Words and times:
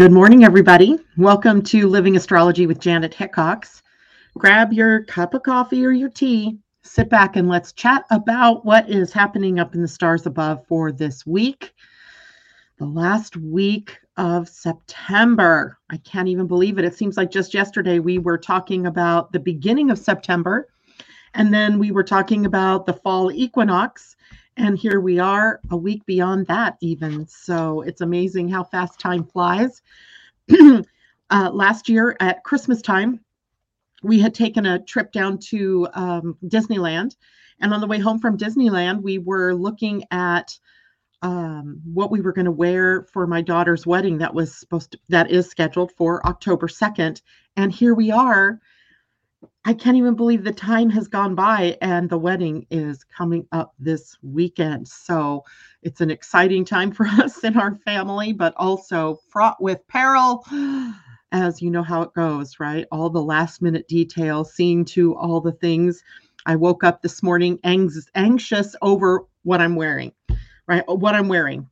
Good 0.00 0.12
morning, 0.12 0.44
everybody. 0.44 0.98
Welcome 1.18 1.60
to 1.64 1.86
Living 1.86 2.16
Astrology 2.16 2.66
with 2.66 2.80
Janet 2.80 3.12
Hickox. 3.12 3.82
Grab 4.38 4.72
your 4.72 5.04
cup 5.04 5.34
of 5.34 5.42
coffee 5.42 5.84
or 5.84 5.92
your 5.92 6.08
tea, 6.08 6.56
sit 6.82 7.10
back, 7.10 7.36
and 7.36 7.50
let's 7.50 7.74
chat 7.74 8.06
about 8.10 8.64
what 8.64 8.88
is 8.88 9.12
happening 9.12 9.58
up 9.58 9.74
in 9.74 9.82
the 9.82 9.86
stars 9.86 10.24
above 10.24 10.66
for 10.66 10.90
this 10.90 11.26
week, 11.26 11.74
the 12.78 12.86
last 12.86 13.36
week 13.36 13.98
of 14.16 14.48
September. 14.48 15.76
I 15.90 15.98
can't 15.98 16.28
even 16.28 16.46
believe 16.46 16.78
it. 16.78 16.86
It 16.86 16.94
seems 16.94 17.18
like 17.18 17.30
just 17.30 17.52
yesterday 17.52 17.98
we 17.98 18.16
were 18.18 18.38
talking 18.38 18.86
about 18.86 19.32
the 19.32 19.38
beginning 19.38 19.90
of 19.90 19.98
September, 19.98 20.68
and 21.34 21.52
then 21.52 21.78
we 21.78 21.90
were 21.90 22.04
talking 22.04 22.46
about 22.46 22.86
the 22.86 22.94
fall 22.94 23.30
equinox. 23.30 24.16
And 24.60 24.76
here 24.76 25.00
we 25.00 25.18
are 25.18 25.58
a 25.70 25.76
week 25.76 26.04
beyond 26.04 26.46
that, 26.48 26.76
even. 26.82 27.26
So 27.26 27.80
it's 27.80 28.02
amazing 28.02 28.50
how 28.50 28.62
fast 28.62 29.00
time 29.00 29.24
flies. 29.24 29.80
uh, 30.50 31.50
last 31.50 31.88
year 31.88 32.14
at 32.20 32.44
Christmas 32.44 32.82
time, 32.82 33.20
we 34.02 34.20
had 34.20 34.34
taken 34.34 34.66
a 34.66 34.78
trip 34.78 35.12
down 35.12 35.38
to 35.48 35.88
um, 35.94 36.36
Disneyland. 36.44 37.16
And 37.62 37.72
on 37.72 37.80
the 37.80 37.86
way 37.86 38.00
home 38.00 38.18
from 38.18 38.36
Disneyland, 38.36 39.00
we 39.00 39.16
were 39.16 39.54
looking 39.54 40.04
at 40.10 40.58
um, 41.22 41.80
what 41.90 42.10
we 42.10 42.20
were 42.20 42.34
going 42.34 42.44
to 42.44 42.50
wear 42.50 43.04
for 43.04 43.26
my 43.26 43.40
daughter's 43.40 43.86
wedding 43.86 44.18
that 44.18 44.34
was 44.34 44.54
supposed 44.54 44.92
to, 44.92 44.98
that 45.08 45.30
is 45.30 45.48
scheduled 45.48 45.92
for 45.92 46.24
October 46.26 46.68
2nd. 46.68 47.22
And 47.56 47.72
here 47.72 47.94
we 47.94 48.10
are 48.10 48.60
I 49.64 49.74
can't 49.74 49.96
even 49.96 50.14
believe 50.14 50.42
the 50.44 50.52
time 50.52 50.90
has 50.90 51.06
gone 51.06 51.34
by 51.34 51.76
and 51.80 52.08
the 52.08 52.18
wedding 52.18 52.66
is 52.70 53.04
coming 53.04 53.46
up 53.52 53.74
this 53.78 54.16
weekend. 54.22 54.88
So 54.88 55.44
it's 55.82 56.00
an 56.00 56.10
exciting 56.10 56.64
time 56.64 56.90
for 56.92 57.06
us 57.22 57.44
in 57.44 57.56
our 57.56 57.76
family, 57.84 58.32
but 58.32 58.54
also 58.56 59.20
fraught 59.28 59.62
with 59.62 59.86
peril, 59.88 60.44
as 61.32 61.62
you 61.62 61.70
know 61.70 61.82
how 61.82 62.02
it 62.02 62.14
goes, 62.14 62.58
right? 62.58 62.86
All 62.90 63.10
the 63.10 63.22
last 63.22 63.62
minute 63.62 63.86
details, 63.86 64.52
seeing 64.52 64.84
to 64.86 65.14
all 65.16 65.40
the 65.40 65.52
things. 65.52 66.02
I 66.46 66.56
woke 66.56 66.84
up 66.84 67.02
this 67.02 67.22
morning 67.22 67.58
anxious 67.64 68.74
over 68.82 69.26
what 69.42 69.60
I'm 69.60 69.76
wearing, 69.76 70.12
right? 70.66 70.84
Uh, 70.88 70.94
what 70.94 71.14
I'm 71.14 71.28
wearing. 71.28 71.68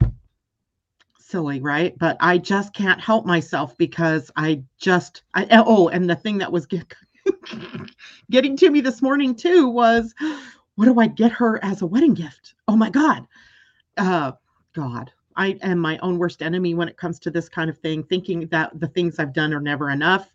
Silly, 1.18 1.60
right? 1.60 1.98
But 1.98 2.16
I 2.20 2.38
just 2.38 2.72
can't 2.74 3.00
help 3.00 3.26
myself 3.26 3.76
because 3.76 4.30
I 4.36 4.62
just, 4.78 5.22
I, 5.34 5.46
oh, 5.50 5.88
and 5.88 6.08
the 6.08 6.16
thing 6.16 6.38
that 6.38 6.52
was 6.52 6.66
getting 8.30 8.56
to 8.56 8.70
me 8.70 8.80
this 8.80 9.02
morning 9.02 9.34
too 9.34 9.68
was 9.68 10.14
what 10.74 10.84
do 10.84 11.00
I 11.00 11.06
get 11.06 11.32
her 11.32 11.62
as 11.64 11.82
a 11.82 11.86
wedding 11.86 12.14
gift? 12.14 12.54
Oh 12.68 12.76
my 12.76 12.90
God. 12.90 13.26
Uh, 13.96 14.32
God, 14.74 15.10
I 15.36 15.58
am 15.62 15.78
my 15.78 15.98
own 15.98 16.18
worst 16.18 16.42
enemy 16.42 16.74
when 16.74 16.88
it 16.88 16.96
comes 16.96 17.18
to 17.20 17.30
this 17.30 17.48
kind 17.48 17.68
of 17.68 17.78
thing, 17.78 18.04
thinking 18.04 18.46
that 18.48 18.78
the 18.78 18.88
things 18.88 19.18
I've 19.18 19.32
done 19.32 19.52
are 19.52 19.60
never 19.60 19.90
enough. 19.90 20.32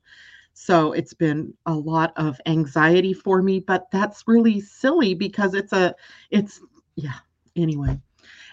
So 0.53 0.91
it's 0.93 1.13
been 1.13 1.53
a 1.65 1.73
lot 1.73 2.13
of 2.15 2.39
anxiety 2.45 3.13
for 3.13 3.41
me, 3.41 3.59
but 3.59 3.89
that's 3.91 4.27
really 4.27 4.61
silly 4.61 5.13
because 5.13 5.53
it's 5.53 5.73
a, 5.73 5.95
it's, 6.29 6.61
yeah, 6.95 7.19
anyway. 7.55 7.99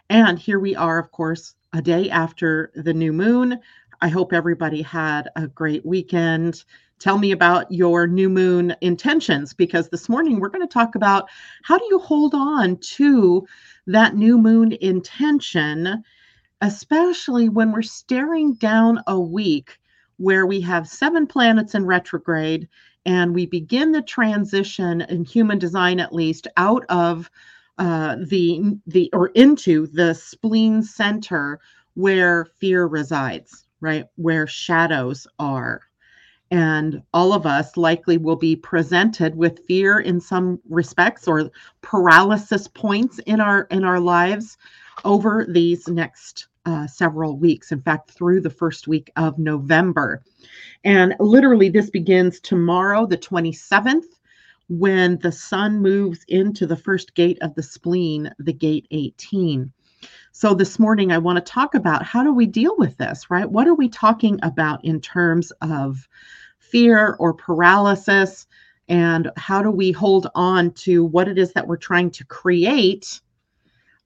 And 0.08 0.38
here 0.38 0.58
we 0.58 0.74
are, 0.74 0.98
of 0.98 1.10
course, 1.12 1.54
a 1.72 1.82
day 1.82 2.10
after 2.10 2.72
the 2.74 2.94
new 2.94 3.12
moon. 3.12 3.60
I 4.00 4.08
hope 4.08 4.32
everybody 4.32 4.82
had 4.82 5.28
a 5.36 5.46
great 5.46 5.84
weekend 5.84 6.64
tell 7.00 7.18
me 7.18 7.32
about 7.32 7.70
your 7.72 8.06
new 8.06 8.28
moon 8.28 8.74
intentions 8.82 9.52
because 9.52 9.88
this 9.88 10.08
morning 10.08 10.38
we're 10.38 10.48
going 10.48 10.66
to 10.66 10.72
talk 10.72 10.94
about 10.94 11.28
how 11.64 11.76
do 11.76 11.84
you 11.90 11.98
hold 11.98 12.34
on 12.34 12.76
to 12.76 13.44
that 13.86 14.14
new 14.14 14.38
moon 14.38 14.72
intention 14.80 16.04
especially 16.62 17.48
when 17.48 17.72
we're 17.72 17.82
staring 17.82 18.52
down 18.54 19.00
a 19.06 19.18
week 19.18 19.78
where 20.18 20.46
we 20.46 20.60
have 20.60 20.86
seven 20.86 21.26
planets 21.26 21.74
in 21.74 21.86
retrograde 21.86 22.68
and 23.06 23.34
we 23.34 23.46
begin 23.46 23.92
the 23.92 24.02
transition 24.02 25.00
in 25.02 25.24
human 25.24 25.58
design 25.58 25.98
at 25.98 26.14
least 26.14 26.46
out 26.58 26.84
of 26.90 27.30
uh, 27.78 28.16
the 28.26 28.60
the 28.86 29.08
or 29.14 29.28
into 29.28 29.86
the 29.86 30.14
spleen 30.14 30.82
center 30.82 31.58
where 31.94 32.44
fear 32.60 32.86
resides 32.86 33.64
right? 33.80 34.04
Where 34.16 34.46
shadows 34.46 35.26
are 35.38 35.82
and 36.50 37.02
all 37.14 37.32
of 37.32 37.46
us 37.46 37.76
likely 37.76 38.18
will 38.18 38.36
be 38.36 38.56
presented 38.56 39.36
with 39.36 39.64
fear 39.66 40.00
in 40.00 40.20
some 40.20 40.60
respects 40.68 41.28
or 41.28 41.50
paralysis 41.82 42.66
points 42.66 43.18
in 43.20 43.40
our 43.40 43.62
in 43.70 43.84
our 43.84 44.00
lives 44.00 44.58
over 45.04 45.46
these 45.48 45.86
next 45.88 46.48
uh, 46.66 46.86
several 46.86 47.38
weeks 47.38 47.72
in 47.72 47.80
fact 47.80 48.10
through 48.10 48.40
the 48.40 48.50
first 48.50 48.88
week 48.88 49.10
of 49.16 49.38
november. 49.38 50.22
And 50.84 51.14
literally 51.20 51.68
this 51.68 51.90
begins 51.90 52.40
tomorrow 52.40 53.06
the 53.06 53.16
27th 53.16 54.06
when 54.68 55.18
the 55.18 55.32
sun 55.32 55.80
moves 55.80 56.24
into 56.28 56.66
the 56.66 56.76
first 56.76 57.14
gate 57.14 57.38
of 57.42 57.54
the 57.54 57.62
spleen 57.62 58.30
the 58.38 58.52
gate 58.52 58.86
18 58.90 59.72
so 60.32 60.54
this 60.54 60.78
morning 60.78 61.12
i 61.12 61.18
want 61.18 61.36
to 61.36 61.52
talk 61.52 61.74
about 61.74 62.04
how 62.04 62.22
do 62.22 62.32
we 62.32 62.46
deal 62.46 62.74
with 62.78 62.96
this 62.96 63.30
right? 63.30 63.48
What 63.50 63.66
are 63.68 63.74
we 63.74 63.88
talking 63.88 64.38
about 64.42 64.84
in 64.84 65.00
terms 65.00 65.52
of 65.60 66.08
fear 66.58 67.16
or 67.18 67.34
paralysis? 67.34 68.46
And 68.88 69.30
how 69.36 69.62
do 69.62 69.70
we 69.70 69.92
hold 69.92 70.28
on 70.34 70.72
to 70.72 71.04
what 71.04 71.28
it 71.28 71.38
is 71.38 71.52
that 71.52 71.66
we're 71.66 71.76
trying 71.76 72.10
to 72.12 72.24
create 72.24 73.20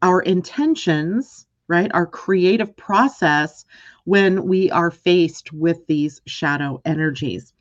our 0.02 0.20
intentions 0.20 1.43
right 1.68 1.90
our 1.94 2.06
creative 2.06 2.76
process 2.76 3.64
when 4.04 4.46
we 4.46 4.70
are 4.70 4.90
faced 4.90 5.52
with 5.52 5.86
these 5.86 6.20
shadow 6.26 6.80
energies 6.84 7.52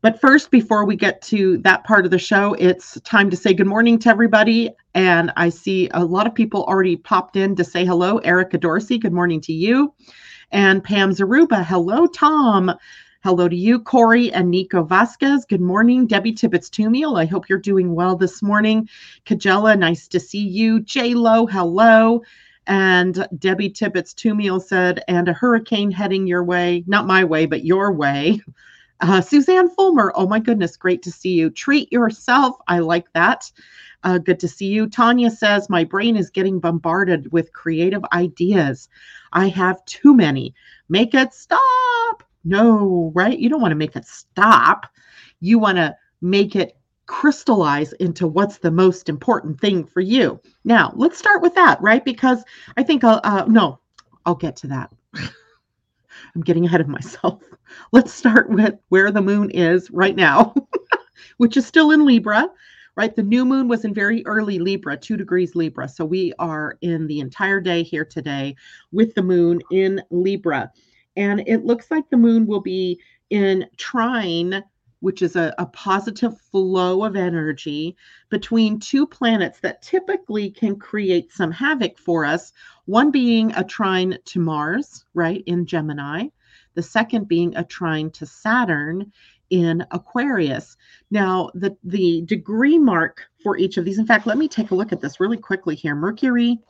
but 0.00 0.20
first 0.20 0.50
before 0.50 0.84
we 0.84 0.96
get 0.96 1.22
to 1.22 1.58
that 1.58 1.84
part 1.84 2.04
of 2.04 2.10
the 2.10 2.18
show 2.18 2.54
it's 2.54 3.00
time 3.02 3.30
to 3.30 3.36
say 3.36 3.54
good 3.54 3.66
morning 3.66 3.98
to 3.98 4.08
everybody 4.08 4.70
and 4.94 5.32
i 5.36 5.48
see 5.48 5.88
a 5.94 6.04
lot 6.04 6.26
of 6.26 6.34
people 6.34 6.64
already 6.64 6.96
popped 6.96 7.36
in 7.36 7.54
to 7.54 7.64
say 7.64 7.84
hello 7.84 8.18
erica 8.18 8.58
dorsey 8.58 8.98
good 8.98 9.12
morning 9.12 9.40
to 9.40 9.52
you 9.52 9.92
and 10.50 10.82
pam 10.82 11.12
zaruba 11.12 11.64
hello 11.64 12.06
tom 12.06 12.72
Hello 13.24 13.48
to 13.48 13.54
you, 13.54 13.78
Corey 13.78 14.32
and 14.32 14.50
Nico 14.50 14.82
Vasquez. 14.82 15.44
Good 15.44 15.60
morning, 15.60 16.08
Debbie 16.08 16.32
Tibbetts 16.32 16.68
Tumiel. 16.68 17.16
I 17.16 17.24
hope 17.24 17.48
you're 17.48 17.56
doing 17.56 17.94
well 17.94 18.16
this 18.16 18.42
morning. 18.42 18.88
Kajella, 19.26 19.78
nice 19.78 20.08
to 20.08 20.18
see 20.18 20.44
you. 20.44 20.80
J 20.80 21.14
Lo, 21.14 21.46
hello. 21.46 22.22
And 22.66 23.26
Debbie 23.38 23.70
Tibbetts 23.70 24.14
Tumiel 24.14 24.62
said, 24.62 25.02
and 25.08 25.28
a 25.28 25.32
hurricane 25.32 25.90
heading 25.90 26.26
your 26.26 26.44
way, 26.44 26.84
not 26.86 27.06
my 27.06 27.24
way, 27.24 27.46
but 27.46 27.64
your 27.64 27.92
way. 27.92 28.40
Uh, 29.04 29.20
Suzanne 29.20 29.68
Fulmer, 29.68 30.12
oh 30.14 30.28
my 30.28 30.38
goodness, 30.38 30.76
great 30.76 31.02
to 31.02 31.10
see 31.10 31.32
you. 31.32 31.50
Treat 31.50 31.92
yourself. 31.92 32.54
I 32.68 32.78
like 32.78 33.12
that. 33.14 33.50
Uh, 34.04 34.18
good 34.18 34.38
to 34.38 34.46
see 34.46 34.66
you. 34.66 34.88
Tanya 34.88 35.28
says, 35.28 35.68
My 35.68 35.82
brain 35.82 36.16
is 36.16 36.30
getting 36.30 36.60
bombarded 36.60 37.32
with 37.32 37.52
creative 37.52 38.04
ideas. 38.12 38.88
I 39.32 39.48
have 39.48 39.84
too 39.86 40.14
many. 40.14 40.54
Make 40.88 41.14
it 41.14 41.34
stop. 41.34 42.22
No, 42.44 43.10
right? 43.14 43.36
You 43.36 43.48
don't 43.48 43.60
want 43.60 43.72
to 43.72 43.76
make 43.76 43.96
it 43.96 44.06
stop. 44.06 44.86
You 45.40 45.58
want 45.58 45.78
to 45.78 45.96
make 46.20 46.54
it 46.54 46.76
crystallize 47.06 47.92
into 47.94 48.26
what's 48.26 48.58
the 48.58 48.70
most 48.70 49.08
important 49.08 49.60
thing 49.60 49.84
for 49.84 50.00
you. 50.00 50.40
Now, 50.64 50.92
let's 50.96 51.18
start 51.18 51.42
with 51.42 51.54
that, 51.54 51.80
right? 51.82 52.04
Because 52.04 52.44
I 52.76 52.82
think 52.82 53.04
I'll, 53.04 53.20
uh, 53.24 53.44
no, 53.48 53.80
I'll 54.24 54.34
get 54.34 54.56
to 54.56 54.66
that. 54.68 54.92
I'm 56.34 56.42
getting 56.42 56.64
ahead 56.64 56.80
of 56.80 56.88
myself. 56.88 57.42
Let's 57.92 58.12
start 58.12 58.50
with 58.50 58.74
where 58.88 59.10
the 59.10 59.22
moon 59.22 59.50
is 59.50 59.90
right 59.90 60.14
now, 60.14 60.54
which 61.38 61.56
is 61.56 61.66
still 61.66 61.90
in 61.90 62.04
Libra, 62.04 62.48
right? 62.96 63.14
The 63.14 63.22
new 63.22 63.44
moon 63.44 63.68
was 63.68 63.84
in 63.84 63.94
very 63.94 64.24
early 64.26 64.58
Libra, 64.58 64.96
two 64.96 65.16
degrees 65.16 65.54
Libra. 65.54 65.88
So 65.88 66.04
we 66.04 66.32
are 66.38 66.78
in 66.82 67.06
the 67.06 67.20
entire 67.20 67.60
day 67.60 67.82
here 67.82 68.04
today 68.04 68.56
with 68.92 69.14
the 69.14 69.22
moon 69.22 69.60
in 69.70 70.02
Libra. 70.10 70.70
And 71.16 71.42
it 71.46 71.64
looks 71.64 71.90
like 71.90 72.08
the 72.08 72.16
moon 72.16 72.46
will 72.46 72.60
be 72.60 73.00
in 73.30 73.66
trine, 73.76 74.62
which 75.02 75.20
is 75.20 75.34
a, 75.34 75.52
a 75.58 75.66
positive 75.66 76.40
flow 76.40 77.04
of 77.04 77.16
energy 77.16 77.96
between 78.30 78.78
two 78.78 79.04
planets 79.04 79.58
that 79.58 79.82
typically 79.82 80.48
can 80.48 80.76
create 80.76 81.32
some 81.32 81.50
havoc 81.50 81.98
for 81.98 82.24
us. 82.24 82.52
One 82.84 83.10
being 83.10 83.52
a 83.56 83.64
trine 83.64 84.16
to 84.26 84.40
Mars, 84.40 85.04
right, 85.12 85.42
in 85.46 85.66
Gemini. 85.66 86.28
The 86.74 86.82
second 86.82 87.26
being 87.26 87.54
a 87.56 87.64
trine 87.64 88.10
to 88.12 88.26
Saturn 88.26 89.12
in 89.50 89.84
Aquarius. 89.90 90.76
Now, 91.10 91.50
the, 91.54 91.76
the 91.82 92.22
degree 92.22 92.78
mark 92.78 93.26
for 93.42 93.58
each 93.58 93.76
of 93.76 93.84
these, 93.84 93.98
in 93.98 94.06
fact, 94.06 94.26
let 94.26 94.38
me 94.38 94.46
take 94.46 94.70
a 94.70 94.74
look 94.76 94.92
at 94.92 95.00
this 95.00 95.18
really 95.18 95.36
quickly 95.36 95.74
here. 95.74 95.96
Mercury 95.96 96.60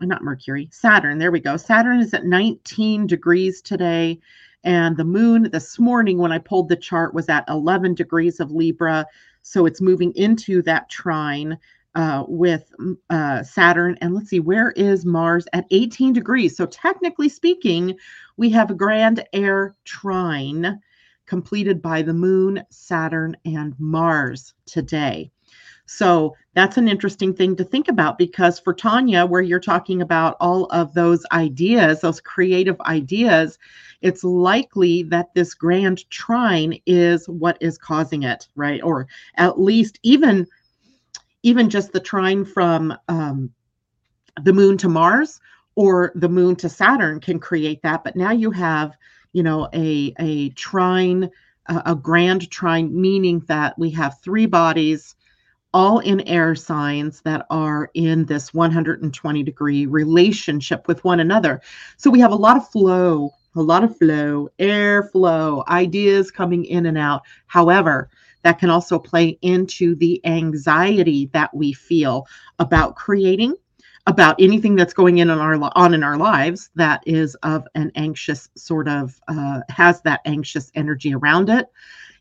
not 0.00 0.24
Mercury, 0.24 0.68
Saturn. 0.72 1.18
There 1.18 1.30
we 1.30 1.38
go. 1.38 1.56
Saturn 1.56 2.00
is 2.00 2.12
at 2.12 2.24
19 2.24 3.06
degrees 3.06 3.62
today. 3.62 4.18
And 4.64 4.96
the 4.96 5.04
moon 5.04 5.48
this 5.50 5.78
morning, 5.78 6.18
when 6.18 6.32
I 6.32 6.38
pulled 6.38 6.68
the 6.68 6.76
chart, 6.76 7.14
was 7.14 7.28
at 7.28 7.48
11 7.48 7.94
degrees 7.94 8.40
of 8.40 8.50
Libra. 8.50 9.06
So 9.42 9.66
it's 9.66 9.80
moving 9.80 10.12
into 10.14 10.62
that 10.62 10.88
trine 10.88 11.58
uh, 11.94 12.24
with 12.26 12.72
uh, 13.10 13.42
Saturn. 13.42 13.98
And 14.00 14.14
let's 14.14 14.30
see, 14.30 14.40
where 14.40 14.70
is 14.72 15.04
Mars 15.04 15.46
at 15.52 15.66
18 15.70 16.12
degrees? 16.12 16.56
So, 16.56 16.66
technically 16.66 17.28
speaking, 17.28 17.96
we 18.36 18.50
have 18.50 18.70
a 18.70 18.74
grand 18.74 19.24
air 19.32 19.74
trine 19.84 20.80
completed 21.26 21.82
by 21.82 22.02
the 22.02 22.14
Moon, 22.14 22.62
Saturn, 22.70 23.36
and 23.44 23.74
Mars 23.78 24.54
today. 24.66 25.30
So 25.86 26.36
that's 26.54 26.76
an 26.76 26.88
interesting 26.88 27.34
thing 27.34 27.56
to 27.56 27.64
think 27.64 27.88
about 27.88 28.18
because 28.18 28.58
for 28.58 28.72
Tanya, 28.72 29.26
where 29.26 29.42
you're 29.42 29.60
talking 29.60 30.02
about 30.02 30.36
all 30.40 30.66
of 30.66 30.94
those 30.94 31.24
ideas, 31.32 32.00
those 32.00 32.20
creative 32.20 32.80
ideas, 32.82 33.58
it's 34.00 34.24
likely 34.24 35.02
that 35.04 35.34
this 35.34 35.54
grand 35.54 36.08
trine 36.10 36.78
is 36.86 37.28
what 37.28 37.56
is 37.60 37.78
causing 37.78 38.22
it, 38.22 38.48
right? 38.54 38.82
Or 38.82 39.06
at 39.36 39.60
least 39.60 39.98
even 40.02 40.46
even 41.42 41.68
just 41.68 41.92
the 41.92 42.00
trine 42.00 42.44
from 42.44 42.96
um, 43.08 43.50
the 44.42 44.52
moon 44.52 44.76
to 44.78 44.88
Mars 44.88 45.40
or 45.74 46.12
the 46.14 46.28
moon 46.28 46.54
to 46.56 46.68
Saturn 46.68 47.18
can 47.18 47.40
create 47.40 47.82
that. 47.82 48.04
But 48.04 48.14
now 48.14 48.30
you 48.30 48.50
have, 48.52 48.96
you 49.32 49.42
know, 49.42 49.68
a 49.74 50.14
a 50.18 50.50
trine, 50.50 51.30
a, 51.66 51.82
a 51.86 51.94
grand 51.94 52.50
trine, 52.50 52.94
meaning 52.98 53.40
that 53.48 53.78
we 53.78 53.90
have 53.90 54.20
three 54.20 54.46
bodies 54.46 55.16
all 55.74 56.00
in 56.00 56.20
air 56.22 56.54
signs 56.54 57.20
that 57.22 57.46
are 57.50 57.90
in 57.94 58.24
this 58.26 58.52
120 58.52 59.42
degree 59.42 59.86
relationship 59.86 60.86
with 60.88 61.02
one 61.04 61.20
another. 61.20 61.60
So 61.96 62.10
we 62.10 62.20
have 62.20 62.32
a 62.32 62.36
lot 62.36 62.56
of 62.56 62.68
flow, 62.68 63.32
a 63.54 63.62
lot 63.62 63.84
of 63.84 63.96
flow, 63.96 64.48
air 64.58 65.04
flow, 65.04 65.64
ideas 65.68 66.30
coming 66.30 66.64
in 66.64 66.86
and 66.86 66.98
out. 66.98 67.22
However, 67.46 68.10
that 68.42 68.58
can 68.58 68.70
also 68.70 68.98
play 68.98 69.38
into 69.42 69.94
the 69.94 70.20
anxiety 70.26 71.30
that 71.32 71.54
we 71.54 71.72
feel 71.72 72.26
about 72.58 72.96
creating 72.96 73.54
about 74.06 74.34
anything 74.40 74.74
that's 74.74 74.92
going 74.92 75.18
in 75.18 75.30
on 75.30 75.38
our 75.38 75.70
on 75.76 75.94
in 75.94 76.02
our 76.02 76.16
lives 76.16 76.70
that 76.74 77.02
is 77.06 77.36
of 77.36 77.66
an 77.76 77.92
anxious 77.94 78.48
sort 78.56 78.88
of 78.88 79.20
uh, 79.28 79.60
has 79.68 80.02
that 80.02 80.20
anxious 80.24 80.72
energy 80.74 81.14
around 81.14 81.48
it 81.48 81.68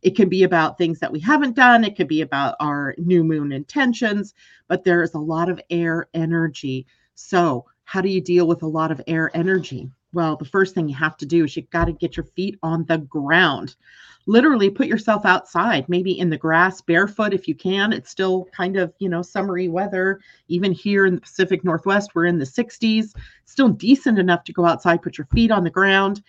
it 0.01 0.15
can 0.15 0.30
be 0.30 0.44
about 0.44 0.77
things 0.77 1.00
that 1.00 1.12
we 1.12 1.19
haven't 1.19 1.56
done 1.56 1.83
it 1.83 1.95
could 1.95 2.07
be 2.07 2.21
about 2.21 2.56
our 2.59 2.95
new 2.98 3.24
moon 3.24 3.51
intentions 3.51 4.33
but 4.68 4.83
there 4.83 5.03
is 5.03 5.13
a 5.13 5.19
lot 5.19 5.50
of 5.50 5.62
air 5.69 6.07
energy 6.13 6.86
so 7.15 7.65
how 7.83 8.01
do 8.01 8.09
you 8.09 8.21
deal 8.21 8.48
with 8.48 8.63
a 8.63 8.68
lot 8.68 8.92
of 8.92 9.01
air 9.07 9.30
energy 9.36 9.89
well 10.13 10.36
the 10.36 10.45
first 10.45 10.74
thing 10.74 10.88
you 10.88 10.95
have 10.95 11.18
to 11.18 11.25
do 11.25 11.45
is 11.45 11.56
you've 11.56 11.69
got 11.69 11.86
to 11.86 11.94
get 11.94 12.18
your 12.18 12.25
feet 12.25 12.57
on 12.63 12.86
the 12.86 12.98
ground 12.98 13.75
literally 14.27 14.69
put 14.69 14.88
yourself 14.88 15.25
outside, 15.25 15.88
maybe 15.89 16.18
in 16.19 16.30
the 16.30 16.38
grass, 16.38 16.81
barefoot 16.81 17.33
if 17.33 17.47
you 17.47 17.56
can. 17.56 17.94
It's 17.94 18.09
still 18.09 18.45
kind 18.56 18.77
of, 18.77 18.94
you 19.00 19.09
know, 19.09 19.21
summery 19.21 19.68
weather. 19.68 20.19
Even 20.47 20.71
here 20.71 21.06
in 21.06 21.15
the 21.15 21.21
Pacific 21.21 21.63
Northwest, 21.63 22.12
we're 22.13 22.25
in 22.25 22.38
the 22.38 22.45
60s, 22.45 23.15
still 23.45 23.69
decent 23.69 24.19
enough 24.19 24.44
to 24.45 24.54
go 24.54 24.65
outside, 24.65 25.01
put 25.01 25.18
your 25.18 25.27
feet 25.27 25.51
on 25.51 25.63
the 25.63 25.69
ground. 25.69 26.24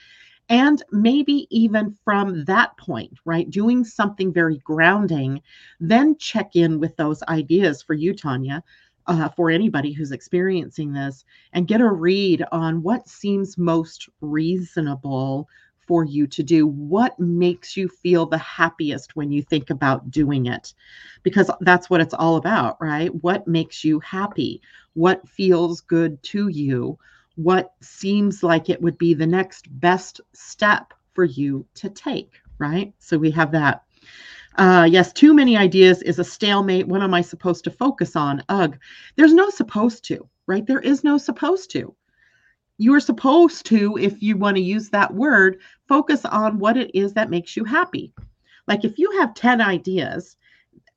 And 0.49 0.83
maybe 0.93 1.47
even 1.51 1.97
from 2.05 2.45
that 2.45 2.77
point, 2.77 3.13
right, 3.25 3.49
doing 3.51 3.85
something 3.85 4.33
very 4.33 4.59
grounding, 4.59 5.41
then 5.81 6.17
check 6.19 6.55
in 6.57 6.79
with 6.79 6.97
those 6.97 7.23
ideas 7.25 7.83
for 7.83 7.95
you, 7.95 8.15
Tanya, 8.15 8.63
uh, 9.07 9.29
for 9.31 9.51
anybody 9.51 9.93
who's 9.93 10.13
experiencing 10.13 10.93
this 10.93 11.25
and 11.53 11.67
get 11.67 11.81
a 11.81 11.91
read 11.91 12.45
on 12.53 12.83
what 12.83 13.09
seems 13.09 13.57
most 13.59 14.09
reasonable 14.21 15.49
for 15.87 16.05
you 16.05 16.27
to 16.29 16.43
do? 16.43 16.67
What 16.67 17.19
makes 17.19 17.77
you 17.77 17.89
feel 17.89 18.27
the 18.27 18.39
happiest 18.39 19.17
when 19.17 19.33
you 19.33 19.43
think 19.43 19.71
about 19.71 20.11
doing 20.11 20.47
it? 20.47 20.75
Because 21.23 21.51
that's 21.61 21.91
what 21.91 22.01
it's 22.01 22.15
all 22.15 22.37
about, 22.37 22.77
right? 22.81 23.13
What 23.23 23.49
makes 23.49 23.85
you 23.85 24.01
happy? 24.01 24.61
What 24.95 25.29
feels 25.29 25.81
good 25.81 26.23
to 26.25 26.49
you? 26.49 26.99
What 27.37 27.73
seems 27.81 28.43
like 28.43 28.69
it 28.69 28.81
would 28.81 28.99
be 28.99 29.15
the 29.15 29.27
next 29.27 29.67
best 29.81 30.21
step 30.33 30.93
for 31.15 31.25
you 31.25 31.67
to 31.75 31.89
take, 31.89 32.33
right? 32.59 32.93
So 32.99 33.19
we 33.19 33.31
have 33.33 33.53
that. 33.53 33.83
Uh, 34.57 34.87
yes, 34.91 35.13
too 35.13 35.33
many 35.33 35.57
ideas 35.57 36.03
is 36.03 36.19
a 36.19 36.25
stalemate. 36.25 36.87
What 36.87 37.03
am 37.03 37.15
I 37.15 37.23
supposed 37.23 37.65
to 37.65 37.71
focus 37.71 38.17
on? 38.17 38.43
Ugh. 38.49 38.79
There's 39.17 39.33
no 39.33 39.49
supposed 39.51 40.05
to, 40.07 40.29
right? 40.47 40.67
There 40.67 40.81
is 40.81 41.05
no 41.05 41.17
supposed 41.17 41.71
to 41.71 41.95
you 42.83 42.93
are 42.95 43.01
supposed 43.01 43.67
to, 43.67 43.97
if 43.97 44.23
you 44.23 44.37
want 44.37 44.57
to 44.57 44.63
use 44.63 44.89
that 44.91 45.15
word, 45.15 45.61
focus 45.87 46.25
on 46.25 46.59
what 46.59 46.77
it 46.77 46.91
is 46.95 47.13
that 47.13 47.31
makes 47.31 47.57
you 47.57 47.65
happy. 47.65 48.13
Like 48.67 48.85
if 48.85 48.99
you 48.99 49.09
have 49.21 49.35
10 49.35 49.61
ideas, 49.61 50.37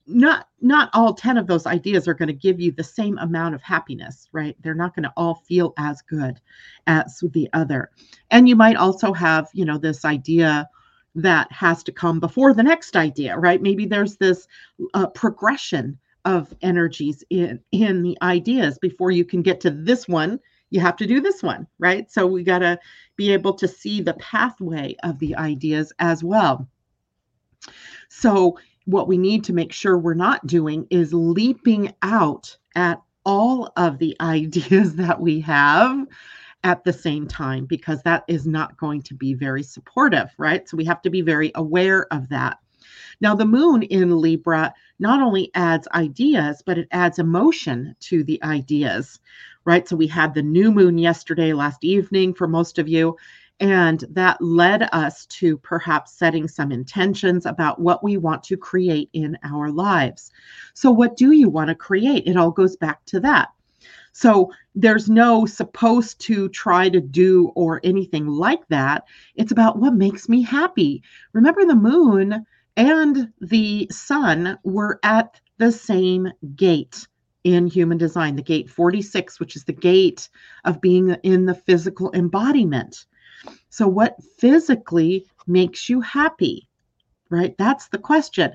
not 0.07 0.47
not 0.61 0.89
all 0.93 1.13
10 1.13 1.37
of 1.37 1.47
those 1.47 1.65
ideas 1.65 2.07
are 2.07 2.13
going 2.13 2.27
to 2.27 2.33
give 2.33 2.59
you 2.59 2.71
the 2.71 2.83
same 2.83 3.17
amount 3.17 3.55
of 3.55 3.61
happiness 3.61 4.29
right 4.31 4.55
they're 4.61 4.75
not 4.75 4.95
going 4.95 5.03
to 5.03 5.13
all 5.17 5.35
feel 5.35 5.73
as 5.77 6.01
good 6.03 6.39
as 6.87 7.19
the 7.33 7.49
other 7.53 7.89
and 8.29 8.47
you 8.47 8.55
might 8.55 8.75
also 8.75 9.11
have 9.13 9.47
you 9.53 9.65
know 9.65 9.77
this 9.77 10.05
idea 10.05 10.69
that 11.15 11.51
has 11.51 11.81
to 11.83 11.91
come 11.91 12.19
before 12.19 12.53
the 12.53 12.63
next 12.63 12.95
idea 12.95 13.35
right 13.37 13.61
maybe 13.61 13.85
there's 13.85 14.17
this 14.17 14.47
uh, 14.93 15.07
progression 15.07 15.97
of 16.25 16.53
energies 16.61 17.23
in 17.29 17.59
in 17.71 18.03
the 18.03 18.17
ideas 18.21 18.77
before 18.77 19.11
you 19.11 19.25
can 19.25 19.41
get 19.41 19.59
to 19.59 19.71
this 19.71 20.07
one 20.07 20.39
you 20.69 20.79
have 20.81 20.97
to 20.97 21.07
do 21.07 21.21
this 21.21 21.41
one, 21.41 21.67
right? 21.79 22.11
So 22.11 22.27
we 22.27 22.43
got 22.43 22.59
to 22.59 22.79
be 23.15 23.31
able 23.31 23.53
to 23.53 23.67
see 23.67 24.01
the 24.01 24.15
pathway 24.15 24.95
of 25.03 25.19
the 25.19 25.35
ideas 25.35 25.93
as 25.99 26.23
well. 26.23 26.67
So, 28.09 28.59
what 28.85 29.07
we 29.07 29.17
need 29.17 29.43
to 29.45 29.53
make 29.53 29.71
sure 29.71 29.97
we're 29.97 30.13
not 30.13 30.45
doing 30.47 30.87
is 30.89 31.13
leaping 31.13 31.93
out 32.01 32.55
at 32.75 33.01
all 33.25 33.71
of 33.77 33.97
the 33.97 34.15
ideas 34.21 34.95
that 34.95 35.19
we 35.19 35.41
have 35.41 36.05
at 36.63 36.83
the 36.83 36.93
same 36.93 37.27
time, 37.27 37.65
because 37.65 38.01
that 38.03 38.23
is 38.27 38.47
not 38.47 38.77
going 38.77 39.01
to 39.03 39.13
be 39.13 39.33
very 39.35 39.61
supportive, 39.61 40.31
right? 40.37 40.67
So, 40.67 40.77
we 40.77 40.85
have 40.85 41.01
to 41.03 41.09
be 41.09 41.21
very 41.21 41.51
aware 41.55 42.11
of 42.11 42.29
that. 42.29 42.57
Now, 43.21 43.35
the 43.35 43.45
moon 43.45 43.83
in 43.83 44.19
Libra 44.19 44.73
not 44.99 45.21
only 45.21 45.51
adds 45.55 45.87
ideas, 45.93 46.61
but 46.65 46.77
it 46.77 46.87
adds 46.91 47.19
emotion 47.19 47.95
to 48.01 48.23
the 48.23 48.41
ideas, 48.43 49.19
right? 49.65 49.87
So 49.87 49.95
we 49.95 50.07
had 50.07 50.33
the 50.33 50.43
new 50.43 50.71
moon 50.71 50.97
yesterday, 50.97 51.53
last 51.53 51.83
evening 51.83 52.33
for 52.33 52.47
most 52.47 52.77
of 52.79 52.87
you. 52.87 53.17
And 53.59 54.03
that 54.09 54.41
led 54.41 54.89
us 54.91 55.25
to 55.27 55.57
perhaps 55.57 56.17
setting 56.17 56.47
some 56.47 56.71
intentions 56.71 57.45
about 57.45 57.79
what 57.79 58.03
we 58.03 58.17
want 58.17 58.43
to 58.43 58.57
create 58.57 59.09
in 59.13 59.37
our 59.43 59.71
lives. 59.71 60.31
So, 60.73 60.91
what 60.91 61.15
do 61.15 61.31
you 61.31 61.47
want 61.47 61.69
to 61.69 61.75
create? 61.75 62.27
It 62.27 62.35
all 62.35 62.51
goes 62.51 62.75
back 62.75 63.05
to 63.05 63.19
that. 63.21 63.49
So, 64.11 64.51
there's 64.73 65.09
no 65.09 65.45
supposed 65.45 66.19
to 66.21 66.49
try 66.49 66.89
to 66.89 66.99
do 66.99 67.53
or 67.55 67.79
anything 67.83 68.27
like 68.27 68.67
that. 68.67 69.05
It's 69.35 69.53
about 69.53 69.79
what 69.79 69.93
makes 69.93 70.27
me 70.27 70.41
happy. 70.41 71.01
Remember, 71.31 71.65
the 71.65 71.75
moon 71.75 72.45
and 72.75 73.31
the 73.39 73.87
sun 73.89 74.57
were 74.63 74.99
at 75.03 75.39
the 75.57 75.71
same 75.71 76.29
gate 76.55 77.07
in 77.45 77.67
human 77.67 77.97
design, 77.97 78.35
the 78.35 78.41
gate 78.41 78.69
46, 78.69 79.39
which 79.39 79.55
is 79.55 79.63
the 79.63 79.71
gate 79.71 80.29
of 80.65 80.81
being 80.81 81.11
in 81.23 81.45
the 81.45 81.55
physical 81.55 82.11
embodiment. 82.13 83.05
So, 83.69 83.87
what 83.87 84.21
physically 84.37 85.25
makes 85.47 85.89
you 85.89 86.01
happy? 86.01 86.67
Right? 87.29 87.55
That's 87.57 87.87
the 87.87 87.97
question. 87.97 88.53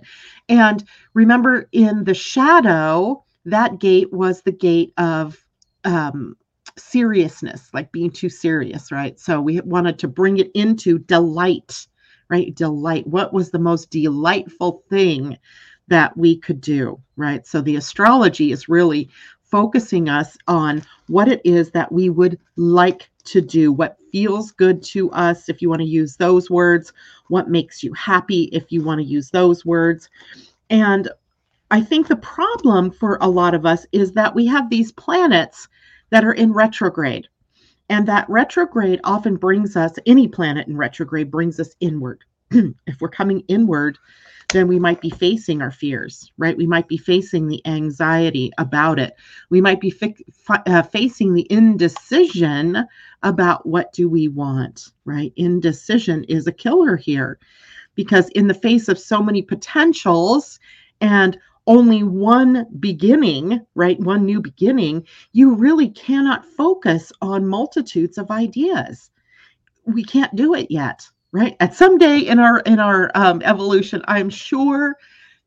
And 0.48 0.84
remember, 1.14 1.68
in 1.72 2.04
the 2.04 2.14
shadow, 2.14 3.24
that 3.44 3.78
gate 3.78 4.12
was 4.12 4.42
the 4.42 4.52
gate 4.52 4.92
of 4.96 5.44
um, 5.84 6.36
seriousness, 6.78 7.68
like 7.72 7.90
being 7.92 8.10
too 8.10 8.28
serious, 8.28 8.92
right? 8.92 9.18
So, 9.18 9.40
we 9.40 9.60
wanted 9.60 9.98
to 10.00 10.08
bring 10.08 10.38
it 10.38 10.50
into 10.54 10.98
delight, 10.98 11.86
right? 12.28 12.54
Delight. 12.54 13.06
What 13.06 13.32
was 13.32 13.50
the 13.50 13.58
most 13.58 13.90
delightful 13.90 14.84
thing 14.88 15.36
that 15.90 16.16
we 16.16 16.36
could 16.36 16.60
do, 16.60 16.98
right? 17.16 17.46
So 17.46 17.60
the 17.60 17.76
astrology 17.76 18.52
is 18.52 18.68
really 18.68 19.10
focusing 19.42 20.08
us 20.08 20.38
on 20.46 20.82
what 21.08 21.28
it 21.28 21.42
is 21.44 21.72
that 21.72 21.92
we 21.92 22.08
would 22.08 22.38
like 22.56 23.09
to 23.22 23.40
do, 23.40 23.72
what 23.72 23.98
feels 24.12 24.52
good 24.52 24.82
to 24.84 25.10
us, 25.12 25.48
if 25.48 25.62
you 25.62 25.68
want 25.68 25.80
to 25.80 25.86
use 25.86 26.16
those 26.16 26.50
words, 26.50 26.92
what 27.28 27.48
makes 27.48 27.82
you 27.82 27.92
happy, 27.94 28.44
if 28.52 28.70
you 28.72 28.82
want 28.82 29.00
to 29.00 29.06
use 29.06 29.30
those 29.30 29.64
words. 29.64 30.08
And 30.68 31.08
I 31.70 31.80
think 31.80 32.08
the 32.08 32.16
problem 32.16 32.90
for 32.90 33.18
a 33.20 33.28
lot 33.28 33.54
of 33.54 33.64
us 33.66 33.86
is 33.92 34.12
that 34.12 34.34
we 34.34 34.46
have 34.46 34.68
these 34.68 34.92
planets 34.92 35.68
that 36.10 36.24
are 36.24 36.32
in 36.32 36.52
retrograde. 36.52 37.28
And 37.88 38.06
that 38.06 38.28
retrograde 38.28 39.00
often 39.04 39.36
brings 39.36 39.76
us, 39.76 39.94
any 40.06 40.28
planet 40.28 40.68
in 40.68 40.76
retrograde 40.76 41.30
brings 41.30 41.58
us 41.58 41.74
inward. 41.80 42.24
if 42.50 43.00
we're 43.00 43.08
coming 43.08 43.44
inward, 43.48 43.98
then 44.52 44.68
we 44.68 44.78
might 44.78 45.00
be 45.00 45.10
facing 45.10 45.62
our 45.62 45.70
fears, 45.70 46.32
right? 46.38 46.56
We 46.56 46.66
might 46.66 46.88
be 46.88 46.96
facing 46.96 47.46
the 47.48 47.64
anxiety 47.66 48.50
about 48.58 48.98
it. 48.98 49.14
We 49.48 49.60
might 49.60 49.80
be 49.80 49.90
fi- 49.90 50.62
uh, 50.66 50.82
facing 50.82 51.34
the 51.34 51.46
indecision 51.50 52.86
about 53.22 53.66
what 53.66 53.92
do 53.92 54.08
we 54.08 54.28
want, 54.28 54.88
right? 55.04 55.32
Indecision 55.36 56.24
is 56.24 56.46
a 56.46 56.52
killer 56.52 56.96
here 56.96 57.38
because 57.94 58.28
in 58.30 58.46
the 58.48 58.54
face 58.54 58.88
of 58.88 58.98
so 58.98 59.22
many 59.22 59.42
potentials 59.42 60.58
and 61.00 61.38
only 61.66 62.02
one 62.02 62.66
beginning, 62.80 63.60
right? 63.74 63.98
One 64.00 64.24
new 64.24 64.40
beginning, 64.40 65.06
you 65.32 65.54
really 65.54 65.90
cannot 65.90 66.44
focus 66.44 67.12
on 67.20 67.46
multitudes 67.46 68.18
of 68.18 68.30
ideas. 68.30 69.10
We 69.84 70.02
can't 70.02 70.34
do 70.34 70.54
it 70.54 70.70
yet, 70.70 71.06
right? 71.32 71.56
At 71.60 71.74
some 71.74 71.98
day 71.98 72.18
in 72.18 72.38
our 72.38 72.60
in 72.60 72.78
our 72.78 73.10
um, 73.14 73.42
evolution, 73.44 74.02
I'm 74.08 74.30
sure 74.30 74.96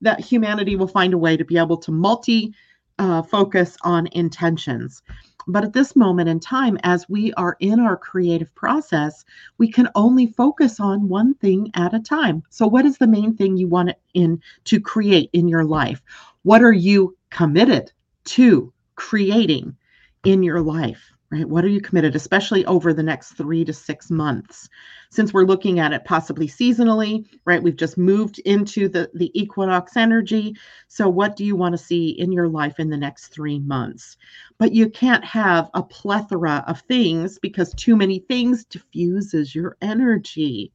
that 0.01 0.19
humanity 0.19 0.75
will 0.75 0.87
find 0.87 1.13
a 1.13 1.17
way 1.17 1.37
to 1.37 1.45
be 1.45 1.57
able 1.57 1.77
to 1.77 1.91
multi 1.91 2.53
uh, 2.99 3.21
focus 3.21 3.77
on 3.83 4.07
intentions. 4.11 5.01
But 5.47 5.63
at 5.65 5.73
this 5.73 5.95
moment 5.95 6.29
in 6.29 6.39
time, 6.39 6.77
as 6.83 7.09
we 7.09 7.33
are 7.33 7.57
in 7.59 7.79
our 7.79 7.97
creative 7.97 8.53
process, 8.55 9.25
we 9.57 9.69
can 9.69 9.89
only 9.95 10.27
focus 10.27 10.79
on 10.79 11.09
one 11.09 11.33
thing 11.35 11.69
at 11.73 11.93
a 11.93 11.99
time. 11.99 12.43
So, 12.49 12.65
what 12.65 12.85
is 12.85 12.97
the 12.97 13.07
main 13.07 13.35
thing 13.35 13.57
you 13.57 13.67
want 13.67 13.91
in 14.13 14.41
to 14.65 14.79
create 14.79 15.29
in 15.33 15.47
your 15.47 15.65
life? 15.65 16.01
What 16.43 16.63
are 16.63 16.73
you 16.73 17.17
committed 17.29 17.91
to 18.25 18.71
creating 18.95 19.75
in 20.23 20.43
your 20.43 20.61
life? 20.61 21.12
Right? 21.33 21.49
What 21.49 21.65
are 21.65 21.69
you 21.69 21.81
committed, 21.81 22.15
especially 22.15 22.63
over 22.67 22.93
the 22.93 23.01
next 23.01 23.31
three 23.31 23.65
to 23.65 23.73
six 23.73 24.11
months? 24.11 24.69
Since 25.09 25.33
we're 25.33 25.45
looking 25.45 25.79
at 25.79 25.91
it 25.91 26.05
possibly 26.05 26.47
seasonally, 26.47 27.25
right? 27.43 27.61
We've 27.61 27.75
just 27.75 27.97
moved 27.97 28.37
into 28.39 28.87
the, 28.87 29.09
the 29.15 29.31
equinox 29.33 29.97
energy. 29.97 30.55
So, 30.89 31.09
what 31.09 31.35
do 31.35 31.43
you 31.43 31.55
want 31.55 31.73
to 31.73 31.83
see 31.83 32.09
in 32.09 32.31
your 32.31 32.47
life 32.47 32.79
in 32.79 32.91
the 32.91 32.97
next 32.97 33.29
three 33.29 33.57
months? 33.57 34.15
But 34.59 34.73
you 34.73 34.91
can't 34.91 35.25
have 35.25 35.71
a 35.73 35.81
plethora 35.81 36.63
of 36.67 36.81
things 36.81 37.39
because 37.39 37.73
too 37.73 37.95
many 37.95 38.19
things 38.19 38.63
diffuses 38.65 39.55
your 39.55 39.75
energy, 39.81 40.71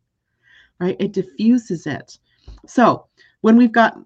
right? 0.80 0.96
It 0.98 1.12
diffuses 1.12 1.86
it. 1.86 2.18
So, 2.66 3.06
when 3.42 3.56
we've 3.56 3.70
got 3.70 3.96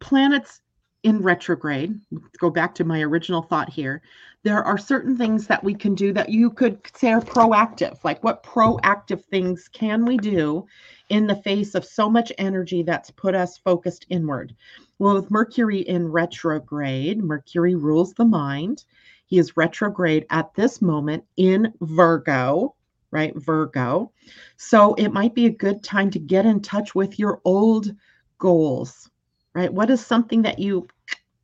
planets 0.00 0.60
in 1.04 1.22
retrograde, 1.22 2.00
go 2.38 2.50
back 2.50 2.74
to 2.76 2.84
my 2.84 3.00
original 3.02 3.42
thought 3.42 3.70
here, 3.70 4.02
there 4.44 4.64
are 4.64 4.78
certain 4.78 5.16
things 5.16 5.46
that 5.46 5.62
we 5.62 5.74
can 5.74 5.94
do 5.94 6.12
that 6.12 6.28
you 6.28 6.50
could 6.50 6.80
say 6.96 7.12
are 7.12 7.20
proactive. 7.20 8.02
Like, 8.02 8.24
what 8.24 8.42
proactive 8.42 9.24
things 9.24 9.68
can 9.72 10.04
we 10.04 10.16
do 10.16 10.66
in 11.10 11.26
the 11.26 11.36
face 11.36 11.74
of 11.74 11.84
so 11.84 12.10
much 12.10 12.32
energy 12.38 12.82
that's 12.82 13.10
put 13.10 13.34
us 13.34 13.58
focused 13.58 14.06
inward? 14.08 14.54
Well, 14.98 15.14
with 15.14 15.30
Mercury 15.30 15.80
in 15.80 16.10
retrograde, 16.10 17.22
Mercury 17.22 17.76
rules 17.76 18.14
the 18.14 18.24
mind. 18.24 18.84
He 19.26 19.38
is 19.38 19.56
retrograde 19.56 20.26
at 20.30 20.52
this 20.54 20.82
moment 20.82 21.24
in 21.36 21.72
Virgo, 21.80 22.74
right? 23.12 23.34
Virgo. 23.36 24.10
So 24.56 24.94
it 24.94 25.12
might 25.12 25.34
be 25.34 25.46
a 25.46 25.50
good 25.50 25.84
time 25.84 26.10
to 26.10 26.18
get 26.18 26.46
in 26.46 26.60
touch 26.60 26.94
with 26.94 27.18
your 27.18 27.40
old 27.44 27.94
goals, 28.38 29.08
right? 29.54 29.72
What 29.72 29.90
is 29.90 30.04
something 30.04 30.42
that 30.42 30.58
you 30.58 30.88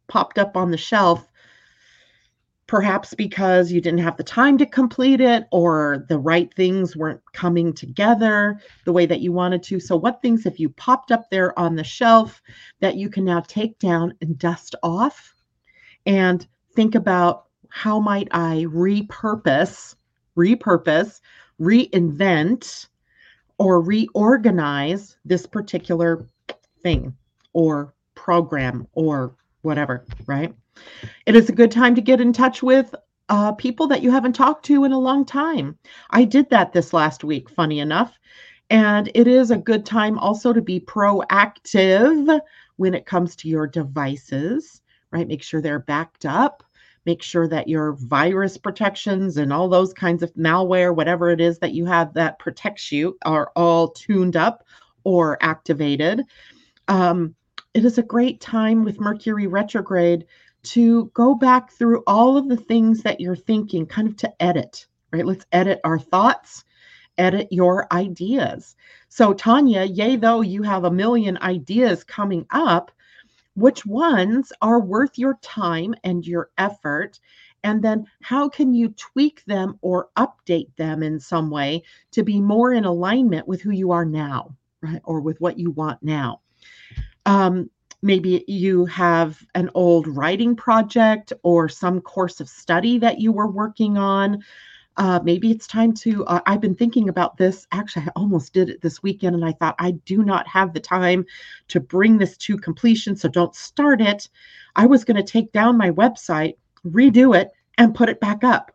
popped 0.08 0.38
up 0.38 0.56
on 0.56 0.70
the 0.72 0.76
shelf 0.76 1.30
perhaps 2.68 3.14
because 3.14 3.72
you 3.72 3.80
didn't 3.80 3.98
have 3.98 4.16
the 4.18 4.22
time 4.22 4.58
to 4.58 4.66
complete 4.66 5.20
it 5.20 5.46
or 5.50 6.04
the 6.08 6.18
right 6.18 6.52
things 6.54 6.94
weren't 6.96 7.20
coming 7.32 7.72
together 7.72 8.60
the 8.84 8.92
way 8.92 9.06
that 9.06 9.20
you 9.20 9.32
wanted 9.32 9.62
to. 9.64 9.80
So, 9.80 9.96
what 9.96 10.22
things 10.22 10.44
have 10.44 10.58
you 10.58 10.68
popped 10.68 11.10
up 11.10 11.30
there 11.30 11.58
on 11.58 11.74
the 11.74 11.82
shelf 11.82 12.40
that 12.80 12.96
you 12.96 13.08
can 13.10 13.24
now 13.24 13.40
take 13.40 13.78
down 13.80 14.14
and 14.20 14.38
dust 14.38 14.76
off 14.82 15.34
and 16.06 16.46
think 16.76 16.94
about 16.94 17.46
how 17.70 17.98
might 17.98 18.28
I 18.30 18.66
repurpose, 18.68 19.96
repurpose, 20.36 21.20
reinvent, 21.60 22.86
or 23.56 23.80
reorganize 23.80 25.16
this 25.24 25.46
particular 25.46 26.24
thing 26.82 27.16
or 27.54 27.94
program 28.14 28.86
or 28.92 29.34
whatever, 29.62 30.04
right? 30.26 30.54
It 31.26 31.36
is 31.36 31.48
a 31.48 31.54
good 31.54 31.70
time 31.70 31.94
to 31.94 32.00
get 32.00 32.20
in 32.20 32.32
touch 32.32 32.62
with 32.62 32.94
uh, 33.28 33.52
people 33.52 33.86
that 33.88 34.02
you 34.02 34.10
haven't 34.10 34.32
talked 34.32 34.64
to 34.66 34.84
in 34.84 34.92
a 34.92 34.98
long 34.98 35.24
time. 35.24 35.78
I 36.10 36.24
did 36.24 36.48
that 36.50 36.72
this 36.72 36.92
last 36.92 37.24
week, 37.24 37.50
funny 37.50 37.80
enough. 37.80 38.18
And 38.70 39.10
it 39.14 39.26
is 39.26 39.50
a 39.50 39.56
good 39.56 39.86
time 39.86 40.18
also 40.18 40.52
to 40.52 40.60
be 40.60 40.80
proactive 40.80 42.40
when 42.76 42.94
it 42.94 43.06
comes 43.06 43.34
to 43.36 43.48
your 43.48 43.66
devices, 43.66 44.82
right? 45.10 45.26
Make 45.26 45.42
sure 45.42 45.60
they're 45.60 45.78
backed 45.78 46.26
up. 46.26 46.62
Make 47.06 47.22
sure 47.22 47.48
that 47.48 47.68
your 47.68 47.92
virus 47.92 48.58
protections 48.58 49.38
and 49.38 49.52
all 49.52 49.68
those 49.68 49.94
kinds 49.94 50.22
of 50.22 50.34
malware, 50.34 50.94
whatever 50.94 51.30
it 51.30 51.40
is 51.40 51.58
that 51.60 51.72
you 51.72 51.86
have 51.86 52.12
that 52.14 52.38
protects 52.38 52.92
you, 52.92 53.16
are 53.24 53.50
all 53.56 53.88
tuned 53.88 54.36
up 54.36 54.64
or 55.04 55.38
activated. 55.40 56.22
Um, 56.88 57.34
it 57.72 57.84
is 57.84 57.96
a 57.96 58.02
great 58.02 58.40
time 58.40 58.84
with 58.84 59.00
Mercury 59.00 59.46
retrograde 59.46 60.26
to 60.68 61.06
go 61.14 61.34
back 61.34 61.72
through 61.72 62.02
all 62.06 62.36
of 62.36 62.48
the 62.48 62.56
things 62.56 63.02
that 63.02 63.20
you're 63.20 63.34
thinking, 63.34 63.86
kind 63.86 64.06
of 64.06 64.16
to 64.18 64.42
edit, 64.42 64.86
right? 65.12 65.24
Let's 65.24 65.46
edit 65.52 65.80
our 65.82 65.98
thoughts, 65.98 66.64
edit 67.16 67.48
your 67.50 67.90
ideas. 67.90 68.76
So, 69.08 69.32
Tanya, 69.32 69.84
yay, 69.84 70.16
though 70.16 70.42
you 70.42 70.62
have 70.62 70.84
a 70.84 70.90
million 70.90 71.38
ideas 71.38 72.04
coming 72.04 72.46
up, 72.50 72.92
which 73.54 73.86
ones 73.86 74.52
are 74.60 74.78
worth 74.78 75.18
your 75.18 75.38
time 75.40 75.94
and 76.04 76.26
your 76.26 76.50
effort? 76.58 77.18
And 77.64 77.82
then 77.82 78.06
how 78.22 78.48
can 78.50 78.74
you 78.74 78.90
tweak 78.90 79.42
them 79.46 79.78
or 79.80 80.10
update 80.16 80.76
them 80.76 81.02
in 81.02 81.18
some 81.18 81.48
way 81.50 81.82
to 82.12 82.22
be 82.22 82.42
more 82.42 82.74
in 82.74 82.84
alignment 82.84 83.48
with 83.48 83.62
who 83.62 83.70
you 83.70 83.90
are 83.90 84.04
now, 84.04 84.54
right? 84.82 85.00
Or 85.04 85.20
with 85.20 85.40
what 85.40 85.58
you 85.58 85.70
want 85.70 86.02
now? 86.02 86.42
Um, 87.24 87.70
maybe 88.02 88.44
you 88.46 88.84
have 88.86 89.44
an 89.54 89.70
old 89.74 90.06
writing 90.06 90.54
project 90.54 91.32
or 91.42 91.68
some 91.68 92.00
course 92.00 92.40
of 92.40 92.48
study 92.48 92.98
that 92.98 93.20
you 93.20 93.32
were 93.32 93.50
working 93.50 93.98
on. 93.98 94.42
Uh, 94.96 95.20
maybe 95.22 95.50
it's 95.50 95.66
time 95.66 95.92
to. 95.92 96.24
Uh, 96.26 96.40
I've 96.46 96.60
been 96.60 96.74
thinking 96.74 97.08
about 97.08 97.36
this. 97.36 97.66
Actually, 97.70 98.06
I 98.06 98.10
almost 98.16 98.52
did 98.52 98.68
it 98.68 98.80
this 98.80 99.00
weekend, 99.00 99.36
and 99.36 99.44
I 99.44 99.52
thought 99.52 99.76
I 99.78 99.92
do 99.92 100.24
not 100.24 100.48
have 100.48 100.74
the 100.74 100.80
time 100.80 101.24
to 101.68 101.78
bring 101.78 102.18
this 102.18 102.36
to 102.38 102.56
completion, 102.56 103.14
so 103.14 103.28
don't 103.28 103.54
start 103.54 104.00
it. 104.00 104.28
I 104.74 104.86
was 104.86 105.04
going 105.04 105.16
to 105.16 105.22
take 105.22 105.52
down 105.52 105.78
my 105.78 105.92
website, 105.92 106.56
redo 106.84 107.36
it, 107.40 107.50
and 107.78 107.94
put 107.94 108.08
it 108.08 108.18
back 108.18 108.42
up. 108.42 108.72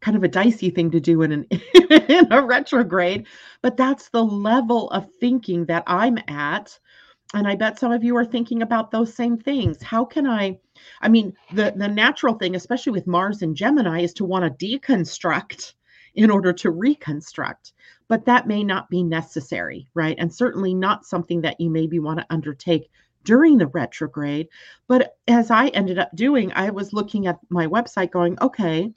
Kind 0.00 0.16
of 0.16 0.24
a 0.24 0.28
dicey 0.28 0.68
thing 0.68 0.90
to 0.90 1.00
do 1.00 1.22
in 1.22 1.32
an 1.32 1.44
in 2.08 2.30
a 2.30 2.42
retrograde, 2.42 3.26
but 3.62 3.78
that's 3.78 4.10
the 4.10 4.22
level 4.22 4.90
of 4.90 5.10
thinking 5.20 5.64
that 5.66 5.84
I'm 5.86 6.18
at 6.28 6.78
and 7.34 7.46
i 7.46 7.54
bet 7.54 7.78
some 7.78 7.92
of 7.92 8.04
you 8.04 8.16
are 8.16 8.24
thinking 8.24 8.62
about 8.62 8.90
those 8.90 9.14
same 9.14 9.36
things. 9.36 9.82
How 9.82 10.04
can 10.04 10.26
i 10.26 10.58
i 11.00 11.08
mean 11.08 11.34
the 11.52 11.72
the 11.76 11.88
natural 11.88 12.34
thing 12.34 12.54
especially 12.56 12.92
with 12.92 13.06
mars 13.06 13.42
and 13.42 13.56
gemini 13.56 14.00
is 14.02 14.12
to 14.14 14.24
want 14.24 14.44
to 14.58 14.66
deconstruct 14.66 15.74
in 16.14 16.30
order 16.30 16.52
to 16.52 16.70
reconstruct. 16.70 17.72
But 18.08 18.26
that 18.26 18.46
may 18.46 18.62
not 18.62 18.90
be 18.90 19.02
necessary 19.02 19.88
right? 19.94 20.16
And 20.18 20.32
certainly 20.32 20.74
not 20.74 21.06
something 21.06 21.40
that 21.42 21.60
you 21.60 21.70
maybe 21.70 21.98
want 21.98 22.18
to 22.18 22.26
undertake 22.30 22.90
during 23.24 23.56
the 23.56 23.68
retrograde. 23.68 24.48
But 24.88 25.16
as 25.28 25.50
i 25.50 25.68
ended 25.68 25.98
up 25.98 26.10
doing 26.14 26.52
i 26.54 26.70
was 26.70 26.92
looking 26.92 27.26
at 27.26 27.38
my 27.48 27.66
website 27.66 28.10
going 28.10 28.36
okay 28.40 28.92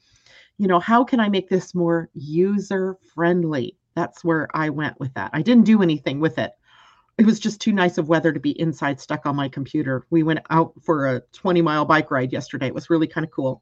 you 0.57 0.67
know 0.67 0.79
how 0.79 1.03
can 1.03 1.19
i 1.19 1.29
make 1.29 1.49
this 1.49 1.75
more 1.75 2.09
user 2.13 2.97
friendly 3.13 3.77
that's 3.95 4.23
where 4.23 4.49
i 4.53 4.69
went 4.69 4.99
with 4.99 5.13
that. 5.13 5.29
I 5.33 5.41
didn't 5.41 5.65
do 5.65 5.81
anything 5.81 6.19
with 6.19 6.37
it 6.37 6.51
it 7.17 7.25
was 7.25 7.39
just 7.39 7.61
too 7.61 7.71
nice 7.71 7.97
of 7.97 8.09
weather 8.09 8.33
to 8.33 8.39
be 8.39 8.59
inside 8.59 8.99
stuck 8.99 9.25
on 9.25 9.35
my 9.35 9.47
computer. 9.47 10.05
We 10.09 10.23
went 10.23 10.39
out 10.49 10.73
for 10.81 11.07
a 11.07 11.21
20 11.33 11.61
mile 11.61 11.85
bike 11.85 12.11
ride 12.11 12.33
yesterday. 12.33 12.67
It 12.67 12.73
was 12.73 12.89
really 12.89 13.07
kind 13.07 13.25
of 13.25 13.31
cool. 13.31 13.61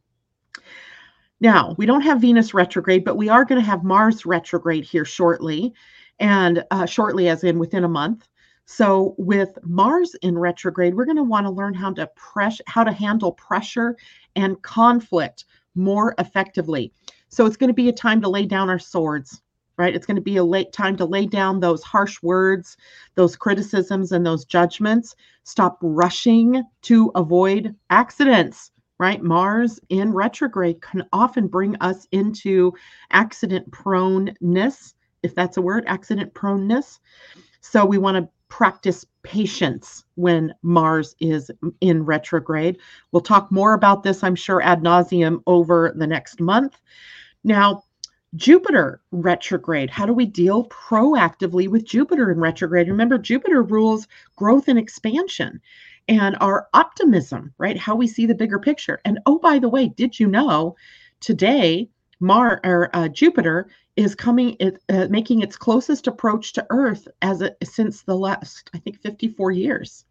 Now, 1.39 1.75
we 1.77 1.85
don't 1.85 2.01
have 2.01 2.21
Venus 2.21 2.53
retrograde, 2.53 3.03
but 3.03 3.17
we 3.17 3.29
are 3.29 3.45
going 3.45 3.59
to 3.59 3.67
have 3.67 3.83
Mars 3.83 4.25
retrograde 4.25 4.85
here 4.85 5.05
shortly, 5.05 5.73
and 6.19 6.63
uh, 6.71 6.85
shortly, 6.85 7.27
as 7.27 7.43
in 7.43 7.59
within 7.59 7.83
a 7.83 7.89
month. 7.89 8.27
So, 8.65 9.13
with 9.17 9.57
Mars 9.61 10.15
in 10.21 10.37
retrograde, 10.37 10.95
we're 10.95 11.05
going 11.05 11.17
to 11.17 11.23
want 11.23 11.45
to 11.45 11.51
learn 11.51 11.73
how 11.73 11.91
to 11.93 12.09
press, 12.15 12.61
how 12.65 12.85
to 12.85 12.93
handle 12.93 13.33
pressure 13.33 13.97
and 14.37 14.61
conflict 14.61 15.45
more 15.75 16.15
effectively. 16.17 16.93
So, 17.27 17.45
it's 17.45 17.57
going 17.57 17.67
to 17.67 17.73
be 17.73 17.89
a 17.89 17.93
time 17.93 18.21
to 18.21 18.29
lay 18.29 18.45
down 18.45 18.69
our 18.69 18.79
swords 18.79 19.42
right? 19.77 19.95
It's 19.95 20.05
going 20.05 20.15
to 20.15 20.21
be 20.21 20.37
a 20.37 20.43
late 20.43 20.71
time 20.71 20.95
to 20.97 21.05
lay 21.05 21.25
down 21.25 21.59
those 21.59 21.83
harsh 21.83 22.21
words, 22.21 22.77
those 23.15 23.35
criticisms, 23.35 24.11
and 24.11 24.25
those 24.25 24.45
judgments. 24.45 25.15
Stop 25.43 25.77
rushing 25.81 26.63
to 26.83 27.11
avoid 27.15 27.75
accidents, 27.89 28.71
right? 28.99 29.21
Mars 29.21 29.79
in 29.89 30.13
retrograde 30.13 30.81
can 30.81 31.03
often 31.11 31.47
bring 31.47 31.75
us 31.77 32.07
into 32.11 32.73
accident 33.11 33.69
proneness, 33.71 34.93
if 35.23 35.33
that's 35.35 35.57
a 35.57 35.61
word, 35.61 35.83
accident 35.87 36.33
proneness. 36.33 36.99
So 37.61 37.85
we 37.85 37.97
want 37.97 38.17
to 38.17 38.29
practice 38.49 39.05
patience 39.23 40.03
when 40.15 40.53
Mars 40.61 41.15
is 41.19 41.49
in 41.81 42.05
retrograde. 42.05 42.77
We'll 43.11 43.21
talk 43.21 43.51
more 43.51 43.73
about 43.73 44.03
this, 44.03 44.23
I'm 44.23 44.35
sure, 44.35 44.61
ad 44.61 44.83
nauseum 44.83 45.41
over 45.47 45.91
the 45.95 46.05
next 46.05 46.39
month. 46.39 46.79
Now, 47.43 47.83
Jupiter 48.35 49.01
retrograde. 49.11 49.89
How 49.89 50.05
do 50.05 50.13
we 50.13 50.25
deal 50.25 50.65
proactively 50.65 51.67
with 51.67 51.85
Jupiter 51.85 52.31
in 52.31 52.39
retrograde? 52.39 52.87
Remember, 52.87 53.17
Jupiter 53.17 53.61
rules 53.63 54.07
growth 54.35 54.67
and 54.67 54.79
expansion. 54.79 55.61
and 56.09 56.35
our 56.41 56.67
optimism, 56.73 57.53
right? 57.57 57.77
How 57.77 57.95
we 57.95 58.07
see 58.07 58.25
the 58.25 58.35
bigger 58.35 58.59
picture. 58.59 58.99
And 59.05 59.19
oh, 59.25 59.39
by 59.39 59.59
the 59.59 59.69
way, 59.69 59.87
did 59.87 60.19
you 60.19 60.27
know 60.27 60.75
today 61.21 61.89
Mar 62.19 62.59
or 62.63 62.89
uh, 62.93 63.07
Jupiter 63.07 63.69
is 63.95 64.15
coming, 64.15 64.55
it, 64.59 64.81
uh, 64.89 65.07
making 65.09 65.41
its 65.41 65.55
closest 65.55 66.07
approach 66.07 66.53
to 66.53 66.65
Earth 66.69 67.07
as 67.21 67.41
it 67.41 67.57
since 67.63 68.01
the 68.03 68.15
last, 68.15 68.69
I 68.73 68.79
think, 68.79 68.99
54 69.01 69.51
years. 69.51 70.05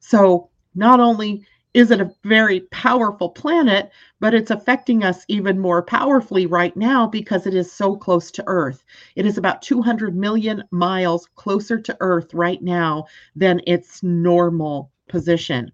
So 0.00 0.50
not 0.74 1.00
only 1.00 1.46
is 1.74 1.90
it 1.90 2.00
a 2.00 2.14
very 2.22 2.60
powerful 2.70 3.28
planet, 3.28 3.90
but 4.20 4.32
it's 4.32 4.52
affecting 4.52 5.02
us 5.02 5.24
even 5.26 5.58
more 5.58 5.82
powerfully 5.82 6.46
right 6.46 6.76
now 6.76 7.06
because 7.06 7.46
it 7.46 7.54
is 7.54 7.70
so 7.70 7.96
close 7.96 8.30
to 8.30 8.44
Earth. 8.46 8.84
It 9.16 9.26
is 9.26 9.38
about 9.38 9.60
200 9.60 10.16
million 10.16 10.62
miles 10.70 11.28
closer 11.34 11.80
to 11.80 11.96
Earth 11.98 12.32
right 12.32 12.62
now 12.62 13.06
than 13.34 13.60
its 13.66 14.04
normal 14.04 14.92
position. 15.08 15.72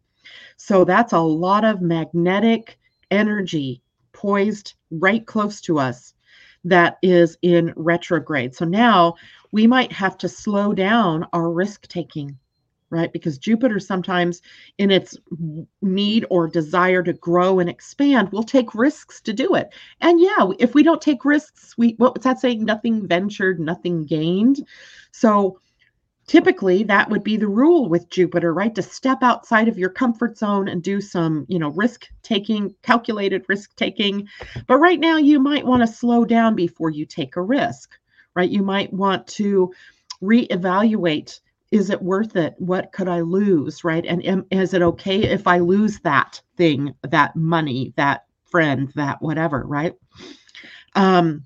So 0.57 0.85
that's 0.85 1.13
a 1.13 1.19
lot 1.21 1.65
of 1.67 1.83
magnetic 1.83 2.79
energy 3.11 3.83
poised 4.13 4.75
right 4.91 5.25
close 5.27 5.61
to 5.63 5.79
us 5.79 6.15
that 6.65 6.99
is 7.03 7.37
in 7.43 7.73
retrograde. 7.77 8.55
So 8.55 8.65
now 8.65 9.15
we 9.53 9.67
might 9.67 9.93
have 9.93 10.17
to 10.19 10.29
slow 10.29 10.73
down 10.73 11.27
our 11.33 11.51
risk 11.51 11.89
taking 11.89 12.39
right? 12.91 13.13
Because 13.13 13.39
Jupiter 13.39 13.79
sometimes, 13.79 14.43
in 14.79 14.91
its 14.91 15.17
need 15.81 16.27
or 16.29 16.49
desire 16.49 17.03
to 17.03 17.13
grow 17.13 17.61
and 17.61 17.71
expand, 17.71 18.31
will 18.33 18.43
take 18.43 18.75
risks 18.75 19.21
to 19.23 19.33
do 19.33 19.55
it. 19.55 19.73
And 20.01 20.21
yeah, 20.21 20.51
if 20.59 20.75
we 20.75 20.83
don't 20.83 21.01
take 21.01 21.25
risks, 21.25 21.75
we 21.79 21.95
what's 21.99 22.25
that 22.25 22.41
saying? 22.41 22.65
Nothing 22.65 23.07
ventured, 23.07 23.61
nothing 23.61 24.05
gained. 24.05 24.67
So 25.13 25.61
typically 26.27 26.85
that 26.85 27.11
would 27.11 27.25
be 27.25 27.37
the 27.37 27.49
rule 27.49 27.89
with 27.89 28.09
Jupiter, 28.09 28.55
right? 28.55 28.73
To 28.77 28.83
step 28.83 29.19
outside 29.23 29.67
of 29.67 29.79
your 29.79 29.91
comfort 29.91 30.39
zone 30.39 30.69
and 30.69 30.83
do 30.83 31.01
some, 31.01 31.45
you 31.49 31.59
know, 31.59 31.71
risk 31.71 32.07
taking, 32.23 32.75
calculated 32.83 33.45
risk 33.49 33.75
taking. 33.75 34.29
But 34.67 34.79
right 34.79 35.01
now, 35.01 35.17
you 35.17 35.41
might 35.41 35.67
want 35.67 35.83
to 35.83 35.93
slow 35.93 36.25
down 36.25 36.55
before 36.55 36.91
you 36.91 37.05
take 37.05 37.35
a 37.35 37.43
risk, 37.43 37.99
right? 38.35 38.49
You 38.49 38.63
might 38.63 38.93
want 38.93 39.27
to 39.29 39.73
reevaluate 40.23 41.41
is 41.71 41.91
it 41.91 42.03
worth 42.03 42.37
it? 42.37 42.55
What 42.59 42.93
could 42.93 43.09
I 43.09 43.21
lose? 43.21 43.85
Right. 43.85 44.05
And 44.05 44.25
am, 44.25 44.47
is 44.51 44.75
it 44.75 44.83
okay 44.83 45.23
if 45.23 45.47
I 45.47 45.59
lose 45.59 46.01
that 46.01 46.41
thing, 46.57 46.95
that 47.03 47.37
money, 47.37 47.93
that 47.97 48.25
friend, 48.45 48.93
that 48.97 49.23
whatever? 49.23 49.65
Right. 49.67 49.95
Um, 50.97 51.45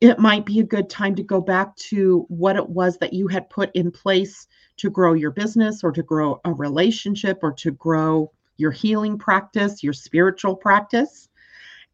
it 0.00 0.18
might 0.18 0.44
be 0.44 0.60
a 0.60 0.64
good 0.64 0.90
time 0.90 1.14
to 1.16 1.22
go 1.22 1.40
back 1.40 1.74
to 1.76 2.24
what 2.28 2.56
it 2.56 2.68
was 2.68 2.98
that 2.98 3.12
you 3.12 3.28
had 3.28 3.50
put 3.50 3.74
in 3.74 3.90
place 3.90 4.46
to 4.78 4.90
grow 4.90 5.14
your 5.14 5.30
business 5.30 5.82
or 5.82 5.92
to 5.92 6.02
grow 6.02 6.40
a 6.44 6.52
relationship 6.52 7.38
or 7.42 7.52
to 7.52 7.70
grow 7.72 8.30
your 8.58 8.70
healing 8.70 9.18
practice, 9.18 9.82
your 9.82 9.92
spiritual 9.92 10.54
practice, 10.54 11.28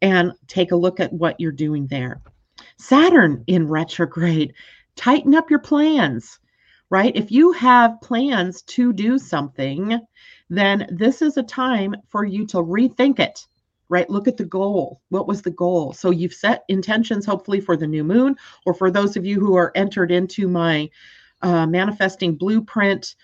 and 0.01 0.33
take 0.47 0.71
a 0.71 0.75
look 0.75 0.99
at 0.99 1.13
what 1.13 1.39
you're 1.39 1.51
doing 1.51 1.87
there. 1.87 2.21
Saturn 2.77 3.43
in 3.47 3.67
retrograde, 3.67 4.53
tighten 4.95 5.33
up 5.33 5.49
your 5.49 5.59
plans 5.59 6.39
right? 6.93 7.15
If 7.15 7.31
you 7.31 7.51
have 7.53 7.99
plans 8.01 8.61
to 8.61 8.93
do 8.93 9.17
something, 9.17 9.99
then 10.51 10.85
this 10.91 11.23
is 11.23 11.37
a 11.37 11.41
time 11.41 11.95
for 12.07 12.23
you 12.23 12.45
to 12.45 12.57
rethink 12.57 13.17
it, 13.17 13.47
right? 13.89 14.07
Look 14.11 14.27
at 14.27 14.37
the 14.37 14.45
goal. 14.45 15.01
What 15.09 15.27
was 15.27 15.41
the 15.41 15.49
goal? 15.49 15.93
So 15.93 16.11
you've 16.11 16.35
set 16.35 16.63
intentions, 16.67 17.25
hopefully, 17.25 17.61
for 17.61 17.75
the 17.75 17.87
new 17.87 18.03
moon, 18.03 18.35
or 18.67 18.75
for 18.75 18.91
those 18.91 19.17
of 19.17 19.25
you 19.25 19.39
who 19.39 19.55
are 19.55 19.71
entered 19.73 20.11
into 20.11 20.47
my 20.47 20.87
uh, 21.41 21.65
manifesting 21.65 22.35
blueprint 22.35 23.15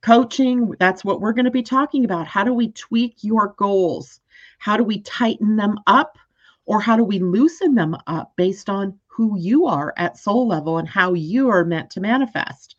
coaching. 0.00 0.74
That's 0.80 1.04
what 1.04 1.20
we're 1.20 1.32
going 1.32 1.44
to 1.44 1.52
be 1.52 1.62
talking 1.62 2.04
about. 2.04 2.26
How 2.26 2.42
do 2.42 2.52
we 2.52 2.72
tweak 2.72 3.18
your 3.22 3.54
goals? 3.56 4.18
How 4.58 4.76
do 4.76 4.82
we 4.82 5.00
tighten 5.02 5.54
them 5.54 5.78
up? 5.86 6.18
Or 6.66 6.80
how 6.80 6.96
do 6.96 7.04
we 7.04 7.20
loosen 7.20 7.76
them 7.76 7.96
up 8.08 8.32
based 8.34 8.68
on 8.68 8.98
who 9.06 9.38
you 9.38 9.66
are 9.66 9.94
at 9.96 10.18
soul 10.18 10.48
level 10.48 10.78
and 10.78 10.88
how 10.88 11.12
you 11.14 11.50
are 11.50 11.64
meant 11.64 11.90
to 11.90 12.00
manifest? 12.00 12.74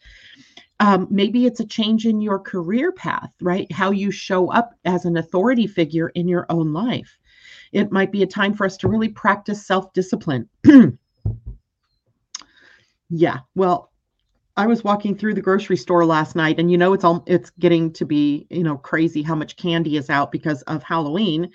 Um, 0.79 1.07
maybe 1.09 1.45
it's 1.45 1.59
a 1.59 1.65
change 1.65 2.05
in 2.05 2.19
your 2.19 2.39
career 2.39 2.91
path, 2.91 3.31
right? 3.41 3.71
How 3.71 3.91
you 3.91 4.11
show 4.11 4.51
up 4.51 4.73
as 4.85 5.05
an 5.05 5.17
authority 5.17 5.67
figure 5.67 6.09
in 6.09 6.27
your 6.27 6.45
own 6.49 6.73
life. 6.73 7.17
It 7.71 7.91
might 7.91 8.11
be 8.11 8.23
a 8.23 8.27
time 8.27 8.53
for 8.53 8.65
us 8.65 8.77
to 8.77 8.87
really 8.87 9.09
practice 9.09 9.65
self 9.65 9.93
discipline. 9.93 10.49
yeah, 13.09 13.39
well, 13.55 13.91
I 14.55 14.67
was 14.67 14.83
walking 14.83 15.17
through 15.17 15.33
the 15.33 15.41
grocery 15.41 15.77
store 15.77 16.05
last 16.05 16.35
night, 16.35 16.59
and 16.59 16.71
you 16.71 16.77
know 16.77 16.93
it's 16.93 17.03
all 17.03 17.23
it's 17.27 17.49
getting 17.51 17.91
to 17.93 18.05
be 18.05 18.45
you 18.49 18.63
know 18.63 18.77
crazy 18.77 19.21
how 19.21 19.35
much 19.35 19.55
candy 19.55 19.97
is 19.97 20.09
out 20.09 20.31
because 20.31 20.61
of 20.63 20.83
Halloween. 20.83 21.49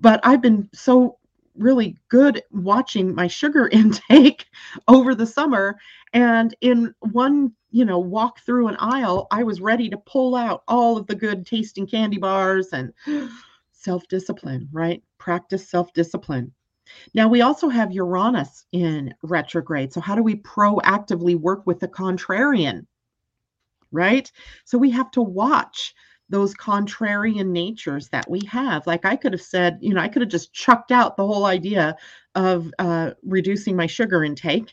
But 0.00 0.20
I've 0.22 0.42
been 0.42 0.68
so 0.72 1.18
really 1.56 1.96
good 2.08 2.42
watching 2.50 3.14
my 3.14 3.26
sugar 3.26 3.68
intake 3.72 4.46
over 4.88 5.14
the 5.14 5.26
summer. 5.26 5.78
And 6.12 6.54
in 6.60 6.94
one 7.12 7.52
you 7.72 7.84
know 7.84 7.98
walk 7.98 8.40
through 8.40 8.66
an 8.66 8.76
aisle 8.80 9.28
i 9.30 9.44
was 9.44 9.60
ready 9.60 9.88
to 9.88 9.96
pull 9.98 10.34
out 10.34 10.64
all 10.66 10.96
of 10.96 11.06
the 11.06 11.14
good 11.14 11.46
tasting 11.46 11.86
candy 11.86 12.18
bars 12.18 12.70
and 12.72 12.92
self-discipline 13.72 14.68
right? 14.72 15.02
Practice 15.18 15.68
self-discipline. 15.68 16.52
Now 17.14 17.28
we 17.28 17.40
also 17.40 17.68
have 17.68 17.92
uranus 17.92 18.66
in 18.72 19.14
retrograde. 19.22 19.92
So 19.92 20.00
how 20.00 20.16
do 20.16 20.22
we 20.22 20.36
proactively 20.36 21.36
work 21.36 21.66
with 21.66 21.78
the 21.78 21.88
contrarian 21.88 22.86
right? 23.92 24.30
So 24.64 24.78
we 24.78 24.90
have 24.90 25.10
to 25.12 25.22
watch 25.22 25.94
those 26.30 26.54
contrarian 26.54 27.48
natures 27.48 28.08
that 28.08 28.30
we 28.30 28.40
have. 28.46 28.86
Like 28.86 29.04
I 29.04 29.16
could 29.16 29.32
have 29.32 29.42
said, 29.42 29.78
you 29.80 29.92
know, 29.92 30.00
I 30.00 30.08
could 30.08 30.22
have 30.22 30.30
just 30.30 30.52
chucked 30.52 30.92
out 30.92 31.16
the 31.16 31.26
whole 31.26 31.44
idea 31.44 31.96
of 32.34 32.72
uh, 32.78 33.10
reducing 33.22 33.76
my 33.76 33.86
sugar 33.86 34.24
intake 34.24 34.72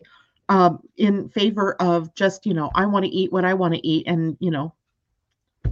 um, 0.50 0.80
in 0.98 1.28
favor 1.30 1.74
of 1.82 2.14
just, 2.14 2.46
you 2.46 2.54
know, 2.54 2.70
I 2.76 2.86
want 2.86 3.06
to 3.06 3.12
eat 3.12 3.32
what 3.32 3.44
I 3.44 3.54
want 3.56 3.74
to 3.74 3.86
eat. 3.86 4.08
And, 4.08 4.38
you 4.40 4.52
know, 4.52 4.74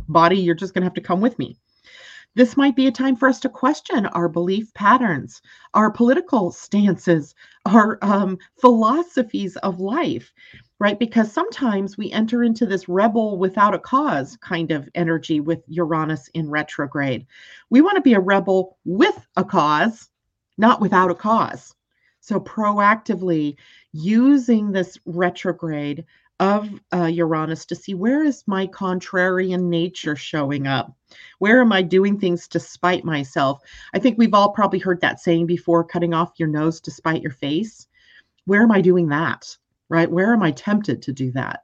body, 0.10 0.38
you're 0.38 0.56
just 0.56 0.74
going 0.74 0.82
to 0.82 0.88
have 0.88 0.96
to 0.96 1.02
come 1.02 1.22
with 1.22 1.38
me. 1.40 1.56
This 2.34 2.58
might 2.58 2.76
be 2.76 2.88
a 2.88 2.92
time 2.92 3.16
for 3.16 3.30
us 3.30 3.40
to 3.42 3.50
question 3.50 4.08
our 4.08 4.28
belief 4.28 4.74
patterns, 4.74 5.42
our 5.74 5.90
political 5.90 6.52
stances, 6.52 7.34
our 7.66 7.98
um, 8.02 8.38
philosophies 8.60 9.56
of 9.58 9.80
life 9.80 10.34
right? 10.80 11.00
Because 11.00 11.32
sometimes 11.32 11.98
we 11.98 12.12
enter 12.12 12.44
into 12.44 12.66
this 12.66 12.90
rebel 12.90 13.38
without 13.38 13.74
a 13.74 13.80
cause 13.80 14.38
kind 14.38 14.72
of 14.72 14.90
energy 14.94 15.40
with 15.40 15.64
Uranus 15.68 16.28
in 16.34 16.50
retrograde. 16.50 17.26
We 17.70 17.82
want 17.82 17.96
to 17.96 18.02
be 18.02 18.14
a 18.14 18.20
rebel 18.20 18.78
with 18.84 19.26
a 19.38 19.44
cause, 19.44 20.10
not 20.58 20.82
without 20.82 21.12
a 21.12 21.16
cause. 21.16 21.74
So, 22.20 22.40
proactively 22.40 23.56
using 23.94 24.72
this 24.72 24.98
retrograde 25.06 26.06
of 26.40 26.70
uh, 26.92 27.06
Uranus 27.06 27.66
to 27.68 27.76
see 27.76 27.94
where 27.94 28.24
is 28.24 28.44
my 28.46 28.68
contrarian 28.68 29.70
nature 29.70 30.16
showing 30.16 30.68
up? 30.68 30.94
Where 31.40 31.62
am 31.62 31.72
I 31.72 31.82
doing 31.82 32.20
things 32.20 32.48
to 32.50 32.60
spite 32.60 33.06
myself? 33.06 33.62
I 33.94 34.00
think 34.00 34.18
we've 34.18 34.34
all 34.34 34.50
probably 34.50 34.80
heard 34.80 35.00
that 35.02 35.22
saying 35.22 35.46
before 35.46 35.84
cutting 35.86 36.14
off 36.14 36.34
your 36.38 36.50
nose 36.50 36.82
to 36.82 36.92
spite 36.92 37.22
your 37.22 37.32
face. 37.32 37.88
Where 38.46 38.64
am 38.64 38.72
I 38.72 38.82
doing 38.82 39.08
that? 39.10 39.58
Right? 39.90 40.10
Where 40.10 40.34
am 40.34 40.44
I 40.44 40.52
tempted 40.52 41.02
to 41.04 41.14
do 41.14 41.32
that? 41.32 41.64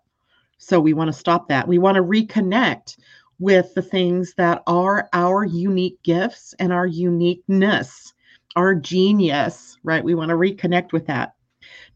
So 0.58 0.80
we 0.80 0.94
want 0.94 1.08
to 1.08 1.20
stop 1.20 1.48
that. 1.48 1.68
We 1.68 1.80
want 1.80 1.96
to 1.96 2.04
reconnect 2.04 2.98
with 3.40 3.74
the 3.74 3.82
things 3.82 4.36
that 4.36 4.62
are 4.68 5.10
our 5.14 5.44
unique 5.44 6.02
gifts 6.04 6.54
and 6.60 6.72
our 6.72 6.86
uniqueness, 6.86 8.14
our 8.56 8.76
genius, 8.76 9.78
right? 9.84 10.04
We 10.04 10.14
want 10.14 10.30
to 10.30 10.36
reconnect 10.36 10.94
with 10.94 11.08
that. 11.08 11.34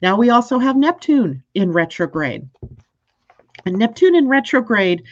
Now 0.01 0.17
we 0.17 0.31
also 0.31 0.57
have 0.57 0.75
Neptune 0.75 1.43
in 1.53 1.71
retrograde. 1.71 2.49
And 3.65 3.77
Neptune 3.77 4.15
in 4.15 4.27
retrograde, 4.27 5.03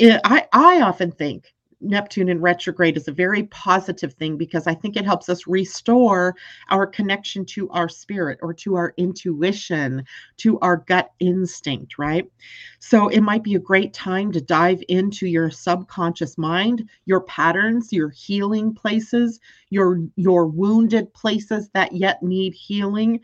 I, 0.00 0.46
I 0.52 0.80
often 0.82 1.10
think 1.10 1.52
Neptune 1.80 2.28
in 2.28 2.40
retrograde 2.40 2.96
is 2.96 3.08
a 3.08 3.12
very 3.12 3.44
positive 3.44 4.12
thing 4.14 4.36
because 4.36 4.66
I 4.66 4.74
think 4.74 4.96
it 4.96 5.04
helps 5.04 5.28
us 5.28 5.46
restore 5.46 6.36
our 6.70 6.86
connection 6.86 7.44
to 7.46 7.68
our 7.70 7.88
spirit 7.88 8.38
or 8.42 8.52
to 8.54 8.74
our 8.76 8.94
intuition, 8.96 10.04
to 10.38 10.58
our 10.60 10.78
gut 10.78 11.12
instinct, 11.20 11.98
right? 11.98 12.30
So 12.78 13.08
it 13.08 13.20
might 13.20 13.42
be 13.42 13.54
a 13.54 13.60
great 13.60 13.92
time 13.92 14.32
to 14.32 14.40
dive 14.40 14.82
into 14.88 15.26
your 15.26 15.50
subconscious 15.50 16.36
mind, 16.36 16.88
your 17.06 17.22
patterns, 17.22 17.92
your 17.92 18.10
healing 18.10 18.74
places, 18.74 19.40
your 19.70 20.00
your 20.16 20.46
wounded 20.46 21.12
places 21.14 21.70
that 21.74 21.92
yet 21.92 22.22
need 22.22 22.54
healing, 22.54 23.20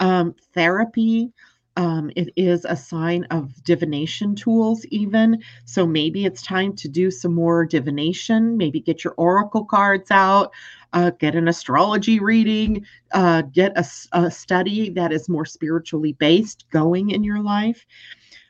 um, 0.00 0.34
therapy. 0.54 1.32
Um, 1.78 2.10
it 2.16 2.30
is 2.34 2.64
a 2.64 2.74
sign 2.74 3.22
of 3.30 3.62
divination 3.62 4.34
tools, 4.34 4.84
even. 4.86 5.40
So 5.64 5.86
maybe 5.86 6.24
it's 6.24 6.42
time 6.42 6.74
to 6.74 6.88
do 6.88 7.08
some 7.08 7.32
more 7.32 7.64
divination. 7.64 8.56
Maybe 8.56 8.80
get 8.80 9.04
your 9.04 9.14
oracle 9.16 9.64
cards 9.64 10.10
out, 10.10 10.52
uh, 10.92 11.10
get 11.10 11.36
an 11.36 11.46
astrology 11.46 12.18
reading, 12.18 12.84
uh, 13.12 13.42
get 13.42 13.78
a, 13.78 13.86
a, 14.10 14.28
study 14.28 14.90
that 14.90 15.12
is 15.12 15.28
more 15.28 15.46
spiritually 15.46 16.14
based 16.14 16.68
going 16.70 17.10
in 17.10 17.22
your 17.22 17.40
life. 17.40 17.86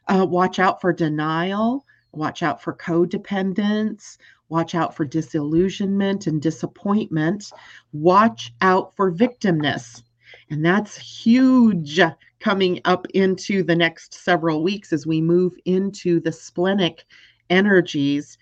Uh, 0.07 0.25
watch 0.27 0.59
out 0.59 0.81
for 0.81 0.91
denial, 0.91 1.85
watch 2.13 2.43
out 2.43 2.63
for 2.63 2.73
codependence, 2.73 4.17
Watch 4.51 4.75
out 4.75 4.97
for 4.97 5.05
disillusionment 5.05 6.27
and 6.27 6.41
disappointment. 6.41 7.53
Watch 7.93 8.55
out 8.63 8.97
for 8.97 9.13
victimness. 9.13 10.03
And 10.49 10.65
that's 10.65 10.97
huge 10.97 12.01
coming 12.41 12.81
up 12.85 13.07
into 13.15 13.63
the 13.63 13.77
next 13.77 14.15
several 14.15 14.63
weeks 14.63 14.93
as 14.93 15.07
we 15.07 15.21
move 15.21 15.55
into 15.65 16.21
the 16.21 16.33
splenic 16.33 17.05
energies 17.51 18.39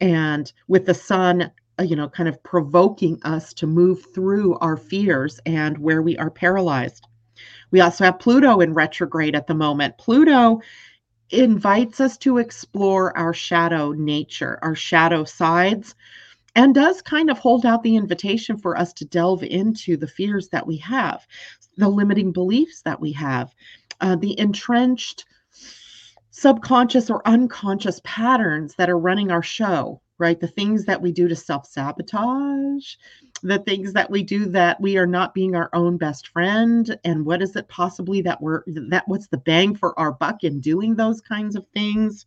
and 0.00 0.52
with 0.68 0.86
the 0.86 0.94
sun 0.94 1.50
uh, 1.78 1.82
you 1.82 1.96
know 1.96 2.08
kind 2.08 2.28
of 2.28 2.42
provoking 2.42 3.18
us 3.24 3.52
to 3.52 3.66
move 3.66 4.06
through 4.14 4.56
our 4.58 4.76
fears 4.76 5.40
and 5.46 5.78
where 5.78 6.02
we 6.02 6.16
are 6.18 6.30
paralyzed. 6.30 7.06
We 7.70 7.80
also 7.80 8.04
have 8.04 8.20
pluto 8.20 8.60
in 8.60 8.74
retrograde 8.74 9.34
at 9.34 9.46
the 9.46 9.54
moment. 9.54 9.98
Pluto 9.98 10.60
invites 11.30 12.00
us 12.00 12.16
to 12.18 12.38
explore 12.38 13.16
our 13.16 13.32
shadow 13.32 13.92
nature 13.92 14.58
our 14.62 14.74
shadow 14.74 15.24
sides 15.24 15.94
and 16.54 16.74
does 16.74 17.02
kind 17.02 17.30
of 17.30 17.38
hold 17.38 17.66
out 17.66 17.82
the 17.82 17.96
invitation 17.96 18.56
for 18.56 18.78
us 18.78 18.92
to 18.92 19.04
delve 19.04 19.42
into 19.42 19.96
the 19.96 20.06
fears 20.06 20.48
that 20.50 20.66
we 20.66 20.76
have 20.76 21.26
the 21.76 21.88
limiting 21.88 22.32
beliefs 22.32 22.82
that 22.82 23.00
we 23.00 23.12
have 23.12 23.54
uh, 24.00 24.16
the 24.16 24.38
entrenched 24.38 25.24
subconscious 26.30 27.10
or 27.10 27.26
unconscious 27.26 28.00
patterns 28.04 28.74
that 28.76 28.90
are 28.90 28.98
running 28.98 29.30
our 29.30 29.42
show, 29.42 30.00
right? 30.18 30.40
The 30.40 30.48
things 30.48 30.84
that 30.84 31.00
we 31.00 31.12
do 31.12 31.28
to 31.28 31.36
self 31.36 31.66
sabotage, 31.66 32.96
the 33.42 33.60
things 33.60 33.92
that 33.92 34.10
we 34.10 34.22
do 34.22 34.46
that 34.46 34.80
we 34.80 34.96
are 34.96 35.06
not 35.06 35.32
being 35.32 35.54
our 35.54 35.70
own 35.72 35.96
best 35.96 36.28
friend. 36.28 36.98
And 37.04 37.24
what 37.24 37.40
is 37.40 37.54
it 37.56 37.68
possibly 37.68 38.20
that 38.22 38.40
we're, 38.40 38.64
that 38.66 39.04
what's 39.06 39.28
the 39.28 39.38
bang 39.38 39.76
for 39.76 39.98
our 39.98 40.12
buck 40.12 40.42
in 40.42 40.60
doing 40.60 40.96
those 40.96 41.20
kinds 41.20 41.54
of 41.54 41.66
things? 41.68 42.26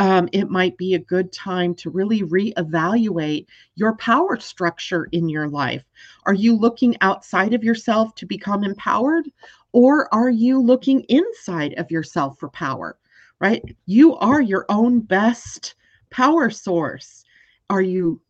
Um, 0.00 0.28
it 0.32 0.50
might 0.50 0.76
be 0.76 0.94
a 0.94 0.98
good 0.98 1.30
time 1.30 1.74
to 1.76 1.90
really 1.90 2.22
reevaluate 2.22 3.46
your 3.76 3.94
power 3.96 4.40
structure 4.40 5.04
in 5.12 5.28
your 5.28 5.46
life. 5.46 5.84
Are 6.26 6.34
you 6.34 6.56
looking 6.56 6.96
outside 7.00 7.54
of 7.54 7.62
yourself 7.62 8.16
to 8.16 8.26
become 8.26 8.64
empowered? 8.64 9.30
Or 9.72 10.12
are 10.12 10.30
you 10.30 10.60
looking 10.60 11.02
inside 11.02 11.74
of 11.74 11.90
yourself 11.92 12.38
for 12.40 12.48
power? 12.48 12.96
right? 13.40 13.64
You 13.86 14.16
are 14.16 14.40
your 14.40 14.66
own 14.68 15.00
best 15.00 15.74
power 16.10 16.50
source. 16.50 17.24
Are 17.68 17.82
you 17.82 18.20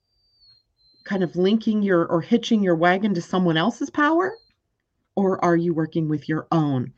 kind 1.04 1.22
of 1.22 1.36
linking 1.36 1.82
your 1.82 2.06
or 2.06 2.20
hitching 2.20 2.62
your 2.62 2.76
wagon 2.76 3.12
to 3.14 3.20
someone 3.20 3.56
else's 3.56 3.90
power? 3.90 4.36
Or 5.16 5.44
are 5.44 5.56
you 5.56 5.74
working 5.74 6.08
with 6.08 6.28
your 6.28 6.46
own? 6.52 6.92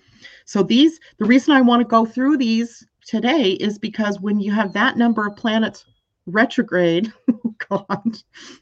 So, 0.44 0.62
these, 0.62 1.00
the 1.18 1.24
reason 1.24 1.54
I 1.54 1.62
want 1.62 1.80
to 1.80 1.88
go 1.88 2.04
through 2.04 2.36
these 2.36 2.86
today 3.06 3.52
is 3.52 3.78
because 3.78 4.20
when 4.20 4.40
you 4.40 4.52
have 4.52 4.72
that 4.72 4.96
number 4.96 5.26
of 5.26 5.36
planets 5.36 5.84
retrograde, 6.26 7.12
oh 7.30 7.54
God, 7.68 8.16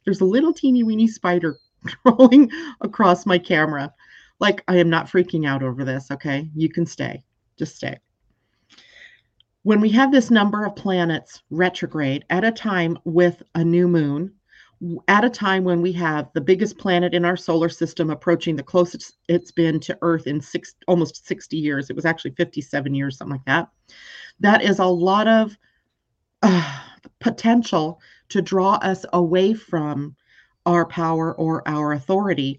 there's 0.05 0.21
a 0.21 0.27
little 0.27 0.53
teeny 0.53 0.83
weeny 0.83 1.07
spider 1.07 1.57
crawling 2.03 2.51
across 2.81 3.27
my 3.27 3.39
camera. 3.39 3.93
Like, 4.39 4.65
I 4.69 4.77
am 4.77 4.89
not 4.89 5.07
freaking 5.07 5.47
out 5.47 5.63
over 5.63 5.85
this, 5.85 6.11
okay? 6.11 6.49
You 6.55 6.69
can 6.71 6.87
stay. 6.87 7.23
Just 7.59 7.77
stay 7.77 7.99
when 9.63 9.81
we 9.81 9.91
have 9.91 10.11
this 10.11 10.31
number 10.31 10.65
of 10.65 10.77
planets 10.77 11.43
retrograde 11.51 12.25
at 12.31 12.45
a 12.45 12.53
time 12.53 12.99
with 13.05 13.43
a 13.55 13.65
new 13.65 13.87
moon, 13.87 14.33
at 15.09 15.25
a 15.25 15.31
time 15.31 15.65
when 15.65 15.83
we 15.83 15.93
have 15.93 16.31
the 16.33 16.41
biggest 16.41 16.79
planet 16.79 17.13
in 17.13 17.25
our 17.25 17.37
solar 17.37 17.69
system 17.69 18.11
approaching 18.11 18.57
the 18.57 18.63
closest 18.63 19.19
it's 19.29 19.51
been 19.51 19.79
to 19.81 19.99
Earth 20.01 20.27
in 20.27 20.41
six, 20.41 20.75
almost 20.89 21.27
60 21.27 21.57
years, 21.57 21.91
it 21.91 21.97
was 21.97 22.07
actually 22.07 22.31
57 22.33 22.95
years, 22.95 23.19
something 23.19 23.33
like 23.33 23.45
that. 23.45 23.69
That 24.41 24.63
is 24.63 24.79
a 24.79 24.87
lot 24.87 25.29
of 25.29 25.57
uh, 26.43 26.81
potential 27.21 28.01
to 28.31 28.41
draw 28.41 28.75
us 28.77 29.05
away 29.13 29.53
from 29.53 30.17
our 30.65 30.87
power 30.87 31.35
or 31.35 31.67
our 31.69 31.93
authority 31.93 32.59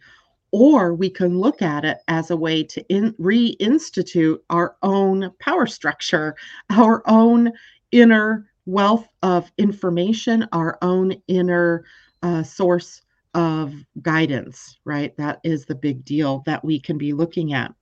or 0.51 0.93
we 0.93 1.09
can 1.09 1.39
look 1.39 1.61
at 1.61 1.85
it 1.85 1.99
as 2.07 2.29
a 2.29 2.35
way 2.35 2.63
to 2.63 2.85
in, 2.93 3.13
reinstitute 3.13 4.39
our 4.49 4.75
own 4.83 5.31
power 5.39 5.65
structure, 5.65 6.35
our 6.69 7.01
own 7.07 7.51
inner 7.91 8.47
wealth 8.65 9.07
of 9.23 9.51
information, 9.57 10.47
our 10.51 10.77
own 10.81 11.15
inner 11.27 11.85
uh, 12.23 12.43
source 12.43 13.01
of 13.33 13.73
guidance, 14.01 14.77
right? 14.85 15.15
That 15.17 15.39
is 15.43 15.65
the 15.65 15.75
big 15.75 16.03
deal 16.03 16.43
that 16.45 16.63
we 16.63 16.79
can 16.79 16.97
be 16.97 17.13
looking 17.13 17.53
at. 17.53 17.73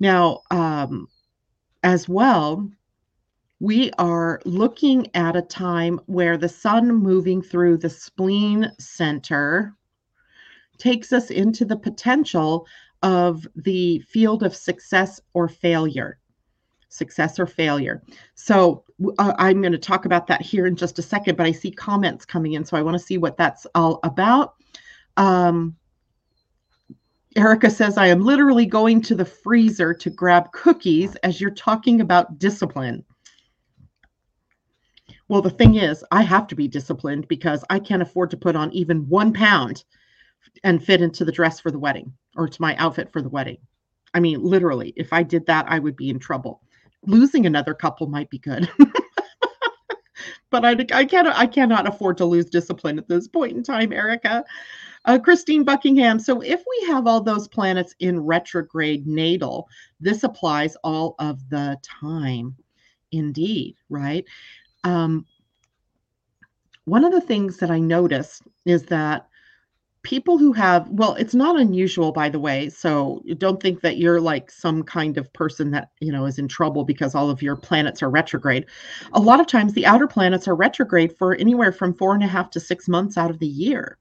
Now, 0.00 0.40
um, 0.50 1.08
as 1.82 2.08
well, 2.08 2.68
we 3.60 3.92
are 3.98 4.40
looking 4.44 5.06
at 5.14 5.36
a 5.36 5.42
time 5.42 6.00
where 6.06 6.36
the 6.36 6.48
sun 6.48 6.92
moving 6.92 7.42
through 7.42 7.78
the 7.78 7.90
spleen 7.90 8.72
center 8.80 9.76
takes 10.78 11.12
us 11.12 11.30
into 11.30 11.64
the 11.64 11.76
potential 11.76 12.66
of 13.02 13.46
the 13.54 14.00
field 14.00 14.42
of 14.42 14.56
success 14.56 15.20
or 15.34 15.48
failure. 15.48 16.18
Success 16.92 17.38
or 17.38 17.46
failure. 17.46 18.02
So 18.34 18.84
uh, 19.18 19.32
I'm 19.38 19.62
going 19.62 19.72
to 19.72 19.78
talk 19.78 20.04
about 20.04 20.26
that 20.26 20.42
here 20.42 20.66
in 20.66 20.76
just 20.76 20.98
a 20.98 21.02
second, 21.02 21.36
but 21.36 21.46
I 21.46 21.52
see 21.52 21.70
comments 21.70 22.26
coming 22.26 22.52
in, 22.52 22.64
so 22.64 22.76
I 22.76 22.82
want 22.82 22.94
to 22.98 23.02
see 23.02 23.16
what 23.16 23.38
that's 23.38 23.66
all 23.74 23.98
about. 24.02 24.54
Um, 25.16 25.76
Erica 27.34 27.70
says, 27.70 27.96
I 27.96 28.08
am 28.08 28.20
literally 28.20 28.66
going 28.66 29.00
to 29.02 29.14
the 29.14 29.24
freezer 29.24 29.94
to 29.94 30.10
grab 30.10 30.52
cookies 30.52 31.14
as 31.16 31.40
you're 31.40 31.50
talking 31.50 32.02
about 32.02 32.38
discipline. 32.38 33.04
Well, 35.28 35.40
the 35.40 35.48
thing 35.48 35.76
is, 35.76 36.04
I 36.10 36.20
have 36.22 36.46
to 36.48 36.54
be 36.54 36.68
disciplined 36.68 37.26
because 37.26 37.64
I 37.70 37.78
can't 37.78 38.02
afford 38.02 38.28
to 38.30 38.36
put 38.36 38.54
on 38.54 38.70
even 38.72 39.08
one 39.08 39.32
pound 39.32 39.84
and 40.62 40.84
fit 40.84 41.00
into 41.00 41.24
the 41.24 41.32
dress 41.32 41.58
for 41.58 41.70
the 41.70 41.78
wedding 41.78 42.12
or 42.36 42.48
to 42.48 42.60
my 42.60 42.76
outfit 42.76 43.10
for 43.10 43.22
the 43.22 43.30
wedding. 43.30 43.56
I 44.12 44.20
mean, 44.20 44.42
literally, 44.42 44.92
if 44.96 45.14
I 45.14 45.22
did 45.22 45.46
that, 45.46 45.64
I 45.68 45.78
would 45.78 45.96
be 45.96 46.10
in 46.10 46.18
trouble. 46.18 46.60
Losing 47.04 47.46
another 47.46 47.74
couple 47.74 48.06
might 48.06 48.30
be 48.30 48.38
good. 48.38 48.70
but 50.50 50.64
I, 50.64 50.76
I 50.92 51.04
cannot 51.04 51.36
I 51.36 51.46
cannot 51.46 51.88
afford 51.88 52.16
to 52.18 52.24
lose 52.24 52.46
discipline 52.46 52.98
at 52.98 53.08
this 53.08 53.26
point 53.26 53.56
in 53.56 53.62
time, 53.62 53.92
Erica. 53.92 54.44
Uh, 55.04 55.18
Christine 55.18 55.64
Buckingham. 55.64 56.20
So 56.20 56.40
if 56.42 56.62
we 56.68 56.86
have 56.86 57.08
all 57.08 57.20
those 57.20 57.48
planets 57.48 57.94
in 57.98 58.20
retrograde 58.20 59.06
natal, 59.06 59.68
this 59.98 60.22
applies 60.22 60.76
all 60.84 61.16
of 61.18 61.48
the 61.48 61.76
time. 61.82 62.54
Indeed, 63.10 63.76
right? 63.88 64.24
Um, 64.84 65.26
one 66.84 67.04
of 67.04 67.12
the 67.12 67.20
things 67.20 67.56
that 67.58 67.70
I 67.70 67.80
noticed 67.80 68.42
is 68.64 68.84
that 68.84 69.28
people 70.02 70.36
who 70.36 70.52
have 70.52 70.88
well 70.90 71.14
it's 71.14 71.34
not 71.34 71.58
unusual 71.58 72.10
by 72.10 72.28
the 72.28 72.38
way 72.38 72.68
so 72.68 73.22
don't 73.38 73.62
think 73.62 73.82
that 73.82 73.98
you're 73.98 74.20
like 74.20 74.50
some 74.50 74.82
kind 74.82 75.16
of 75.16 75.32
person 75.32 75.70
that 75.70 75.90
you 76.00 76.10
know 76.10 76.26
is 76.26 76.38
in 76.38 76.48
trouble 76.48 76.84
because 76.84 77.14
all 77.14 77.30
of 77.30 77.42
your 77.42 77.56
planets 77.56 78.02
are 78.02 78.10
retrograde. 78.10 78.66
A 79.12 79.20
lot 79.20 79.40
of 79.40 79.46
times 79.46 79.72
the 79.72 79.86
outer 79.86 80.08
planets 80.08 80.48
are 80.48 80.56
retrograde 80.56 81.16
for 81.16 81.36
anywhere 81.36 81.70
from 81.72 81.94
four 81.94 82.14
and 82.14 82.24
a 82.24 82.26
half 82.26 82.50
to 82.50 82.60
six 82.60 82.88
months 82.88 83.16
out 83.16 83.30
of 83.30 83.38
the 83.38 83.46
year. 83.46 83.96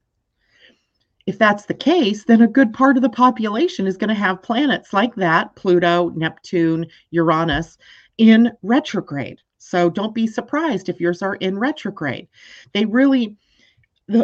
If 1.28 1.38
that's 1.38 1.68
the 1.68 1.76
case 1.76 2.24
then 2.24 2.42
a 2.42 2.48
good 2.48 2.74
part 2.74 2.98
of 2.98 3.04
the 3.04 3.10
population 3.10 3.86
is 3.86 3.98
going 3.98 4.10
to 4.10 4.16
have 4.16 4.42
planets 4.42 4.94
like 4.94 5.14
that 5.16 5.56
pluto 5.56 6.10
neptune 6.16 6.88
uranus 7.12 7.78
in 8.18 8.52
retrograde. 8.64 9.40
So 9.60 9.92
don't 9.92 10.16
be 10.16 10.26
surprised 10.26 10.90
if 10.90 11.00
yours 11.00 11.22
are 11.22 11.36
in 11.36 11.60
retrograde. 11.60 12.28
They 12.74 12.86
really 12.86 13.38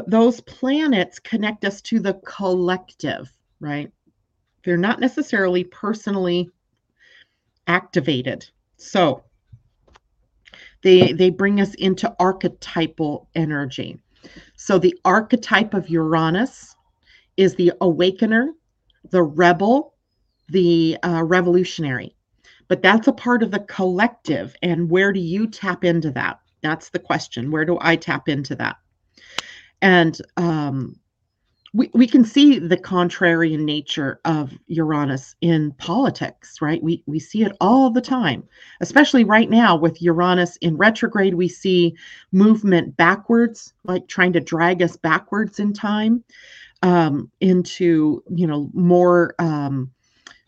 those 0.08 0.42
planets 0.42 1.20
connect 1.20 1.66
us 1.66 1.82
to 1.82 2.00
the 2.00 2.16
collective, 2.26 3.32
right? 3.60 3.92
They're 4.64 4.78
not 4.78 5.00
necessarily 5.00 5.64
personally 5.64 6.50
activated. 7.68 8.50
So 8.78 9.24
they 10.84 11.14
they 11.14 11.30
bring 11.30 11.62
us 11.62 11.74
into 11.76 12.14
archetypal 12.20 13.30
energy. 13.36 14.00
So 14.56 14.78
the 14.78 14.96
archetype 15.06 15.74
of 15.74 15.90
Uranus 15.90 16.76
is 17.38 17.56
the 17.56 17.74
awakener, 17.82 18.54
the 19.12 19.24
rebel, 19.24 19.94
the 20.50 20.98
uh, 21.04 21.24
revolutionary. 21.24 22.16
But 22.68 22.82
that's 22.82 23.08
a 23.08 23.14
part 23.14 23.44
of 23.44 23.52
the 23.52 23.60
collective. 23.62 24.56
And 24.62 24.90
where 24.90 25.14
do 25.14 25.20
you 25.20 25.48
tap 25.48 25.84
into 25.86 26.12
that? 26.12 26.40
That's 26.62 26.90
the 26.90 27.00
question. 27.00 27.52
Where 27.52 27.64
do 27.64 27.78
I 27.80 27.96
tap 27.96 28.28
into 28.28 28.56
that? 28.56 28.78
And 29.82 30.20
um, 30.38 31.00
we, 31.74 31.92
we 31.94 32.08
can 32.08 32.24
see 32.24 32.60
the 32.60 32.78
contrarian 32.78 33.64
nature 33.64 34.20
of 34.26 34.52
Uranus 34.68 35.36
in 35.42 35.72
politics, 35.74 36.62
right? 36.62 36.82
We, 36.82 37.04
we 37.06 37.20
see 37.20 37.44
it 37.44 37.52
all 37.62 37.92
the 37.92 38.02
time, 38.02 38.44
especially 38.82 39.24
right 39.24 39.50
now 39.50 39.76
with 39.76 40.02
Uranus 40.02 40.58
in 40.58 40.78
retrograde. 40.78 41.36
We 41.36 41.48
see 41.48 41.96
movement 42.32 42.98
backwards, 42.98 43.74
like 43.84 44.08
trying 44.08 44.34
to 44.34 44.40
drag 44.40 44.82
us 44.82 44.96
backwards 44.96 45.60
in 45.60 45.74
time 45.74 46.24
um, 46.82 47.32
into, 47.42 48.24
you 48.34 48.48
know, 48.48 48.70
more 48.74 49.36
um, 49.40 49.92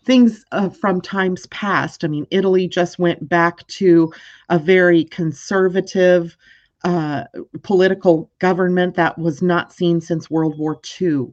things 0.04 0.44
uh, 0.52 0.70
from 0.70 1.00
times 1.00 1.46
past. 1.48 2.04
I 2.04 2.08
mean, 2.08 2.26
Italy 2.30 2.66
just 2.66 2.98
went 2.98 3.28
back 3.28 3.66
to 3.68 4.12
a 4.48 4.58
very 4.58 5.04
conservative, 5.04 6.36
uh, 6.84 7.24
political 7.62 8.30
government 8.38 8.94
that 8.94 9.18
was 9.18 9.42
not 9.42 9.72
seen 9.72 10.00
since 10.00 10.30
World 10.30 10.58
War 10.58 10.80
II. 11.00 11.32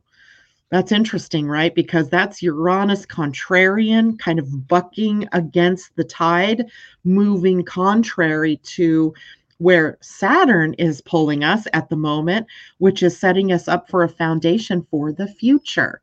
That's 0.70 0.92
interesting, 0.92 1.48
right? 1.48 1.74
Because 1.74 2.10
that's 2.10 2.44
Uranus 2.44 3.06
contrarian, 3.06 4.20
kind 4.20 4.38
of 4.38 4.68
bucking 4.68 5.28
against 5.32 5.96
the 5.96 6.04
tide, 6.04 6.66
moving 7.06 7.64
contrary 7.64 8.58
to 8.64 9.14
where 9.60 9.98
Saturn 10.02 10.74
is 10.74 11.02
pulling 11.02 11.44
us 11.44 11.68
at 11.74 11.90
the 11.90 11.96
moment, 11.96 12.48
which 12.80 13.02
is 13.02 13.18
setting 13.18 13.52
us 13.52 13.68
up 13.68 13.90
for 13.90 14.04
a 14.04 14.10
foundation 14.10 14.86
for 14.92 15.12
the 15.12 15.28
future. 15.28 16.02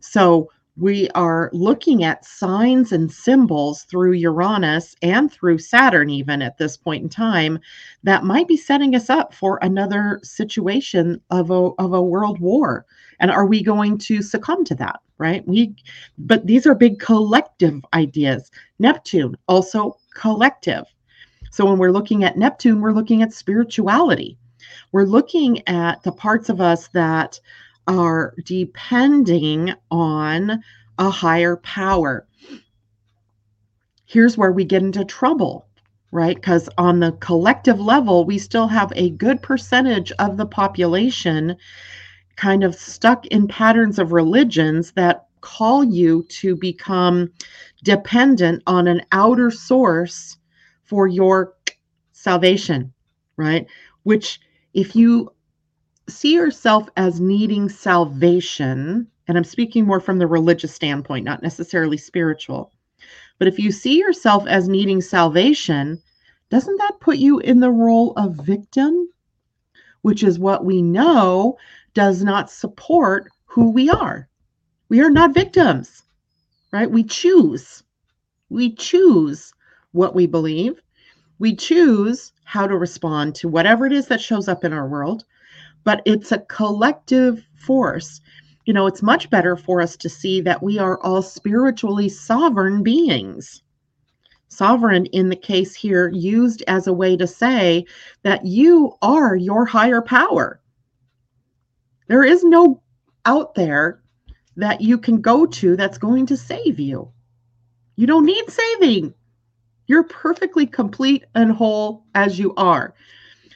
So 0.00 0.50
we 0.76 1.08
are 1.10 1.48
looking 1.54 2.04
at 2.04 2.24
signs 2.24 2.92
and 2.92 3.10
symbols 3.10 3.84
through 3.84 4.12
Uranus 4.12 4.94
and 5.00 5.32
through 5.32 5.58
Saturn, 5.58 6.10
even 6.10 6.42
at 6.42 6.58
this 6.58 6.76
point 6.76 7.02
in 7.02 7.08
time, 7.08 7.58
that 8.02 8.24
might 8.24 8.46
be 8.46 8.58
setting 8.58 8.94
us 8.94 9.08
up 9.08 9.32
for 9.32 9.58
another 9.62 10.20
situation 10.22 11.20
of 11.30 11.50
a, 11.50 11.70
of 11.78 11.94
a 11.94 12.02
world 12.02 12.40
war. 12.40 12.84
And 13.20 13.30
are 13.30 13.46
we 13.46 13.62
going 13.62 13.96
to 13.98 14.20
succumb 14.20 14.64
to 14.66 14.74
that? 14.74 15.00
Right. 15.18 15.46
We, 15.48 15.74
but 16.18 16.46
these 16.46 16.66
are 16.66 16.74
big 16.74 17.00
collective 17.00 17.82
ideas. 17.94 18.50
Neptune, 18.78 19.34
also 19.48 19.96
collective. 20.14 20.84
So 21.50 21.64
when 21.64 21.78
we're 21.78 21.90
looking 21.90 22.22
at 22.22 22.36
Neptune, 22.36 22.82
we're 22.82 22.92
looking 22.92 23.22
at 23.22 23.32
spirituality. 23.32 24.36
We're 24.92 25.04
looking 25.04 25.66
at 25.66 26.02
the 26.02 26.12
parts 26.12 26.50
of 26.50 26.60
us 26.60 26.88
that 26.88 27.40
are 27.86 28.34
depending 28.44 29.72
on 29.90 30.62
a 30.98 31.10
higher 31.10 31.56
power. 31.58 32.26
Here's 34.06 34.38
where 34.38 34.52
we 34.52 34.64
get 34.64 34.82
into 34.82 35.04
trouble, 35.04 35.66
right? 36.10 36.36
Because 36.36 36.68
on 36.78 37.00
the 37.00 37.12
collective 37.12 37.80
level, 37.80 38.24
we 38.24 38.38
still 38.38 38.68
have 38.68 38.92
a 38.96 39.10
good 39.10 39.42
percentage 39.42 40.12
of 40.12 40.36
the 40.36 40.46
population 40.46 41.56
kind 42.36 42.64
of 42.64 42.74
stuck 42.74 43.26
in 43.26 43.48
patterns 43.48 43.98
of 43.98 44.12
religions 44.12 44.92
that 44.92 45.26
call 45.40 45.82
you 45.84 46.24
to 46.24 46.56
become 46.56 47.30
dependent 47.82 48.62
on 48.66 48.86
an 48.86 49.02
outer 49.12 49.50
source 49.50 50.36
for 50.84 51.06
your 51.06 51.54
salvation, 52.12 52.92
right? 53.36 53.66
Which, 54.02 54.40
if 54.74 54.94
you 54.94 55.32
see 56.08 56.34
yourself 56.34 56.88
as 56.96 57.20
needing 57.20 57.68
salvation, 57.68 59.08
and 59.28 59.36
I'm 59.36 59.44
speaking 59.44 59.84
more 59.84 60.00
from 60.00 60.18
the 60.18 60.26
religious 60.26 60.74
standpoint, 60.74 61.24
not 61.24 61.42
necessarily 61.42 61.96
spiritual, 61.96 62.72
but 63.38 63.48
if 63.48 63.58
you 63.58 63.70
see 63.72 63.98
yourself 63.98 64.46
as 64.46 64.68
needing 64.68 65.00
salvation, 65.00 66.00
doesn't 66.48 66.78
that 66.78 67.00
put 67.00 67.18
you 67.18 67.38
in 67.40 67.60
the 67.60 67.70
role 67.70 68.12
of 68.16 68.36
victim? 68.36 69.08
Which 70.02 70.22
is 70.22 70.38
what 70.38 70.64
we 70.64 70.80
know 70.80 71.58
does 71.92 72.22
not 72.22 72.50
support 72.50 73.28
who 73.44 73.70
we 73.70 73.90
are. 73.90 74.28
We 74.88 75.00
are 75.00 75.10
not 75.10 75.34
victims, 75.34 76.04
right? 76.72 76.90
We 76.90 77.02
choose. 77.02 77.82
We 78.48 78.74
choose 78.74 79.52
what 79.92 80.14
we 80.14 80.26
believe. 80.26 80.80
We 81.38 81.56
choose 81.56 82.32
how 82.44 82.66
to 82.68 82.78
respond 82.78 83.34
to 83.36 83.48
whatever 83.48 83.86
it 83.86 83.92
is 83.92 84.06
that 84.06 84.20
shows 84.20 84.46
up 84.46 84.64
in 84.64 84.72
our 84.72 84.86
world 84.86 85.24
but 85.86 86.02
it's 86.04 86.32
a 86.32 86.40
collective 86.40 87.46
force. 87.54 88.20
You 88.64 88.74
know, 88.74 88.88
it's 88.88 89.04
much 89.04 89.30
better 89.30 89.56
for 89.56 89.80
us 89.80 89.96
to 89.98 90.08
see 90.08 90.40
that 90.40 90.60
we 90.60 90.80
are 90.80 91.00
all 91.02 91.22
spiritually 91.22 92.08
sovereign 92.08 92.82
beings. 92.82 93.62
Sovereign, 94.48 95.06
in 95.06 95.28
the 95.28 95.36
case 95.36 95.76
here, 95.76 96.10
used 96.12 96.64
as 96.66 96.88
a 96.88 96.92
way 96.92 97.16
to 97.16 97.26
say 97.28 97.86
that 98.24 98.44
you 98.44 98.94
are 99.00 99.36
your 99.36 99.64
higher 99.64 100.02
power. 100.02 100.60
There 102.08 102.24
is 102.24 102.42
no 102.42 102.82
out 103.24 103.54
there 103.54 104.02
that 104.56 104.80
you 104.80 104.98
can 104.98 105.20
go 105.20 105.46
to 105.46 105.76
that's 105.76 105.98
going 105.98 106.26
to 106.26 106.36
save 106.36 106.80
you. 106.80 107.12
You 107.94 108.08
don't 108.08 108.26
need 108.26 108.50
saving. 108.50 109.14
You're 109.86 110.02
perfectly 110.02 110.66
complete 110.66 111.26
and 111.36 111.52
whole 111.52 112.06
as 112.16 112.40
you 112.40 112.54
are. 112.56 112.92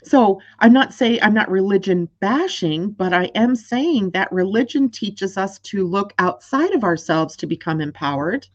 So 0.05 0.41
I'm 0.61 0.73
not 0.73 0.95
saying 0.95 1.21
I'm 1.23 1.35
not 1.35 1.51
religion 1.51 2.09
bashing, 2.21 2.91
but 2.91 3.13
I 3.13 3.25
am 3.35 3.55
saying 3.55 4.11
that 4.11 4.33
religion 4.33 4.89
teaches 4.89 5.37
us 5.37 5.59
to 5.61 5.87
look 5.87 6.13
outside 6.19 6.73
of 6.73 6.85
ourselves 6.85 7.37
to 7.37 7.47
become 7.47 7.81
empowered. 7.81 8.47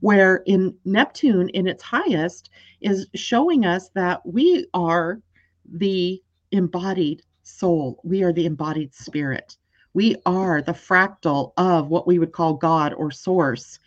Where 0.00 0.42
in 0.46 0.74
Neptune, 0.84 1.48
in 1.50 1.68
its 1.68 1.82
highest, 1.82 2.50
is 2.80 3.06
showing 3.14 3.64
us 3.64 3.90
that 3.90 4.24
we 4.26 4.66
are 4.74 5.20
the 5.64 6.20
embodied 6.50 7.22
soul, 7.44 8.00
we 8.02 8.22
are 8.22 8.32
the 8.32 8.46
embodied 8.46 8.94
spirit. 8.94 9.56
We 9.94 10.16
are 10.26 10.62
the 10.62 10.72
fractal 10.72 11.52
of 11.56 11.88
what 11.88 12.06
we 12.06 12.18
would 12.18 12.32
call 12.32 12.54
God 12.54 12.94
or 12.94 13.10
source, 13.10 13.78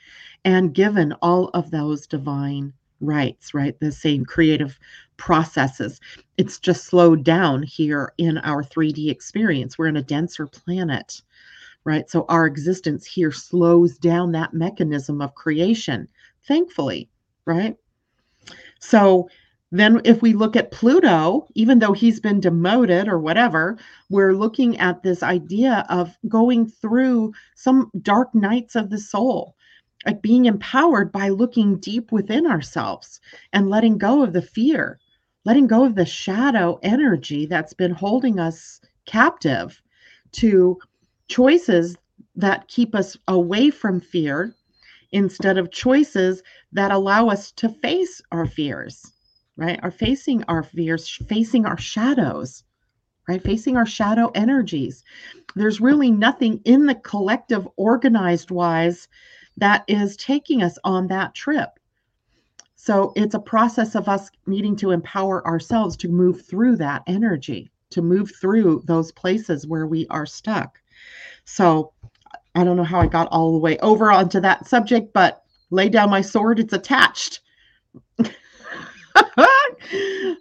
and 0.45 0.73
given 0.73 1.13
all 1.21 1.49
of 1.49 1.71
those 1.71 2.08
divine 2.08 2.73
rights, 3.01 3.53
right? 3.53 3.79
The 3.79 3.91
same 3.91 4.25
creative 4.25 4.79
processes. 5.17 5.99
It's 6.38 6.60
just 6.60 6.86
slowed 6.86 7.23
down 7.23 7.63
here 7.63 8.13
in 8.17 8.38
our 8.39 8.63
3D 8.63 9.10
experience. 9.10 9.77
We're 9.77 9.88
in 9.88 9.97
a 9.97 10.03
denser 10.03 10.47
planet, 10.47 11.21
right? 11.84 12.10
So 12.10 12.25
our 12.29 12.45
existence 12.45 13.05
here 13.05 13.31
slows 13.31 13.97
down 13.97 14.31
that 14.34 14.53
mechanism 14.53 15.21
of 15.21 15.36
creation, 15.36 16.08
thankfully, 16.47 17.10
right? 17.45 17.75
So 18.79 19.29
then 19.71 20.01
if 20.05 20.21
we 20.21 20.34
look 20.34 20.55
at 20.55 20.71
Pluto, 20.71 21.47
even 21.55 21.79
though 21.79 21.93
he's 21.93 22.19
been 22.19 22.39
demoted 22.39 23.08
or 23.08 23.19
whatever, 23.19 23.77
we're 24.10 24.34
looking 24.34 24.77
at 24.77 25.03
this 25.03 25.23
idea 25.23 25.86
of 25.89 26.15
going 26.27 26.67
through 26.67 27.34
some 27.55 27.91
dark 28.01 28.34
nights 28.34 28.75
of 28.75 28.89
the 28.89 28.99
soul 28.99 29.55
like 30.06 30.22
being 30.22 30.46
empowered 30.46 31.12
by 31.12 31.30
looking 31.30 31.78
deep 31.78 32.12
within 32.12 32.46
ourselves 32.46 33.20
and 33.54 33.70
letting 33.70 33.98
go 33.98 34.24
of 34.24 34.34
the 34.34 34.41
fear 34.41 35.00
letting 35.46 35.68
go 35.68 35.86
of 35.86 35.96
the 35.96 36.06
shadow 36.06 36.80
energy 36.82 37.46
that's 37.46 37.74
been 37.74 37.91
holding 37.91 38.39
us 38.39 38.82
captive 39.06 39.82
to 40.32 40.78
choices 41.28 41.96
that 42.36 42.68
keep 42.68 42.96
us 42.96 43.15
away 43.28 43.70
from 43.70 44.00
fear 44.00 44.54
instead 45.12 45.58
of 45.58 45.72
choices 45.72 46.41
that 46.72 46.91
allow 46.91 47.30
us 47.30 47.52
to 47.52 47.70
face 47.70 48.22
our 48.32 48.46
fears 48.46 49.13
right? 49.58 49.80
Are 49.84 49.91
facing 49.91 50.44
our 50.44 50.63
fears 50.63 51.10
facing 51.28 51.65
our 51.65 51.78
shadows 51.78 52.63
right? 53.28 53.41
Facing 53.41 53.76
our 53.76 53.86
shadow 53.88 54.32
energies. 54.36 55.04
There's 55.56 55.82
really 55.82 56.12
nothing 56.12 56.62
in 56.65 56.86
the 56.86 56.96
collective 56.96 57.68
organized 57.76 58.52
wise 58.52 59.08
that 59.58 59.84
is 59.88 60.18
taking 60.18 60.62
us 60.62 60.78
on 60.84 61.08
that 61.08 61.34
trip 61.34 61.80
so 62.86 63.13
it's 63.15 63.34
a 63.34 63.39
process 63.39 63.96
of 63.96 64.08
us 64.08 64.30
needing 64.46 64.76
to 64.76 64.91
empower 64.91 65.44
ourselves 65.48 65.98
to 65.98 66.08
move 66.08 66.46
through 66.46 66.76
that 66.76 67.02
energy, 67.08 67.72
to 67.89 68.04
move 68.04 68.32
through 68.39 68.84
those 68.86 69.12
places 69.12 69.65
where 69.65 69.88
we 69.88 70.06
are 70.12 70.28
stuck. 70.28 70.80
So 71.46 71.94
I 72.54 72.63
don't 72.63 72.78
know 72.78 72.84
how 72.84 73.00
I 73.00 73.08
got 73.08 73.28
all 73.30 73.54
the 73.54 73.58
way 73.58 73.80
over 73.80 74.12
onto 74.12 74.39
that 74.41 74.68
subject, 74.68 75.13
but 75.13 75.41
lay 75.72 75.89
down 75.89 76.12
my 76.12 76.22
sword, 76.22 76.60
it's 76.60 76.74
attached. 76.74 77.39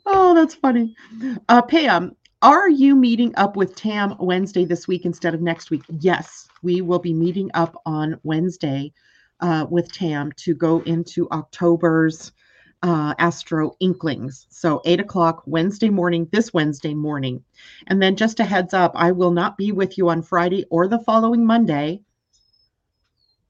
oh, 0.05 0.35
that's 0.35 0.55
funny. 0.55 0.94
Uh, 1.48 1.62
Pam, 1.62 2.14
are 2.44 2.68
you 2.68 2.94
meeting 2.94 3.33
up 3.38 3.57
with 3.57 3.74
Tam 3.74 4.14
Wednesday 4.18 4.66
this 4.66 4.87
week 4.87 5.07
instead 5.07 5.33
of 5.33 5.40
next 5.40 5.70
week? 5.70 5.80
Yes, 5.88 6.46
we 6.62 6.83
will 6.83 6.98
be 6.98 7.14
meeting 7.14 7.50
up 7.54 7.80
on 7.87 8.20
Wednesday 8.22 8.92
uh, 9.40 9.64
with 9.70 9.90
Tam 9.90 10.30
to 10.33 10.54
go 10.54 10.80
into 10.83 11.26
October's 11.30 12.33
uh, 12.83 13.14
Astro 13.18 13.74
Inklings. 13.80 14.46
So, 14.50 14.83
eight 14.85 15.00
o'clock 15.00 15.42
Wednesday 15.46 15.88
morning, 15.88 16.28
this 16.33 16.52
Wednesday 16.52 16.92
morning. 16.92 17.42
And 17.87 18.02
then, 18.02 18.14
just 18.14 18.40
a 18.40 18.44
heads 18.44 18.74
up, 18.74 18.92
I 18.94 19.12
will 19.12 19.30
not 19.30 19.57
be 19.57 19.72
with 19.72 19.96
you 19.96 20.11
on 20.11 20.20
Friday 20.20 20.66
or 20.68 20.87
the 20.87 20.98
following 20.98 21.46
Monday. 21.46 22.02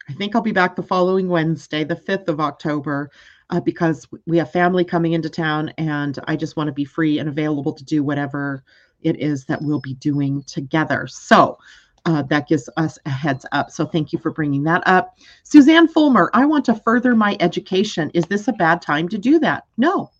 I 0.08 0.12
think 0.12 0.36
I'll 0.36 0.42
be 0.42 0.52
back 0.52 0.76
the 0.76 0.84
following 0.84 1.28
Wednesday, 1.28 1.82
the 1.82 1.96
5th 1.96 2.28
of 2.28 2.38
October, 2.38 3.10
uh, 3.50 3.60
because 3.60 4.06
we 4.26 4.38
have 4.38 4.50
family 4.50 4.84
coming 4.84 5.12
into 5.12 5.28
town 5.28 5.70
and 5.78 6.18
I 6.26 6.36
just 6.36 6.56
want 6.56 6.68
to 6.68 6.72
be 6.72 6.84
free 6.84 7.18
and 7.18 7.28
available 7.28 7.72
to 7.72 7.84
do 7.84 8.02
whatever 8.02 8.64
it 9.02 9.20
is 9.20 9.44
that 9.46 9.60
we'll 9.62 9.80
be 9.80 9.94
doing 9.94 10.42
together. 10.44 11.06
So, 11.06 11.58
uh, 12.06 12.22
that 12.22 12.48
gives 12.48 12.68
us 12.76 12.98
a 13.06 13.10
heads 13.10 13.46
up. 13.52 13.70
So 13.70 13.86
thank 13.86 14.12
you 14.12 14.18
for 14.18 14.30
bringing 14.30 14.62
that 14.64 14.82
up. 14.86 15.16
Suzanne 15.42 15.88
Fulmer, 15.88 16.30
I 16.34 16.44
want 16.44 16.64
to 16.66 16.74
further 16.74 17.14
my 17.14 17.36
education. 17.40 18.10
Is 18.14 18.26
this 18.26 18.46
a 18.48 18.52
bad 18.52 18.82
time 18.82 19.08
to 19.08 19.18
do 19.18 19.38
that? 19.40 19.64
No. 19.78 20.10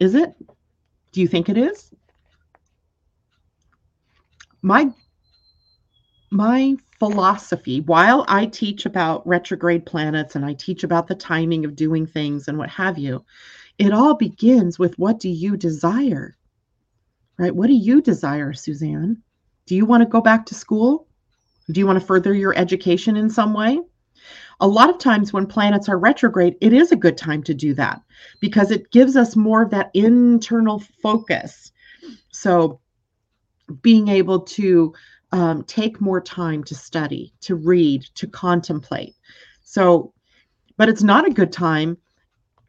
Is 0.00 0.14
it? 0.14 0.34
Do 1.12 1.20
you 1.20 1.28
think 1.28 1.48
it 1.48 1.56
is? 1.56 1.92
My 4.62 4.90
my 6.32 6.76
philosophy, 6.98 7.80
while 7.80 8.24
I 8.28 8.46
teach 8.46 8.86
about 8.86 9.26
retrograde 9.26 9.86
planets 9.86 10.34
and 10.34 10.44
I 10.44 10.54
teach 10.54 10.82
about 10.82 11.06
the 11.06 11.14
timing 11.14 11.64
of 11.64 11.76
doing 11.76 12.06
things 12.06 12.48
and 12.48 12.58
what 12.58 12.70
have 12.70 12.98
you, 12.98 13.24
it 13.78 13.92
all 13.92 14.14
begins 14.14 14.78
with 14.78 14.98
what 14.98 15.20
do 15.20 15.28
you 15.28 15.56
desire? 15.56 16.36
right? 17.38 17.54
What 17.54 17.66
do 17.66 17.74
you 17.74 18.00
desire, 18.00 18.52
Suzanne? 18.52 19.22
Do 19.66 19.74
you 19.74 19.84
want 19.84 20.02
to 20.02 20.08
go 20.08 20.20
back 20.20 20.46
to 20.46 20.54
school? 20.54 21.08
Do 21.70 21.80
you 21.80 21.86
want 21.86 21.98
to 21.98 22.06
further 22.06 22.34
your 22.34 22.56
education 22.56 23.16
in 23.16 23.30
some 23.30 23.54
way? 23.54 23.80
A 24.60 24.68
lot 24.68 24.90
of 24.90 24.98
times 24.98 25.32
when 25.32 25.46
planets 25.46 25.88
are 25.88 25.98
retrograde, 25.98 26.56
it 26.60 26.72
is 26.72 26.92
a 26.92 26.96
good 26.96 27.16
time 27.16 27.42
to 27.44 27.54
do 27.54 27.74
that 27.74 28.00
because 28.40 28.70
it 28.70 28.90
gives 28.92 29.16
us 29.16 29.34
more 29.34 29.62
of 29.62 29.70
that 29.70 29.90
internal 29.94 30.80
focus. 31.02 31.72
So, 32.30 32.80
being 33.80 34.08
able 34.08 34.40
to 34.40 34.92
um, 35.32 35.64
take 35.64 36.00
more 36.00 36.20
time 36.20 36.62
to 36.64 36.74
study, 36.74 37.32
to 37.40 37.54
read, 37.54 38.02
to 38.14 38.26
contemplate. 38.26 39.16
So, 39.62 40.12
but 40.76 40.88
it's 40.88 41.02
not 41.02 41.26
a 41.26 41.32
good 41.32 41.52
time 41.52 41.96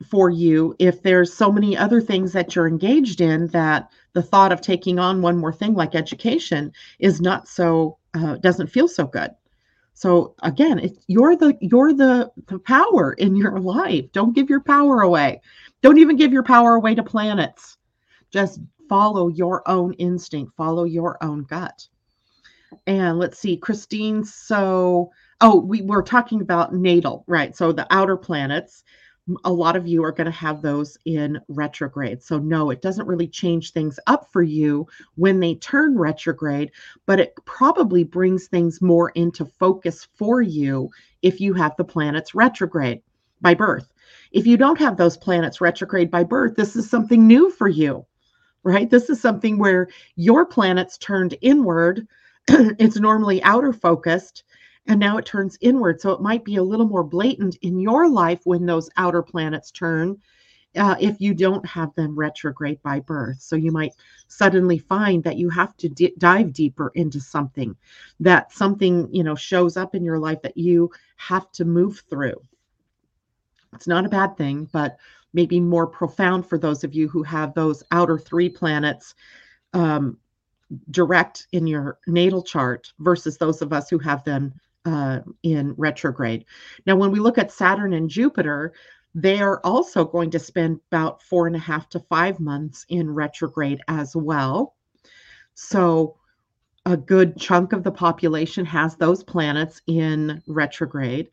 for 0.09 0.29
you 0.29 0.75
if 0.79 1.01
there's 1.01 1.33
so 1.33 1.51
many 1.51 1.77
other 1.77 2.01
things 2.01 2.33
that 2.33 2.55
you're 2.55 2.67
engaged 2.67 3.21
in 3.21 3.47
that 3.47 3.89
the 4.13 4.23
thought 4.23 4.51
of 4.51 4.61
taking 4.61 4.99
on 4.99 5.21
one 5.21 5.37
more 5.37 5.53
thing 5.53 5.73
like 5.73 5.95
education 5.95 6.71
is 6.99 7.21
not 7.21 7.47
so 7.47 7.97
uh, 8.13 8.35
doesn't 8.37 8.67
feel 8.67 8.87
so 8.87 9.05
good. 9.05 9.31
So 9.93 10.35
again 10.43 10.79
it's 10.79 10.99
you're 11.07 11.35
the 11.35 11.57
you're 11.61 11.93
the 11.93 12.31
the 12.47 12.59
power 12.59 13.13
in 13.13 13.35
your 13.35 13.59
life. 13.59 14.11
Don't 14.11 14.35
give 14.35 14.49
your 14.49 14.61
power 14.61 15.01
away. 15.01 15.41
Don't 15.81 15.99
even 15.99 16.17
give 16.17 16.33
your 16.33 16.43
power 16.43 16.75
away 16.75 16.95
to 16.95 17.03
planets. 17.03 17.77
Just 18.31 18.59
follow 18.89 19.29
your 19.29 19.67
own 19.69 19.93
instinct. 19.93 20.53
Follow 20.57 20.83
your 20.83 21.17
own 21.23 21.43
gut 21.43 21.87
and 22.87 23.19
let's 23.19 23.39
see 23.39 23.57
christine 23.57 24.23
so 24.23 25.11
oh 25.41 25.59
we 25.59 25.81
were 25.81 26.03
talking 26.03 26.41
about 26.41 26.73
natal 26.73 27.23
right 27.27 27.55
so 27.55 27.71
the 27.71 27.87
outer 27.91 28.17
planets 28.17 28.83
a 29.45 29.51
lot 29.51 29.75
of 29.75 29.87
you 29.87 30.03
are 30.03 30.11
going 30.11 30.25
to 30.25 30.31
have 30.31 30.61
those 30.61 30.97
in 31.05 31.39
retrograde. 31.47 32.21
So, 32.21 32.39
no, 32.39 32.71
it 32.71 32.81
doesn't 32.81 33.07
really 33.07 33.27
change 33.27 33.71
things 33.71 33.99
up 34.07 34.29
for 34.31 34.43
you 34.43 34.87
when 35.15 35.39
they 35.39 35.55
turn 35.55 35.97
retrograde, 35.97 36.71
but 37.05 37.19
it 37.19 37.33
probably 37.45 38.03
brings 38.03 38.47
things 38.47 38.81
more 38.81 39.11
into 39.11 39.45
focus 39.45 40.07
for 40.15 40.41
you 40.41 40.89
if 41.21 41.39
you 41.39 41.53
have 41.53 41.75
the 41.77 41.85
planets 41.85 42.35
retrograde 42.35 43.01
by 43.39 43.53
birth. 43.53 43.93
If 44.31 44.45
you 44.45 44.57
don't 44.57 44.79
have 44.79 44.97
those 44.97 45.15
planets 45.15 45.61
retrograde 45.61 46.11
by 46.11 46.23
birth, 46.23 46.55
this 46.55 46.75
is 46.75 46.89
something 46.89 47.25
new 47.25 47.49
for 47.49 47.69
you, 47.69 48.05
right? 48.63 48.89
This 48.89 49.09
is 49.09 49.21
something 49.21 49.57
where 49.57 49.87
your 50.15 50.45
planets 50.45 50.97
turned 50.97 51.35
inward. 51.41 52.07
it's 52.79 52.99
normally 52.99 53.41
outer 53.43 53.73
focused 53.73 54.43
and 54.87 54.99
now 54.99 55.17
it 55.17 55.25
turns 55.25 55.57
inward. 55.61 56.01
So 56.01 56.11
it 56.11 56.21
might 56.21 56.43
be 56.43 56.57
a 56.57 56.63
little 56.63 56.87
more 56.87 57.03
blatant 57.03 57.55
in 57.61 57.79
your 57.79 58.09
life 58.09 58.41
when 58.43 58.65
those 58.65 58.89
outer 58.97 59.21
planets 59.21 59.71
turn. 59.71 60.17
Uh, 60.75 60.95
if 60.99 61.21
you 61.21 61.35
don't 61.35 61.63
have 61.67 61.93
them 61.93 62.15
retrograde 62.15 62.81
by 62.81 62.99
birth. 62.99 63.39
So 63.39 63.55
you 63.55 63.71
might 63.71 63.93
suddenly 64.27 64.79
find 64.79 65.23
that 65.23 65.37
you 65.37 65.47
have 65.49 65.77
to 65.77 65.87
d- 65.87 66.15
dive 66.17 66.51
deeper 66.51 66.91
into 66.95 67.19
something, 67.19 67.75
that 68.19 68.51
something, 68.51 69.07
you 69.13 69.23
know, 69.23 69.35
shows 69.35 69.77
up 69.77 69.93
in 69.93 70.03
your 70.03 70.17
life 70.17 70.41
that 70.41 70.57
you 70.57 70.89
have 71.17 71.51
to 71.51 71.63
move 71.63 72.01
through. 72.09 72.41
It's 73.75 73.87
not 73.87 74.05
a 74.05 74.09
bad 74.09 74.35
thing, 74.35 74.67
but 74.73 74.97
maybe 75.33 75.59
more 75.59 75.85
profound 75.85 76.47
for 76.47 76.57
those 76.57 76.83
of 76.83 76.95
you 76.95 77.07
who 77.07 77.21
have 77.21 77.53
those 77.53 77.83
outer 77.91 78.17
three 78.17 78.49
planets 78.49 79.13
um, 79.73 80.17
direct 80.91 81.47
in 81.51 81.67
your 81.67 81.99
natal 82.07 82.43
chart 82.43 82.91
versus 82.99 83.37
those 83.37 83.61
of 83.61 83.73
us 83.73 83.89
who 83.89 83.99
have 83.99 84.23
them 84.23 84.53
uh, 84.85 85.19
in 85.43 85.73
retrograde. 85.77 86.45
Now, 86.85 86.95
when 86.95 87.11
we 87.11 87.19
look 87.19 87.37
at 87.37 87.51
Saturn 87.51 87.93
and 87.93 88.09
Jupiter, 88.09 88.73
they 89.15 89.39
are 89.39 89.61
also 89.63 90.03
going 90.03 90.31
to 90.31 90.39
spend 90.39 90.79
about 90.91 91.21
four 91.21 91.47
and 91.47 91.55
a 91.55 91.59
half 91.59 91.89
to 91.89 91.99
five 91.99 92.39
months 92.39 92.85
in 92.89 93.09
retrograde 93.09 93.81
as 93.87 94.15
well. 94.15 94.75
So, 95.53 96.17
a 96.85 96.97
good 96.97 97.37
chunk 97.37 97.71
of 97.71 97.83
the 97.83 97.91
population 97.91 98.65
has 98.65 98.95
those 98.95 99.23
planets 99.23 99.81
in 99.87 100.41
retrograde, 100.47 101.29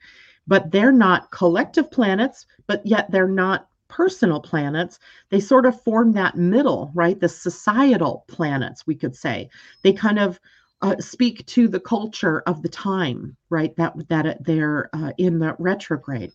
but 0.46 0.70
they're 0.70 0.92
not 0.92 1.30
collective 1.32 1.90
planets, 1.90 2.46
but 2.68 2.86
yet 2.86 3.10
they're 3.10 3.26
not 3.26 3.66
personal 3.90 4.40
planets. 4.40 4.98
They 5.28 5.40
sort 5.40 5.66
of 5.66 5.82
form 5.82 6.12
that 6.12 6.36
middle, 6.36 6.90
right? 6.94 7.20
The 7.20 7.28
societal 7.28 8.24
planets, 8.28 8.86
we 8.86 8.94
could 8.94 9.14
say. 9.14 9.50
They 9.82 9.92
kind 9.92 10.18
of 10.18 10.40
uh, 10.82 10.96
speak 10.98 11.44
to 11.44 11.68
the 11.68 11.80
culture 11.80 12.40
of 12.46 12.62
the 12.62 12.68
time, 12.68 13.36
right? 13.50 13.76
That 13.76 13.92
that 14.08 14.42
they're 14.44 14.88
uh, 14.94 15.12
in 15.18 15.38
the 15.38 15.54
retrograde. 15.58 16.32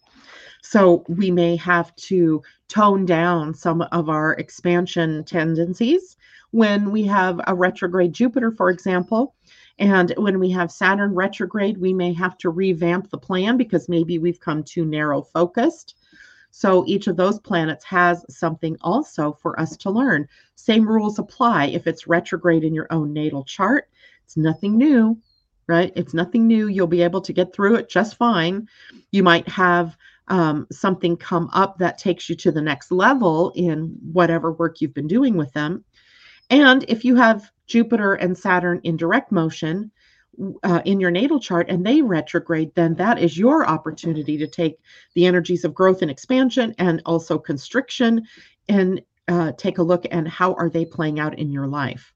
So 0.61 1.03
we 1.07 1.31
may 1.31 1.55
have 1.57 1.95
to 1.95 2.43
tone 2.67 3.05
down 3.05 3.53
some 3.53 3.81
of 3.81 4.09
our 4.09 4.33
expansion 4.33 5.23
tendencies 5.23 6.17
when 6.51 6.91
we 6.91 7.03
have 7.03 7.41
a 7.47 7.55
retrograde 7.55 8.13
Jupiter, 8.13 8.51
for 8.51 8.69
example. 8.69 9.35
And 9.77 10.13
when 10.17 10.39
we 10.39 10.49
have 10.51 10.71
Saturn 10.71 11.13
retrograde, 11.13 11.77
we 11.77 11.93
may 11.93 12.13
have 12.13 12.37
to 12.39 12.49
revamp 12.49 13.09
the 13.09 13.17
plan 13.17 13.57
because 13.57 13.89
maybe 13.89 14.19
we've 14.19 14.39
come 14.39 14.63
too 14.63 14.85
narrow 14.85 15.21
focused. 15.21 15.95
So 16.57 16.85
each 16.87 17.07
of 17.07 17.17
those 17.17 17.37
planets 17.39 17.83
has 17.83 18.23
something 18.29 18.77
also 18.79 19.33
for 19.41 19.59
us 19.59 19.75
to 19.77 19.89
learn. 19.89 20.27
Same 20.55 20.87
rules 20.87 21.19
apply 21.19 21.65
if 21.65 21.85
it's 21.85 22.07
retrograde 22.07 22.63
in 22.63 22.73
your 22.73 22.87
own 22.91 23.11
natal 23.11 23.43
chart 23.43 23.89
it's 24.25 24.37
nothing 24.37 24.77
new, 24.77 25.17
right? 25.67 25.91
It's 25.95 26.13
nothing 26.13 26.47
new. 26.47 26.67
You'll 26.67 26.87
be 26.87 27.03
able 27.03 27.21
to 27.21 27.33
get 27.33 27.53
through 27.53 27.75
it 27.75 27.89
just 27.89 28.15
fine. 28.15 28.67
You 29.11 29.23
might 29.23 29.47
have 29.47 29.95
um, 30.27 30.67
something 30.71 31.15
come 31.15 31.49
up 31.53 31.77
that 31.77 31.97
takes 31.97 32.29
you 32.29 32.35
to 32.37 32.51
the 32.51 32.61
next 32.61 32.91
level 32.91 33.51
in 33.55 33.97
whatever 34.11 34.51
work 34.51 34.81
you've 34.81 34.93
been 34.93 35.07
doing 35.07 35.37
with 35.37 35.53
them. 35.53 35.85
And 36.49 36.83
if 36.87 37.05
you 37.05 37.15
have 37.15 37.51
Jupiter 37.67 38.15
and 38.15 38.37
Saturn 38.37 38.81
in 38.83 38.97
direct 38.97 39.31
motion 39.31 39.91
uh, 40.63 40.81
in 40.85 40.99
your 40.99 41.11
natal 41.11 41.39
chart 41.39 41.69
and 41.69 41.85
they 41.85 42.01
retrograde, 42.01 42.73
then 42.75 42.95
that 42.95 43.19
is 43.19 43.37
your 43.37 43.67
opportunity 43.67 44.37
to 44.37 44.47
take 44.47 44.79
the 45.13 45.25
energies 45.25 45.63
of 45.63 45.73
growth 45.73 46.01
and 46.01 46.11
expansion 46.11 46.73
and 46.77 47.01
also 47.05 47.37
constriction 47.37 48.25
and 48.69 49.01
uh, 49.27 49.51
take 49.57 49.77
a 49.77 49.83
look 49.83 50.05
and 50.11 50.27
how 50.27 50.53
are 50.53 50.69
they 50.69 50.85
playing 50.85 51.19
out 51.19 51.37
in 51.39 51.51
your 51.51 51.67
life 51.67 52.13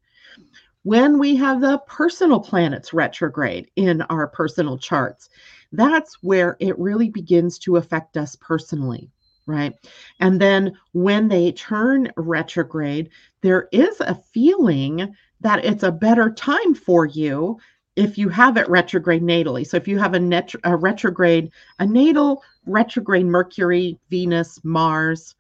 when 0.84 1.20
we 1.20 1.36
have 1.36 1.62
the 1.62 1.78
personal 1.88 2.40
planets 2.40 2.94
retrograde 2.94 3.70
in 3.76 4.02
our 4.04 4.28
personal 4.28 4.78
charts, 4.78 5.30
that's 5.72 6.18
where 6.24 6.56
it 6.60 6.78
really 6.80 7.10
begins 7.10 7.60
to 7.60 7.76
affect 7.76 8.18
us 8.18 8.36
personally, 8.38 9.10
right? 9.46 9.74
And 10.20 10.40
then 10.40 10.78
when 10.94 11.28
they 11.28 11.52
turn 11.52 12.12
retrograde, 12.16 13.10
there 13.42 13.68
is 13.72 14.00
a 14.00 14.16
feeling 14.16 15.16
that 15.42 15.64
it's 15.66 15.84
a 15.84 15.92
better 15.92 16.32
time 16.32 16.74
for 16.74 17.06
you 17.06 17.60
if 18.00 18.18
you 18.18 18.30
have 18.30 18.58
it 18.58 18.70
retrograde 18.70 19.22
natally. 19.22 19.68
So 19.68 19.78
if 19.78 19.88
you 19.88 20.00
have 20.00 20.14
a, 20.14 20.20
net, 20.20 20.54
a 20.64 20.76
retrograde, 20.76 21.52
a 21.80 21.86
natal 21.86 22.44
retrograde 22.66 23.26
Mercury, 23.26 24.00
Venus, 24.10 24.60
Mars, 24.64 25.36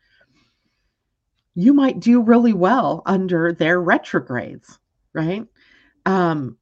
you 1.56 1.74
might 1.74 2.00
do 2.00 2.22
really 2.22 2.54
well 2.54 3.02
under 3.06 3.54
their 3.54 3.82
retrogrades 3.82 4.80
right? 5.14 5.46
Um, 6.06 6.58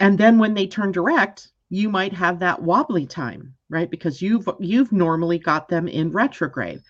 and 0.00 0.18
then 0.18 0.38
when 0.38 0.54
they 0.54 0.66
turn 0.66 0.92
direct, 0.92 1.48
you 1.68 1.88
might 1.88 2.12
have 2.12 2.40
that 2.40 2.62
wobbly 2.62 3.06
time, 3.06 3.54
right? 3.68 3.90
Because 3.90 4.22
you've 4.22 4.48
you've 4.60 4.92
normally 4.92 5.38
got 5.38 5.68
them 5.68 5.88
in 5.88 6.12
retrograde. 6.12 6.82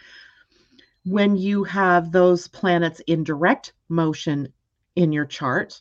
When 1.04 1.36
you 1.36 1.64
have 1.64 2.10
those 2.10 2.48
planets 2.48 3.00
in 3.06 3.22
direct 3.22 3.72
motion 3.88 4.52
in 4.96 5.12
your 5.12 5.24
chart, 5.24 5.80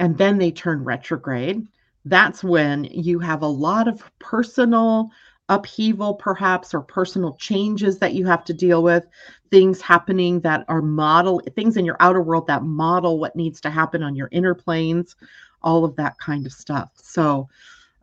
and 0.00 0.16
then 0.16 0.38
they 0.38 0.50
turn 0.50 0.84
retrograde, 0.84 1.66
that's 2.04 2.44
when 2.44 2.84
you 2.84 3.18
have 3.18 3.42
a 3.42 3.46
lot 3.46 3.88
of 3.88 4.02
personal 4.18 5.10
upheaval 5.50 6.14
perhaps 6.14 6.74
or 6.74 6.80
personal 6.82 7.34
changes 7.36 7.98
that 7.98 8.12
you 8.12 8.26
have 8.26 8.44
to 8.44 8.52
deal 8.52 8.82
with 8.82 9.06
things 9.50 9.80
happening 9.80 10.40
that 10.40 10.62
are 10.68 10.82
model 10.82 11.40
things 11.54 11.78
in 11.78 11.86
your 11.86 11.96
outer 12.00 12.20
world 12.20 12.46
that 12.46 12.62
model 12.62 13.18
what 13.18 13.34
needs 13.34 13.58
to 13.58 13.70
happen 13.70 14.02
on 14.02 14.14
your 14.14 14.28
inner 14.30 14.54
planes 14.54 15.16
all 15.62 15.84
of 15.84 15.96
that 15.96 16.18
kind 16.18 16.46
of 16.46 16.52
stuff. 16.52 16.90
So 16.94 17.48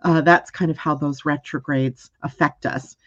uh, 0.02 0.22
that's 0.22 0.52
kind 0.52 0.70
of 0.70 0.78
how 0.78 0.96
those 0.96 1.26
retrogrades 1.26 2.12
affect 2.24 2.66
us. 2.66 2.98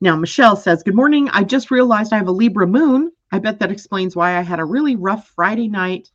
Now 0.00 0.16
michelle 0.16 0.56
says 0.56 0.82
good 0.82 0.94
morning. 0.94 1.28
I 1.30 1.44
just 1.44 1.70
realized 1.70 2.12
i 2.12 2.16
have 2.16 2.28
a 2.28 2.32
libra 2.32 2.66
moon. 2.66 3.12
I 3.32 3.38
bet 3.38 3.58
that 3.60 3.72
explains 3.72 4.14
why 4.14 4.36
i 4.36 4.42
had 4.42 4.60
a 4.60 4.64
really 4.64 4.96
rough 4.96 5.28
friday 5.34 5.68
night 5.68 6.10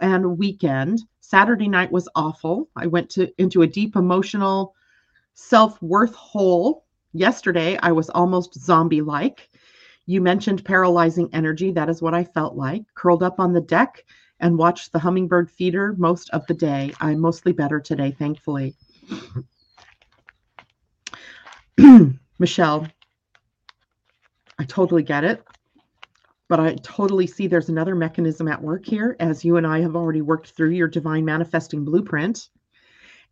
and 0.00 0.38
weekend 0.38 1.00
saturday 1.28 1.68
night 1.68 1.90
was 1.92 2.08
awful 2.14 2.68
i 2.76 2.86
went 2.86 3.08
to 3.10 3.28
into 3.40 3.62
a 3.62 3.66
deep 3.66 3.96
emotional 3.96 4.74
self-worth 5.34 6.14
hole 6.14 6.84
Yesterday, 7.14 7.78
I 7.82 7.92
was 7.92 8.10
almost 8.10 8.54
zombie 8.60 9.00
like. 9.00 9.48
You 10.06 10.20
mentioned 10.20 10.64
paralyzing 10.64 11.30
energy. 11.32 11.70
That 11.72 11.88
is 11.88 12.02
what 12.02 12.14
I 12.14 12.24
felt 12.24 12.54
like. 12.54 12.82
Curled 12.94 13.22
up 13.22 13.40
on 13.40 13.52
the 13.52 13.60
deck 13.60 14.04
and 14.40 14.58
watched 14.58 14.92
the 14.92 14.98
hummingbird 14.98 15.50
feeder 15.50 15.94
most 15.96 16.28
of 16.30 16.46
the 16.46 16.54
day. 16.54 16.92
I'm 17.00 17.18
mostly 17.18 17.52
better 17.52 17.80
today, 17.80 18.10
thankfully. 18.10 18.76
Michelle, 22.38 22.86
I 24.58 24.64
totally 24.64 25.02
get 25.02 25.24
it. 25.24 25.42
But 26.48 26.58
I 26.58 26.74
totally 26.76 27.26
see 27.26 27.46
there's 27.46 27.68
another 27.68 27.94
mechanism 27.94 28.48
at 28.48 28.62
work 28.62 28.86
here, 28.86 29.16
as 29.20 29.44
you 29.44 29.56
and 29.58 29.66
I 29.66 29.80
have 29.80 29.94
already 29.94 30.22
worked 30.22 30.50
through 30.50 30.70
your 30.70 30.88
divine 30.88 31.24
manifesting 31.24 31.84
blueprint. 31.84 32.48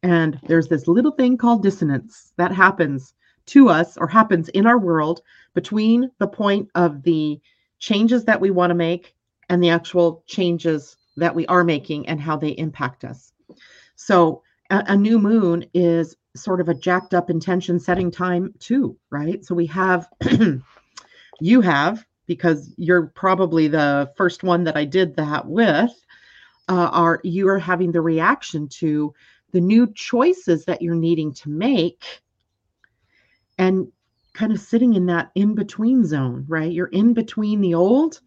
And 0.03 0.39
there's 0.47 0.69
this 0.69 0.87
little 0.87 1.13
thing 1.13 1.39
called 1.39 1.63
dissonance 1.63 2.33
that 2.37 2.53
happens 2.53 3.15
to 3.47 3.69
us 3.69 3.97
or 3.97 4.07
happens 4.07 4.49
in 4.51 4.67
our 4.67 4.79
world 4.79 5.23
between 5.55 6.11
the 6.19 6.29
point 6.29 6.69
of 6.75 7.03
the 7.03 7.41
changes 7.79 8.25
that 8.25 8.41
we 8.41 8.51
want 8.51 8.71
to 8.71 8.75
make 8.75 9.15
and 9.49 9.63
the 9.63 9.71
actual 9.71 10.23
changes 10.27 10.97
that 11.17 11.35
we 11.35 11.47
are 11.47 11.65
making 11.65 12.07
and 12.09 12.21
how 12.21 12.37
they 12.37 12.51
impact 12.51 13.05
us. 13.05 13.33
So, 13.95 14.43
a, 14.71 14.85
a 14.89 14.97
new 14.97 15.19
moon 15.19 15.65
is 15.73 16.17
sort 16.35 16.61
of 16.61 16.69
a 16.69 16.75
jacked 16.75 17.15
up 17.15 17.31
intention 17.31 17.79
setting 17.81 18.11
time, 18.11 18.53
too, 18.59 18.99
right? 19.11 19.43
So, 19.45 19.55
we 19.55 19.67
have, 19.67 20.09
you 21.41 21.61
have, 21.63 22.05
because 22.27 22.73
you're 22.77 23.07
probably 23.09 23.69
the 23.69 24.13
first 24.17 24.43
one 24.43 24.65
that 24.65 24.77
I 24.77 24.85
did 24.85 25.17
that 25.17 25.47
with, 25.47 25.93
uh, 26.69 26.91
are 26.93 27.21
you 27.23 27.49
are 27.49 27.59
having 27.59 27.93
the 27.93 28.01
reaction 28.01 28.69
to 28.69 29.15
the 29.53 29.61
new 29.61 29.93
choices 29.95 30.65
that 30.65 30.83
you're 30.83 30.95
needing 30.95 31.33
to 31.33 31.49
make 31.49 32.05
and 33.59 33.91
kind 34.35 34.53
of 34.53 34.61
sitting 34.61 34.95
in 34.95 35.07
that 35.07 35.31
in 35.35 35.55
between 35.55 36.05
zone, 36.05 36.45
right? 36.47 36.71
You're 36.71 36.89
in 36.89 37.15
between 37.15 37.61
the 37.61 37.75
old, 37.75 38.21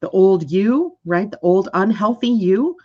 the 0.00 0.10
old 0.10 0.50
you, 0.50 0.96
right? 1.04 1.30
The 1.30 1.40
old 1.42 1.68
unhealthy 1.74 2.28
you, 2.28 2.76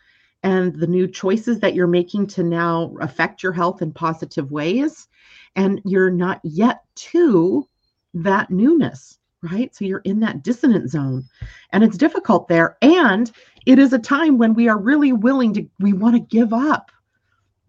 and 0.43 0.75
the 0.75 0.87
new 0.87 1.07
choices 1.07 1.59
that 1.59 1.75
you're 1.75 1.87
making 1.87 2.27
to 2.27 2.43
now 2.43 2.95
affect 2.99 3.43
your 3.43 3.51
health 3.51 3.81
in 3.81 3.91
positive 3.91 4.51
ways. 4.51 5.07
And 5.55 5.81
you're 5.85 6.11
not 6.11 6.39
yet 6.43 6.81
to 6.95 7.67
that 8.13 8.49
newness, 8.49 9.19
right? 9.41 9.73
So 9.75 9.85
you're 9.85 9.99
in 9.99 10.19
that 10.21 10.43
dissonant 10.43 10.89
zone 10.89 11.23
and 11.71 11.83
it's 11.83 11.97
difficult 11.97 12.47
there. 12.47 12.77
And 12.81 13.31
it 13.65 13.79
is 13.79 13.93
a 13.93 13.99
time 13.99 14.37
when 14.37 14.53
we 14.53 14.67
are 14.67 14.77
really 14.77 15.13
willing 15.13 15.53
to, 15.53 15.67
we 15.79 15.93
want 15.93 16.15
to 16.15 16.19
give 16.19 16.53
up 16.53 16.91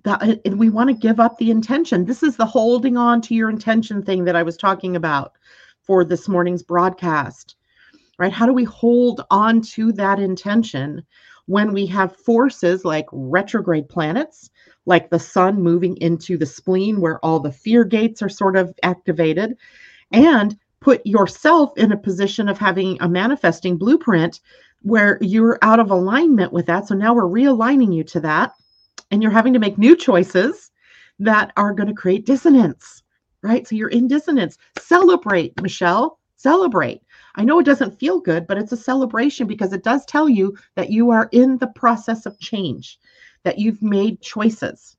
that 0.05 0.23
uh, 0.23 0.37
and 0.45 0.59
we 0.59 0.71
want 0.71 0.89
to 0.89 0.95
give 0.95 1.21
up 1.21 1.37
the 1.39 1.51
intention. 1.51 2.05
This 2.05 2.23
is 2.23 2.37
the 2.37 2.47
holding 2.47 2.97
on 2.97 3.21
to 3.23 3.35
your 3.35 3.51
intention 3.51 4.03
thing 4.03 4.25
that 4.25 4.37
I 4.37 4.43
was 4.43 4.57
talking 4.57 4.97
about 4.97 5.33
for 5.83 6.05
this 6.05 6.29
morning's 6.29 6.63
broadcast, 6.63 7.57
right? 8.19 8.33
How 8.33 8.47
do 8.47 8.53
we 8.53 8.65
hold 8.65 9.25
on 9.31 9.61
to 9.63 9.93
that 9.93 10.19
intention 10.19 11.05
when 11.47 11.73
we 11.73 11.87
have 11.87 12.15
forces 12.15 12.85
like 12.85 13.07
retrograde 13.11 13.89
planets, 13.89 14.51
like 14.87 15.11
the 15.11 15.19
sun 15.19 15.63
moving 15.63 15.97
into 15.97 16.37
the 16.37 16.47
spleen 16.47 17.01
where 17.01 17.19
all 17.25 17.41
the 17.41 17.53
fear 17.53 17.85
gates 17.85 18.23
are 18.23 18.29
sort 18.29 18.57
of 18.57 18.73
activated, 18.83 19.57
and 20.13 20.57
put 20.81 21.05
yourself 21.07 21.77
in 21.77 21.93
a 21.93 21.97
position 21.97 22.49
of 22.49 22.59
having 22.59 23.01
a 23.01 23.09
manifesting 23.09 23.77
blueprint 23.77 24.41
where 24.83 25.19
you're 25.21 25.59
out 25.63 25.81
of 25.81 25.91
alignment 25.91 26.53
with 26.53 26.67
that. 26.67 26.87
So 26.87 26.95
now 26.95 27.15
we're 27.15 27.25
realigning 27.25 27.95
you 27.95 28.05
to 28.05 28.21
that 28.21 28.53
and 29.11 29.23
you're 29.23 29.33
having 29.33 29.53
to 29.53 29.59
make 29.59 29.79
new 29.79 29.97
choices 29.97 30.71
that 31.19 31.53
are 31.57 31.73
going 31.73 31.89
to 31.89 31.95
create 31.95 32.27
dissonance, 32.27 33.03
right? 33.43 33.67
So 33.67 33.75
you're 33.75 33.89
in 33.89 34.07
dissonance. 34.07 34.59
Celebrate, 34.79 35.61
Michelle, 35.61 36.19
celebrate. 36.37 37.03
I 37.35 37.45
know 37.45 37.59
it 37.59 37.65
doesn't 37.65 37.99
feel 37.99 38.21
good, 38.21 38.47
but 38.47 38.59
it's 38.59 38.73
a 38.73 38.77
celebration 38.77 39.47
because 39.47 39.73
it 39.73 39.83
does 39.83 40.07
tell 40.07 40.29
you 40.29 40.57
that 40.77 40.91
you 40.91 41.11
are 41.11 41.29
in 41.33 41.59
the 41.59 41.69
process 41.69 42.27
of 42.27 42.39
change, 42.39 42.99
that 43.43 43.59
you've 43.59 43.83
made 43.83 44.21
choices. 44.21 44.97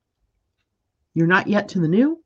You're 1.14 1.28
not 1.28 1.48
yet 1.48 1.70
to 1.70 1.80
the 1.80 1.88
new, 1.88 2.22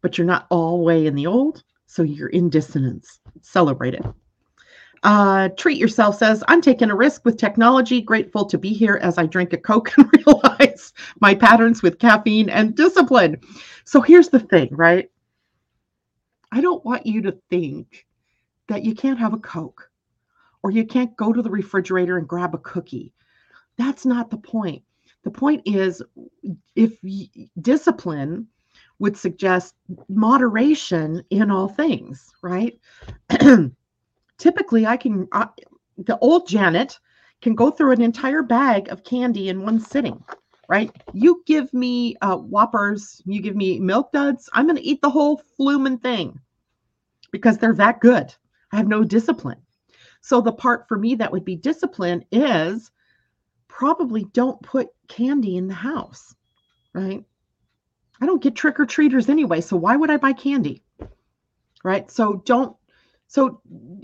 but 0.00 0.16
you're 0.16 0.26
not 0.26 0.46
all 0.50 0.84
way 0.84 1.06
in 1.06 1.14
the 1.14 1.26
old. 1.26 1.62
So 1.88 2.02
you're 2.02 2.28
in 2.28 2.50
dissonance. 2.50 3.18
Celebrate 3.40 3.94
it. 3.94 4.04
Uh, 5.02 5.48
Treat 5.56 5.78
Yourself 5.78 6.18
says, 6.18 6.44
I'm 6.46 6.60
taking 6.60 6.90
a 6.90 6.94
risk 6.94 7.24
with 7.24 7.38
technology, 7.38 8.02
grateful 8.02 8.44
to 8.44 8.58
be 8.58 8.74
here 8.74 8.98
as 9.02 9.16
I 9.16 9.26
drink 9.26 9.52
a 9.52 9.58
Coke 9.58 9.92
and 9.96 10.08
realize 10.12 10.92
my 11.20 11.34
patterns 11.34 11.82
with 11.82 11.98
caffeine 11.98 12.50
and 12.50 12.76
discipline. 12.76 13.40
So 13.84 14.02
here's 14.02 14.28
the 14.28 14.40
thing, 14.40 14.68
right? 14.72 15.10
I 16.52 16.60
don't 16.60 16.84
want 16.84 17.06
you 17.06 17.22
to 17.22 17.38
think 17.48 18.06
that 18.68 18.84
you 18.84 18.94
can't 18.94 19.18
have 19.18 19.32
a 19.32 19.38
Coke 19.38 19.90
or 20.62 20.70
you 20.70 20.84
can't 20.84 21.16
go 21.16 21.32
to 21.32 21.40
the 21.40 21.50
refrigerator 21.50 22.18
and 22.18 22.28
grab 22.28 22.54
a 22.54 22.58
cookie. 22.58 23.14
That's 23.78 24.04
not 24.04 24.30
the 24.30 24.36
point. 24.36 24.82
The 25.22 25.30
point 25.30 25.62
is, 25.64 26.02
if 26.74 26.98
discipline 27.60 28.48
would 28.98 29.16
suggest 29.16 29.74
moderation 30.08 31.22
in 31.30 31.50
all 31.50 31.68
things, 31.68 32.32
right? 32.42 32.78
typically 34.38 34.86
I 34.86 34.96
can, 34.96 35.28
uh, 35.32 35.46
the 35.98 36.18
old 36.18 36.48
Janet 36.48 36.98
can 37.42 37.54
go 37.54 37.70
through 37.70 37.92
an 37.92 38.02
entire 38.02 38.42
bag 38.42 38.88
of 38.88 39.04
candy 39.04 39.48
in 39.48 39.62
one 39.62 39.80
sitting, 39.80 40.22
right? 40.68 40.90
You 41.12 41.42
give 41.46 41.72
me 41.74 42.16
uh, 42.22 42.36
Whoppers, 42.36 43.22
you 43.26 43.40
give 43.40 43.56
me 43.56 43.78
Milk 43.78 44.12
Duds, 44.12 44.48
I'm 44.54 44.66
going 44.66 44.76
to 44.76 44.86
eat 44.86 45.02
the 45.02 45.10
whole 45.10 45.42
flumin' 45.58 46.00
thing 46.00 46.38
because 47.30 47.58
they're 47.58 47.74
that 47.74 48.00
good. 48.00 48.34
I 48.72 48.76
have 48.76 48.88
no 48.88 49.04
discipline. 49.04 49.60
So 50.20 50.40
the 50.40 50.52
part 50.52 50.86
for 50.88 50.98
me 50.98 51.14
that 51.14 51.30
would 51.30 51.44
be 51.44 51.56
discipline 51.56 52.24
is 52.32 52.90
probably 53.68 54.24
don't 54.32 54.60
put 54.62 54.88
candy 55.08 55.56
in 55.56 55.68
the 55.68 55.74
house, 55.74 56.34
right? 56.92 57.24
I 58.20 58.26
don't 58.26 58.42
get 58.42 58.54
trick 58.54 58.80
or 58.80 58.86
treaters 58.86 59.28
anyway, 59.28 59.60
so 59.60 59.76
why 59.76 59.96
would 59.96 60.10
I 60.10 60.16
buy 60.16 60.32
candy? 60.32 60.82
Right? 61.84 62.10
So 62.10 62.42
don't 62.44 62.76
so 63.28 63.60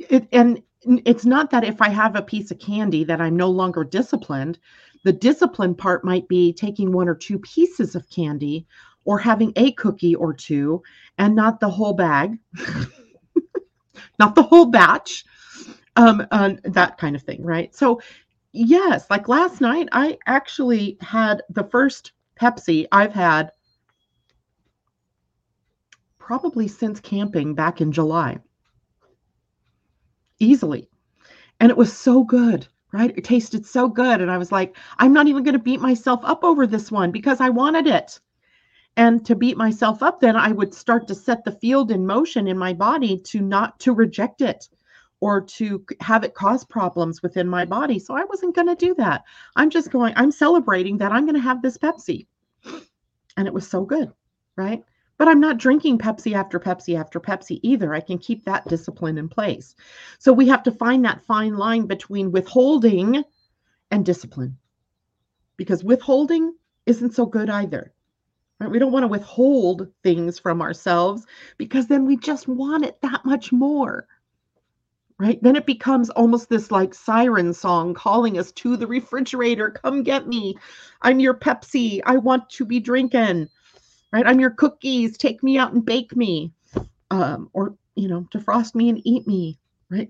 it 0.08 0.28
and 0.32 0.62
it's 0.86 1.24
not 1.24 1.50
that 1.50 1.64
if 1.64 1.80
I 1.80 1.88
have 1.88 2.14
a 2.14 2.22
piece 2.22 2.50
of 2.50 2.58
candy 2.58 3.04
that 3.04 3.20
I'm 3.20 3.36
no 3.36 3.48
longer 3.50 3.84
disciplined. 3.84 4.58
The 5.04 5.12
discipline 5.12 5.74
part 5.74 6.04
might 6.04 6.28
be 6.28 6.52
taking 6.52 6.92
one 6.92 7.08
or 7.08 7.14
two 7.14 7.38
pieces 7.38 7.94
of 7.94 8.08
candy 8.10 8.66
or 9.04 9.18
having 9.18 9.52
a 9.56 9.72
cookie 9.72 10.14
or 10.14 10.32
two 10.32 10.82
and 11.18 11.34
not 11.34 11.60
the 11.60 11.68
whole 11.68 11.92
bag, 11.92 12.38
not 14.18 14.34
the 14.34 14.42
whole 14.42 14.66
batch, 14.66 15.24
um, 15.96 16.26
uh, 16.30 16.54
that 16.64 16.98
kind 16.98 17.14
of 17.14 17.22
thing, 17.22 17.42
right? 17.42 17.74
So, 17.74 18.00
yes, 18.52 19.06
like 19.10 19.28
last 19.28 19.60
night, 19.60 19.88
I 19.92 20.18
actually 20.26 20.96
had 21.00 21.42
the 21.50 21.64
first 21.64 22.12
Pepsi 22.40 22.86
I've 22.90 23.12
had 23.12 23.50
probably 26.24 26.66
since 26.66 27.00
camping 27.00 27.54
back 27.54 27.82
in 27.82 27.92
July 27.92 28.38
easily. 30.38 30.88
And 31.60 31.70
it 31.70 31.76
was 31.76 31.92
so 31.92 32.24
good, 32.24 32.66
right? 32.92 33.12
It 33.14 33.24
tasted 33.24 33.66
so 33.66 33.88
good. 33.88 34.22
And 34.22 34.30
I 34.30 34.38
was 34.38 34.50
like, 34.50 34.74
I'm 34.98 35.12
not 35.12 35.26
even 35.26 35.44
going 35.44 35.52
to 35.52 35.58
beat 35.58 35.80
myself 35.80 36.20
up 36.24 36.42
over 36.42 36.66
this 36.66 36.90
one 36.90 37.10
because 37.10 37.42
I 37.42 37.50
wanted 37.50 37.86
it. 37.86 38.18
And 38.96 39.22
to 39.26 39.34
beat 39.34 39.58
myself 39.58 40.02
up, 40.02 40.20
then 40.20 40.34
I 40.34 40.50
would 40.50 40.72
start 40.72 41.06
to 41.08 41.14
set 41.14 41.44
the 41.44 41.52
field 41.52 41.90
in 41.90 42.06
motion 42.06 42.48
in 42.48 42.56
my 42.56 42.72
body 42.72 43.18
to 43.26 43.42
not 43.42 43.78
to 43.80 43.92
reject 43.92 44.40
it 44.40 44.66
or 45.20 45.42
to 45.42 45.84
have 46.00 46.24
it 46.24 46.34
cause 46.34 46.64
problems 46.64 47.22
within 47.22 47.48
my 47.48 47.66
body. 47.66 47.98
So 47.98 48.16
I 48.16 48.24
wasn't 48.24 48.54
going 48.54 48.68
to 48.68 48.74
do 48.74 48.94
that. 48.94 49.24
I'm 49.56 49.68
just 49.68 49.90
going, 49.90 50.14
I'm 50.16 50.32
celebrating 50.32 50.96
that 50.98 51.12
I'm 51.12 51.26
going 51.26 51.34
to 51.34 51.40
have 51.40 51.60
this 51.60 51.76
Pepsi. 51.76 52.28
And 53.36 53.46
it 53.46 53.52
was 53.52 53.68
so 53.68 53.84
good, 53.84 54.10
right? 54.56 54.82
But 55.16 55.28
I'm 55.28 55.40
not 55.40 55.58
drinking 55.58 55.98
Pepsi 55.98 56.34
after 56.34 56.58
Pepsi 56.58 56.98
after 56.98 57.20
Pepsi 57.20 57.60
either. 57.62 57.94
I 57.94 58.00
can 58.00 58.18
keep 58.18 58.44
that 58.44 58.66
discipline 58.66 59.16
in 59.16 59.28
place. 59.28 59.76
So 60.18 60.32
we 60.32 60.48
have 60.48 60.62
to 60.64 60.72
find 60.72 61.04
that 61.04 61.24
fine 61.24 61.56
line 61.56 61.86
between 61.86 62.32
withholding 62.32 63.22
and 63.90 64.04
discipline 64.04 64.58
because 65.56 65.84
withholding 65.84 66.54
isn't 66.86 67.14
so 67.14 67.26
good 67.26 67.48
either. 67.48 67.92
Right? 68.60 68.70
We 68.70 68.78
don't 68.78 68.92
want 68.92 69.04
to 69.04 69.08
withhold 69.08 69.88
things 70.02 70.38
from 70.38 70.62
ourselves 70.62 71.26
because 71.58 71.86
then 71.86 72.06
we 72.06 72.16
just 72.16 72.48
want 72.48 72.84
it 72.84 73.00
that 73.02 73.24
much 73.24 73.52
more. 73.52 74.06
Right? 75.18 75.40
Then 75.42 75.54
it 75.54 75.64
becomes 75.64 76.10
almost 76.10 76.48
this 76.48 76.72
like 76.72 76.92
siren 76.92 77.54
song 77.54 77.94
calling 77.94 78.36
us 78.36 78.50
to 78.52 78.76
the 78.76 78.86
refrigerator. 78.86 79.70
Come 79.70 80.02
get 80.02 80.26
me. 80.26 80.56
I'm 81.02 81.20
your 81.20 81.34
Pepsi. 81.34 82.00
I 82.04 82.16
want 82.16 82.50
to 82.50 82.64
be 82.64 82.80
drinking 82.80 83.48
right? 84.14 84.28
I'm 84.28 84.38
your 84.38 84.50
cookies. 84.50 85.18
Take 85.18 85.42
me 85.42 85.58
out 85.58 85.72
and 85.72 85.84
bake 85.84 86.16
me. 86.16 86.52
Um, 87.10 87.50
or, 87.52 87.74
you 87.96 88.06
know, 88.06 88.28
defrost 88.32 88.76
me 88.76 88.88
and 88.88 89.00
eat 89.04 89.26
me, 89.26 89.58
right? 89.90 90.08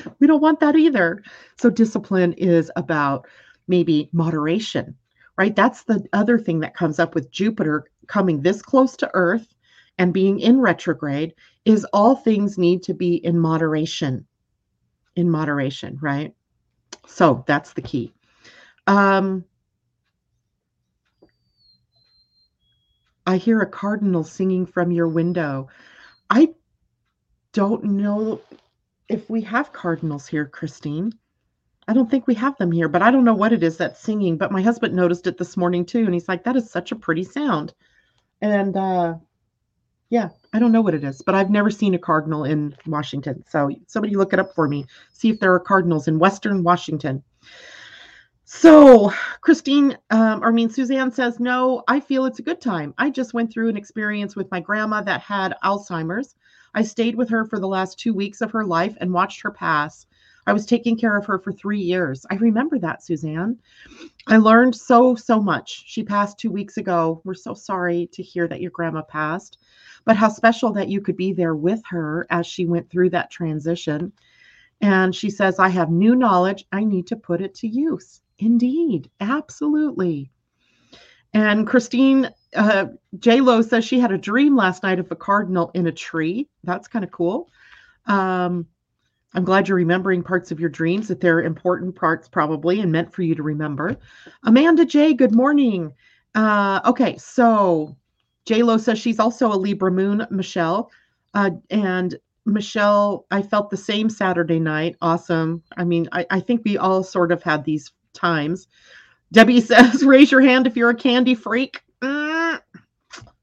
we 0.20 0.26
don't 0.26 0.40
want 0.40 0.60
that 0.60 0.74
either. 0.74 1.22
So, 1.58 1.68
discipline 1.68 2.32
is 2.32 2.70
about 2.76 3.26
maybe 3.68 4.08
moderation, 4.12 4.96
right? 5.36 5.54
That's 5.54 5.84
the 5.84 6.02
other 6.14 6.38
thing 6.38 6.60
that 6.60 6.74
comes 6.74 6.98
up 6.98 7.14
with 7.14 7.30
Jupiter 7.30 7.84
coming 8.06 8.40
this 8.40 8.62
close 8.62 8.96
to 8.96 9.10
Earth 9.12 9.54
and 9.98 10.14
being 10.14 10.40
in 10.40 10.58
retrograde 10.60 11.34
is 11.66 11.84
all 11.92 12.16
things 12.16 12.56
need 12.56 12.82
to 12.84 12.94
be 12.94 13.16
in 13.16 13.38
moderation. 13.38 14.26
In 15.14 15.30
moderation, 15.30 15.98
right? 16.00 16.32
So, 17.06 17.44
that's 17.46 17.74
the 17.74 17.82
key. 17.82 18.14
Um, 18.86 19.44
I 23.26 23.36
hear 23.36 23.60
a 23.60 23.66
cardinal 23.66 24.22
singing 24.22 24.66
from 24.66 24.92
your 24.92 25.08
window. 25.08 25.68
I 26.30 26.54
don't 27.52 27.84
know 27.84 28.40
if 29.08 29.28
we 29.28 29.40
have 29.42 29.72
cardinals 29.72 30.26
here, 30.26 30.46
Christine. 30.46 31.12
I 31.88 31.92
don't 31.92 32.10
think 32.10 32.26
we 32.26 32.34
have 32.34 32.56
them 32.56 32.72
here, 32.72 32.88
but 32.88 33.02
I 33.02 33.10
don't 33.10 33.24
know 33.24 33.34
what 33.34 33.52
it 33.52 33.62
is 33.62 33.76
that's 33.76 34.00
singing. 34.00 34.36
But 34.36 34.52
my 34.52 34.62
husband 34.62 34.94
noticed 34.94 35.26
it 35.26 35.38
this 35.38 35.56
morning 35.56 35.84
too, 35.84 36.04
and 36.04 36.14
he's 36.14 36.28
like, 36.28 36.44
"That 36.44 36.56
is 36.56 36.70
such 36.70 36.92
a 36.92 36.96
pretty 36.96 37.24
sound." 37.24 37.74
And 38.40 38.76
uh, 38.76 39.14
yeah, 40.10 40.30
I 40.52 40.58
don't 40.58 40.72
know 40.72 40.80
what 40.80 40.94
it 40.94 41.04
is, 41.04 41.22
but 41.22 41.34
I've 41.34 41.50
never 41.50 41.70
seen 41.70 41.94
a 41.94 41.98
cardinal 41.98 42.44
in 42.44 42.76
Washington. 42.86 43.44
So 43.48 43.70
somebody 43.86 44.14
look 44.14 44.32
it 44.32 44.38
up 44.38 44.54
for 44.54 44.68
me. 44.68 44.86
See 45.12 45.30
if 45.30 45.40
there 45.40 45.54
are 45.54 45.60
cardinals 45.60 46.08
in 46.08 46.18
Western 46.18 46.62
Washington. 46.62 47.22
So 48.48 49.12
Christine, 49.40 49.98
um, 50.10 50.40
I 50.44 50.52
mean 50.52 50.70
Suzanne 50.70 51.10
says, 51.10 51.40
"No, 51.40 51.82
I 51.88 51.98
feel 51.98 52.26
it's 52.26 52.38
a 52.38 52.44
good 52.44 52.60
time. 52.60 52.94
I 52.96 53.10
just 53.10 53.34
went 53.34 53.52
through 53.52 53.68
an 53.68 53.76
experience 53.76 54.36
with 54.36 54.48
my 54.52 54.60
grandma 54.60 55.02
that 55.02 55.20
had 55.20 55.56
Alzheimer's. 55.64 56.36
I 56.72 56.82
stayed 56.82 57.16
with 57.16 57.28
her 57.30 57.44
for 57.44 57.58
the 57.58 57.66
last 57.66 57.98
two 57.98 58.14
weeks 58.14 58.40
of 58.40 58.52
her 58.52 58.64
life 58.64 58.96
and 59.00 59.12
watched 59.12 59.42
her 59.42 59.50
pass." 59.50 60.06
I 60.46 60.52
was 60.52 60.64
taking 60.64 60.96
care 60.96 61.16
of 61.16 61.26
her 61.26 61.40
for 61.40 61.52
three 61.52 61.80
years. 61.80 62.24
I 62.30 62.36
remember 62.36 62.78
that, 62.78 63.02
Suzanne. 63.02 63.58
I 64.28 64.36
learned 64.36 64.76
so, 64.76 65.16
so 65.16 65.42
much. 65.42 65.82
She 65.88 66.04
passed 66.04 66.38
two 66.38 66.52
weeks 66.52 66.76
ago. 66.76 67.20
We're 67.24 67.34
so 67.34 67.52
sorry 67.52 68.08
to 68.12 68.22
hear 68.22 68.46
that 68.46 68.60
your 68.60 68.70
grandma 68.70 69.02
passed, 69.02 69.58
but 70.04 70.16
how 70.16 70.28
special 70.28 70.72
that 70.74 70.88
you 70.88 71.00
could 71.00 71.16
be 71.16 71.32
there 71.32 71.56
with 71.56 71.82
her 71.88 72.28
as 72.30 72.46
she 72.46 72.64
went 72.64 72.88
through 72.90 73.10
that 73.10 73.32
transition. 73.32 74.12
And 74.80 75.12
she 75.12 75.30
says, 75.30 75.58
I 75.58 75.68
have 75.70 75.90
new 75.90 76.14
knowledge. 76.14 76.64
I 76.70 76.84
need 76.84 77.08
to 77.08 77.16
put 77.16 77.40
it 77.40 77.52
to 77.56 77.66
use. 77.66 78.20
Indeed, 78.38 79.10
absolutely. 79.20 80.30
And 81.32 81.66
Christine 81.66 82.30
uh, 82.54 82.86
J 83.18 83.40
Lo 83.40 83.62
says 83.62 83.84
she 83.84 84.00
had 84.00 84.12
a 84.12 84.18
dream 84.18 84.56
last 84.56 84.82
night 84.82 84.98
of 84.98 85.10
a 85.10 85.16
cardinal 85.16 85.70
in 85.74 85.86
a 85.86 85.92
tree. 85.92 86.48
That's 86.64 86.88
kind 86.88 87.04
of 87.04 87.10
cool. 87.10 87.50
Um, 88.06 88.66
I'm 89.34 89.44
glad 89.44 89.68
you're 89.68 89.76
remembering 89.76 90.22
parts 90.22 90.50
of 90.50 90.60
your 90.60 90.70
dreams, 90.70 91.08
that 91.08 91.20
they're 91.20 91.42
important 91.42 91.94
parts 91.94 92.28
probably 92.28 92.80
and 92.80 92.90
meant 92.90 93.12
for 93.12 93.22
you 93.22 93.34
to 93.34 93.42
remember. 93.42 93.96
Amanda 94.44 94.86
J, 94.86 95.12
good 95.12 95.34
morning. 95.34 95.92
Uh, 96.34 96.80
okay, 96.86 97.18
so 97.18 97.96
J 98.46 98.62
Lo 98.62 98.78
says 98.78 98.98
she's 98.98 99.18
also 99.18 99.52
a 99.52 99.56
Libra 99.56 99.90
moon, 99.90 100.26
Michelle. 100.30 100.90
Uh, 101.34 101.50
and 101.68 102.16
Michelle, 102.46 103.26
I 103.30 103.42
felt 103.42 103.68
the 103.68 103.76
same 103.76 104.08
Saturday 104.08 104.60
night. 104.60 104.96
Awesome. 105.02 105.62
I 105.76 105.84
mean, 105.84 106.08
I, 106.12 106.24
I 106.30 106.40
think 106.40 106.62
we 106.64 106.78
all 106.78 107.02
sort 107.02 107.32
of 107.32 107.42
had 107.42 107.64
these 107.64 107.92
times. 108.16 108.66
Debbie 109.32 109.60
says, 109.72 110.04
raise 110.04 110.32
your 110.32 110.40
hand 110.40 110.66
if 110.66 110.76
you're 110.76 110.90
a 110.90 110.94
candy 110.94 111.34
freak. 111.34 111.80
Mm, 112.02 112.60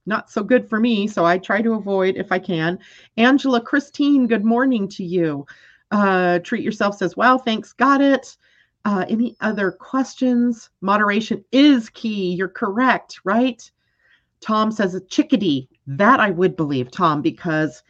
not 0.06 0.30
so 0.30 0.44
good 0.44 0.70
for 0.70 0.80
me, 0.80 1.08
so 1.08 1.26
I 1.26 1.38
try 1.38 1.62
to 1.62 1.74
avoid 1.74 2.16
if 2.18 2.32
I 2.32 2.40
can. 2.40 2.80
Angela 3.18 3.62
Christine, 3.62 4.28
good 4.28 4.44
morning 4.44 4.88
to 4.90 5.04
you. 5.04 5.46
Uh, 5.92 6.40
treat 6.40 6.64
yourself 6.64 6.98
says, 6.98 7.16
wow, 7.16 7.38
thanks, 7.38 7.72
got 7.72 8.02
it. 8.02 8.36
Uh, 8.86 9.06
any 9.08 9.36
other 9.40 9.72
questions? 9.72 10.70
Moderation 10.82 11.44
is 11.52 11.90
key. 11.90 12.34
You're 12.34 12.50
correct, 12.50 13.22
right? 13.24 13.70
Tom 14.42 14.72
says 14.72 14.94
a 14.94 15.02
chickadee. 15.02 15.70
That 15.88 16.20
I 16.20 16.32
would 16.32 16.56
believe, 16.56 16.92
Tom, 16.92 17.22
because 17.22 17.84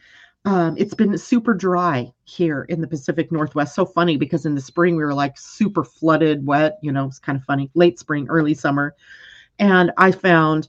um, 0.44 0.76
it's 0.76 0.94
been 0.94 1.16
super 1.16 1.54
dry 1.54 2.12
here 2.24 2.64
in 2.68 2.80
the 2.80 2.86
Pacific 2.86 3.32
Northwest. 3.32 3.74
So 3.74 3.86
funny 3.86 4.16
because 4.16 4.44
in 4.44 4.54
the 4.54 4.60
spring 4.60 4.96
we 4.96 5.04
were 5.04 5.14
like 5.14 5.38
super 5.38 5.84
flooded, 5.84 6.46
wet. 6.46 6.78
You 6.82 6.92
know, 6.92 7.06
it's 7.06 7.18
kind 7.18 7.36
of 7.36 7.44
funny. 7.44 7.70
Late 7.74 7.98
spring, 7.98 8.26
early 8.28 8.54
summer, 8.54 8.94
and 9.58 9.90
I 9.96 10.10
found 10.12 10.68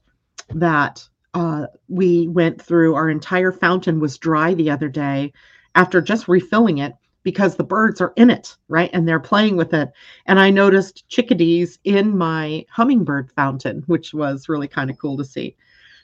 that 0.50 1.08
uh, 1.34 1.68
we 1.90 2.28
went 2.30 2.62
through 2.62 2.96
our 2.96 3.10
entire 3.10 3.52
fountain 3.52 4.00
was 4.00 4.18
dry 4.18 4.54
the 4.54 4.70
other 4.72 4.88
day 4.88 5.34
after 5.76 6.02
just 6.02 6.28
refilling 6.30 6.78
it 6.78 6.94
because 7.24 7.56
the 7.56 7.64
birds 7.64 8.00
are 8.00 8.14
in 8.16 8.30
it, 8.30 8.56
right? 8.70 8.90
And 8.94 9.06
they're 9.08 9.20
playing 9.20 9.58
with 9.58 9.74
it. 9.74 9.92
And 10.28 10.40
I 10.40 10.52
noticed 10.52 11.10
chickadees 11.10 11.80
in 11.84 12.16
my 12.18 12.66
hummingbird 12.70 13.32
fountain, 13.32 13.84
which 13.88 14.14
was 14.14 14.48
really 14.48 14.68
kind 14.68 14.90
of 14.90 14.98
cool 15.00 15.18
to 15.18 15.26
see. 15.26 15.58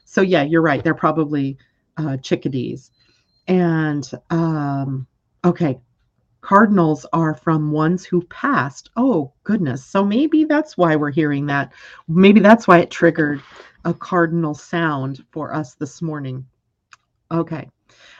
So, 0.03 0.21
yeah, 0.21 0.43
you're 0.43 0.63
right. 0.63 0.83
They're 0.83 0.95
probably 0.95 1.57
uh, 1.97 2.17
chickadees. 2.17 2.91
And 3.47 4.09
um, 4.29 5.07
okay, 5.43 5.79
cardinals 6.41 7.05
are 7.13 7.33
from 7.33 7.71
ones 7.71 8.05
who 8.05 8.21
passed. 8.23 8.89
Oh, 8.95 9.31
goodness. 9.43 9.85
So 9.85 10.03
maybe 10.03 10.43
that's 10.43 10.77
why 10.77 10.95
we're 10.95 11.11
hearing 11.11 11.45
that. 11.47 11.71
Maybe 12.07 12.39
that's 12.39 12.67
why 12.67 12.79
it 12.79 12.91
triggered 12.91 13.41
a 13.85 13.93
cardinal 13.93 14.53
sound 14.53 15.23
for 15.31 15.53
us 15.53 15.75
this 15.75 16.01
morning. 16.01 16.45
Okay. 17.31 17.67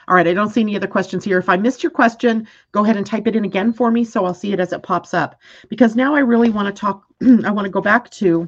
All 0.08 0.16
right, 0.16 0.28
I 0.28 0.34
don't 0.34 0.50
see 0.50 0.62
any 0.62 0.76
other 0.76 0.88
questions 0.88 1.24
here. 1.24 1.38
If 1.38 1.50
I 1.50 1.58
missed 1.58 1.84
your 1.84 1.92
question, 1.92 2.48
go 2.72 2.84
ahead 2.84 2.98
and 2.98 3.06
type 3.06 3.28
it 3.28 3.36
in 3.36 3.46
again 3.46 3.72
for 3.72 3.92
me 3.92 4.04
so 4.04 4.26
I'll 4.26 4.34
see 4.34 4.52
it 4.52 4.60
as 4.60 4.74
it 4.74 4.84
pops 4.84 5.14
up. 5.14 5.40
Because 5.70 5.96
now 5.96 6.16
I 6.16 6.20
really 6.20 6.50
want 6.50 6.68
to 6.68 6.80
talk, 6.80 7.06
I 7.46 7.52
want 7.52 7.66
to 7.66 7.72
go 7.72 7.82
back 7.82 8.10
to 8.12 8.48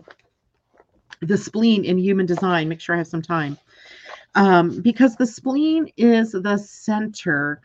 the 1.21 1.37
spleen 1.37 1.85
in 1.85 1.97
human 1.97 2.25
design, 2.25 2.67
make 2.67 2.81
sure 2.81 2.95
I 2.95 2.97
have 2.97 3.07
some 3.07 3.21
time. 3.21 3.57
Um, 4.35 4.81
because 4.81 5.15
the 5.15 5.27
spleen 5.27 5.87
is 5.97 6.31
the 6.31 6.57
center 6.57 7.61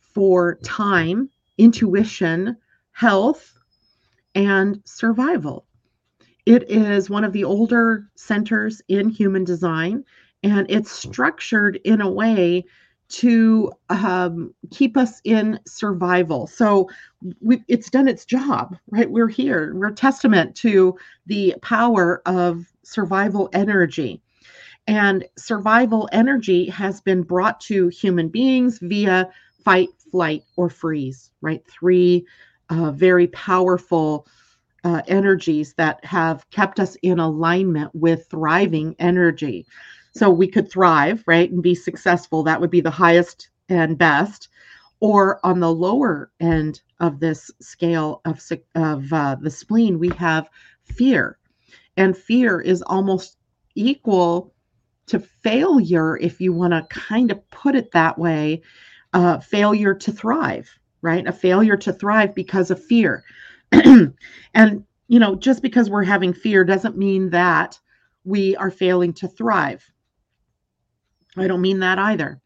for 0.00 0.56
time, 0.64 1.28
intuition, 1.58 2.56
health, 2.92 3.58
and 4.34 4.80
survival. 4.84 5.66
It 6.46 6.70
is 6.70 7.10
one 7.10 7.24
of 7.24 7.32
the 7.32 7.44
older 7.44 8.08
centers 8.14 8.80
in 8.88 9.10
human 9.10 9.44
design, 9.44 10.04
and 10.42 10.66
it's 10.70 10.90
structured 10.90 11.78
in 11.84 12.00
a 12.00 12.10
way 12.10 12.64
to 13.08 13.72
um, 13.90 14.54
keep 14.70 14.96
us 14.96 15.20
in 15.24 15.58
survival. 15.66 16.46
So 16.46 16.88
we, 17.40 17.62
it's 17.68 17.90
done 17.90 18.08
its 18.08 18.24
job, 18.24 18.76
right? 18.90 19.10
We're 19.10 19.28
here. 19.28 19.74
We're 19.74 19.90
testament 19.90 20.54
to 20.56 20.96
the 21.26 21.54
power 21.62 22.22
of 22.26 22.66
survival 22.82 23.48
energy. 23.52 24.22
And 24.88 25.26
survival 25.36 26.08
energy 26.12 26.66
has 26.70 27.02
been 27.02 27.22
brought 27.22 27.60
to 27.62 27.88
human 27.88 28.30
beings 28.30 28.78
via 28.78 29.30
fight, 29.62 29.90
flight, 30.10 30.44
or 30.56 30.70
freeze, 30.70 31.30
right? 31.42 31.62
Three 31.66 32.26
uh, 32.70 32.90
very 32.90 33.26
powerful 33.28 34.26
uh, 34.84 35.02
energies 35.06 35.74
that 35.74 36.02
have 36.06 36.48
kept 36.50 36.80
us 36.80 36.96
in 37.02 37.18
alignment 37.18 37.94
with 37.94 38.26
thriving 38.30 38.96
energy. 38.98 39.66
So 40.14 40.30
we 40.30 40.48
could 40.48 40.70
thrive, 40.70 41.22
right, 41.26 41.50
and 41.50 41.62
be 41.62 41.74
successful. 41.74 42.42
That 42.42 42.60
would 42.60 42.70
be 42.70 42.80
the 42.80 42.90
highest 42.90 43.50
and 43.68 43.98
best. 43.98 44.48
Or 45.00 45.38
on 45.44 45.60
the 45.60 45.72
lower 45.72 46.30
end 46.40 46.80
of 46.98 47.20
this 47.20 47.50
scale 47.60 48.22
of, 48.24 48.42
of 48.74 49.12
uh, 49.12 49.36
the 49.40 49.50
spleen, 49.50 49.98
we 49.98 50.08
have 50.16 50.48
fear. 50.84 51.38
And 51.98 52.16
fear 52.16 52.60
is 52.60 52.80
almost 52.82 53.36
equal 53.74 54.54
to 55.08 55.20
failure, 55.20 56.16
if 56.18 56.40
you 56.40 56.52
want 56.52 56.72
to 56.72 56.86
kind 56.90 57.30
of 57.30 57.50
put 57.50 57.74
it 57.74 57.90
that 57.92 58.18
way, 58.18 58.62
uh, 59.12 59.38
failure 59.38 59.94
to 59.94 60.12
thrive, 60.12 60.70
right? 61.02 61.26
A 61.26 61.32
failure 61.32 61.76
to 61.76 61.92
thrive 61.92 62.34
because 62.34 62.70
of 62.70 62.84
fear. 62.84 63.24
and, 63.72 64.84
you 65.08 65.18
know, 65.18 65.34
just 65.34 65.62
because 65.62 65.90
we're 65.90 66.04
having 66.04 66.32
fear 66.32 66.64
doesn't 66.64 66.96
mean 66.96 67.30
that 67.30 67.78
we 68.24 68.56
are 68.56 68.70
failing 68.70 69.12
to 69.14 69.28
thrive. 69.28 69.84
I 71.36 71.46
don't 71.46 71.60
mean 71.60 71.80
that 71.80 71.98
either. 71.98 72.40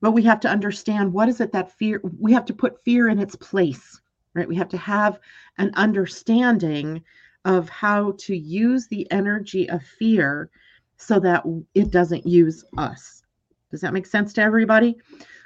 But 0.00 0.12
we 0.12 0.22
have 0.22 0.40
to 0.40 0.48
understand 0.48 1.12
what 1.12 1.28
is 1.28 1.40
it 1.40 1.52
that 1.52 1.72
fear, 1.72 2.00
we 2.18 2.32
have 2.32 2.44
to 2.46 2.54
put 2.54 2.82
fear 2.84 3.08
in 3.08 3.18
its 3.18 3.34
place, 3.34 4.00
right? 4.34 4.48
We 4.48 4.56
have 4.56 4.68
to 4.68 4.78
have 4.78 5.18
an 5.58 5.72
understanding 5.74 7.02
of 7.44 7.68
how 7.68 8.14
to 8.18 8.36
use 8.36 8.86
the 8.86 9.10
energy 9.10 9.68
of 9.68 9.82
fear 9.82 10.50
so 10.98 11.18
that 11.20 11.44
it 11.74 11.90
doesn't 11.90 12.26
use 12.26 12.64
us. 12.76 13.22
Does 13.70 13.80
that 13.80 13.92
make 13.92 14.06
sense 14.06 14.32
to 14.34 14.42
everybody? 14.42 14.96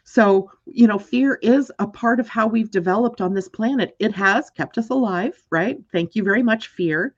So, 0.04 0.50
you 0.66 0.86
know, 0.86 0.98
fear 0.98 1.38
is 1.42 1.70
a 1.78 1.86
part 1.86 2.18
of 2.18 2.28
how 2.28 2.46
we've 2.46 2.70
developed 2.70 3.20
on 3.20 3.34
this 3.34 3.48
planet. 3.48 3.94
It 3.98 4.12
has 4.14 4.50
kept 4.50 4.78
us 4.78 4.90
alive, 4.90 5.40
right? 5.50 5.78
Thank 5.92 6.14
you 6.14 6.24
very 6.24 6.42
much, 6.42 6.68
fear. 6.68 7.14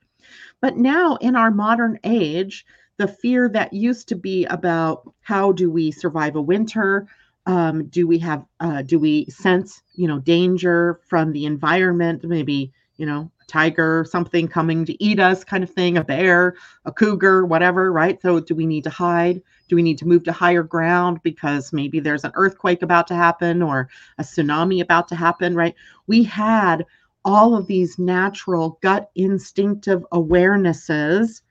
But 0.61 0.77
now 0.77 1.15
in 1.17 1.35
our 1.35 1.51
modern 1.51 1.99
age, 2.03 2.65
the 2.97 3.07
fear 3.07 3.49
that 3.49 3.73
used 3.73 4.07
to 4.09 4.15
be 4.15 4.45
about 4.45 5.11
how 5.21 5.51
do 5.51 5.69
we 5.69 5.91
survive 5.91 6.35
a 6.35 6.41
winter 6.41 7.07
um, 7.45 7.85
do 7.87 8.07
we 8.07 8.17
have 8.19 8.43
uh, 8.59 8.81
do 8.81 8.99
we 8.99 9.25
sense 9.25 9.81
you 9.93 10.07
know 10.07 10.19
danger 10.19 10.99
from 11.07 11.31
the 11.31 11.45
environment 11.45 12.23
maybe 12.23 12.71
you 12.97 13.05
know 13.05 13.29
a 13.41 13.45
tiger 13.45 14.05
something 14.09 14.47
coming 14.47 14.85
to 14.85 15.03
eat 15.03 15.19
us 15.19 15.43
kind 15.43 15.63
of 15.63 15.69
thing 15.69 15.97
a 15.97 16.03
bear 16.03 16.55
a 16.85 16.91
cougar 16.91 17.45
whatever 17.45 17.91
right 17.91 18.21
so 18.21 18.39
do 18.39 18.55
we 18.55 18.65
need 18.65 18.83
to 18.83 18.89
hide 18.89 19.41
do 19.67 19.75
we 19.75 19.81
need 19.81 19.97
to 19.97 20.07
move 20.07 20.23
to 20.23 20.31
higher 20.31 20.63
ground 20.63 21.19
because 21.23 21.73
maybe 21.73 21.99
there's 21.99 22.23
an 22.23 22.31
earthquake 22.35 22.81
about 22.81 23.07
to 23.07 23.15
happen 23.15 23.61
or 23.61 23.89
a 24.17 24.23
tsunami 24.23 24.81
about 24.81 25.07
to 25.07 25.15
happen 25.15 25.55
right 25.55 25.75
we 26.07 26.23
had 26.23 26.85
all 27.25 27.55
of 27.55 27.65
these 27.65 27.97
natural 27.97 28.77
gut 28.81 29.09
instinctive 29.15 30.05
awarenesses 30.13 31.41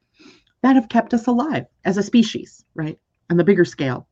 that 0.63 0.77
have 0.77 0.89
kept 0.89 1.13
us 1.13 1.27
alive 1.27 1.67
as 1.85 1.99
a 1.99 2.03
species, 2.03 2.65
right? 2.75 2.99
On 3.29 3.37
the 3.37 3.45
bigger 3.45 3.67
scale. 3.67 4.09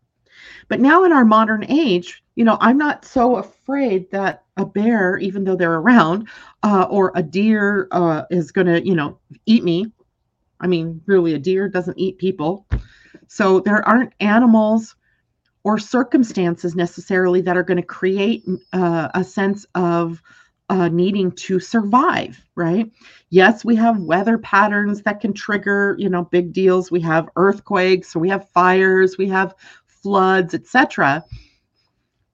But 0.68 0.80
now 0.80 1.04
in 1.04 1.12
our 1.12 1.24
modern 1.24 1.64
age, 1.68 2.22
you 2.34 2.44
know, 2.44 2.56
I'm 2.60 2.78
not 2.78 3.04
so 3.04 3.36
afraid 3.36 4.10
that 4.10 4.44
a 4.56 4.64
bear, 4.64 5.18
even 5.18 5.44
though 5.44 5.56
they're 5.56 5.74
around, 5.74 6.28
uh, 6.62 6.86
or 6.90 7.12
a 7.14 7.22
deer 7.22 7.88
uh, 7.90 8.22
is 8.30 8.52
going 8.52 8.66
to, 8.66 8.86
you 8.86 8.94
know, 8.94 9.18
eat 9.46 9.64
me. 9.64 9.86
I 10.60 10.66
mean, 10.66 11.00
really, 11.06 11.34
a 11.34 11.38
deer 11.38 11.68
doesn't 11.68 11.98
eat 11.98 12.18
people. 12.18 12.66
So 13.28 13.60
there 13.60 13.86
aren't 13.86 14.12
animals 14.20 14.94
or 15.64 15.78
circumstances 15.78 16.74
necessarily 16.74 17.40
that 17.42 17.56
are 17.56 17.62
going 17.62 17.76
to 17.80 17.86
create 17.86 18.44
uh, 18.72 19.08
a 19.14 19.24
sense 19.24 19.66
of 19.74 20.20
uh, 20.68 20.88
needing 20.88 21.30
to 21.32 21.60
survive, 21.60 22.42
right? 22.54 22.90
Yes, 23.30 23.64
we 23.64 23.76
have 23.76 23.98
weather 23.98 24.38
patterns 24.38 25.02
that 25.02 25.20
can 25.20 25.32
trigger, 25.32 25.96
you 25.98 26.08
know, 26.08 26.24
big 26.24 26.52
deals. 26.52 26.90
We 26.90 27.00
have 27.00 27.28
earthquakes, 27.36 28.16
or 28.16 28.20
we 28.20 28.28
have 28.30 28.48
fires, 28.50 29.18
we 29.18 29.28
have 29.28 29.54
floods, 30.02 30.54
etc. 30.54 31.24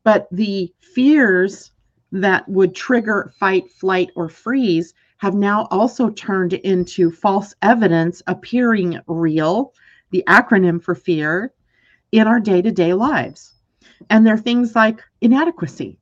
But 0.05 0.29
the 0.33 0.73
fears 0.81 1.73
that 2.13 2.49
would 2.49 2.75
trigger 2.75 3.33
fight, 3.39 3.71
flight, 3.71 4.11
or 4.17 4.29
freeze 4.29 4.95
have 5.19 5.35
now 5.35 5.67
also 5.71 6.11
turned 6.11 6.55
into 6.55 7.11
false 7.11 7.55
evidence 7.63 8.23
appearing 8.27 8.99
real, 9.07 9.73
the 10.11 10.25
acronym 10.29 10.83
for 10.83 10.95
fear, 10.95 11.53
in 12.13 12.27
our 12.27 12.41
day 12.41 12.63
to 12.63 12.71
day 12.71 12.95
lives. 12.95 13.55
And 14.11 14.27
they're 14.27 14.39
things 14.39 14.75
like 14.75 15.03
inadequacy. 15.21 15.99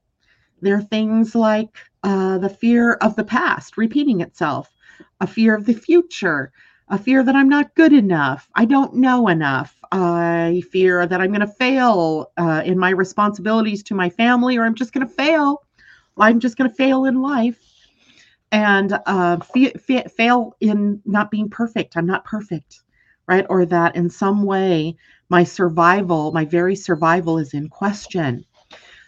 They're 0.60 0.82
things 0.82 1.34
like 1.34 1.68
uh, 2.02 2.38
the 2.38 2.48
fear 2.48 2.94
of 2.94 3.16
the 3.16 3.24
past 3.24 3.76
repeating 3.76 4.20
itself, 4.20 4.70
a 5.20 5.26
fear 5.26 5.54
of 5.54 5.66
the 5.66 5.74
future, 5.74 6.52
a 6.88 6.98
fear 6.98 7.22
that 7.22 7.34
I'm 7.34 7.48
not 7.48 7.74
good 7.74 7.92
enough, 7.92 8.48
I 8.54 8.64
don't 8.64 8.94
know 8.94 9.28
enough, 9.28 9.76
I 9.90 10.62
fear 10.70 11.06
that 11.06 11.20
I'm 11.20 11.30
going 11.30 11.40
to 11.40 11.46
fail 11.46 12.30
uh, 12.36 12.62
in 12.64 12.78
my 12.78 12.90
responsibilities 12.90 13.82
to 13.84 13.94
my 13.94 14.08
family, 14.10 14.56
or 14.56 14.64
I'm 14.64 14.74
just 14.74 14.92
going 14.92 15.06
to 15.06 15.12
fail. 15.12 15.62
I'm 16.18 16.40
just 16.40 16.56
going 16.56 16.70
to 16.70 16.76
fail 16.76 17.04
in 17.04 17.20
life 17.20 17.60
and 18.52 18.98
uh, 19.06 19.38
fail 20.16 20.56
in 20.60 21.02
not 21.04 21.30
being 21.30 21.50
perfect. 21.50 21.96
I'm 21.96 22.06
not 22.06 22.24
perfect, 22.24 22.80
right? 23.26 23.44
Or 23.48 23.66
that 23.66 23.96
in 23.96 24.08
some 24.08 24.44
way 24.44 24.96
my 25.28 25.44
survival, 25.44 26.32
my 26.32 26.44
very 26.44 26.76
survival 26.76 27.38
is 27.38 27.52
in 27.54 27.68
question. 27.68 28.44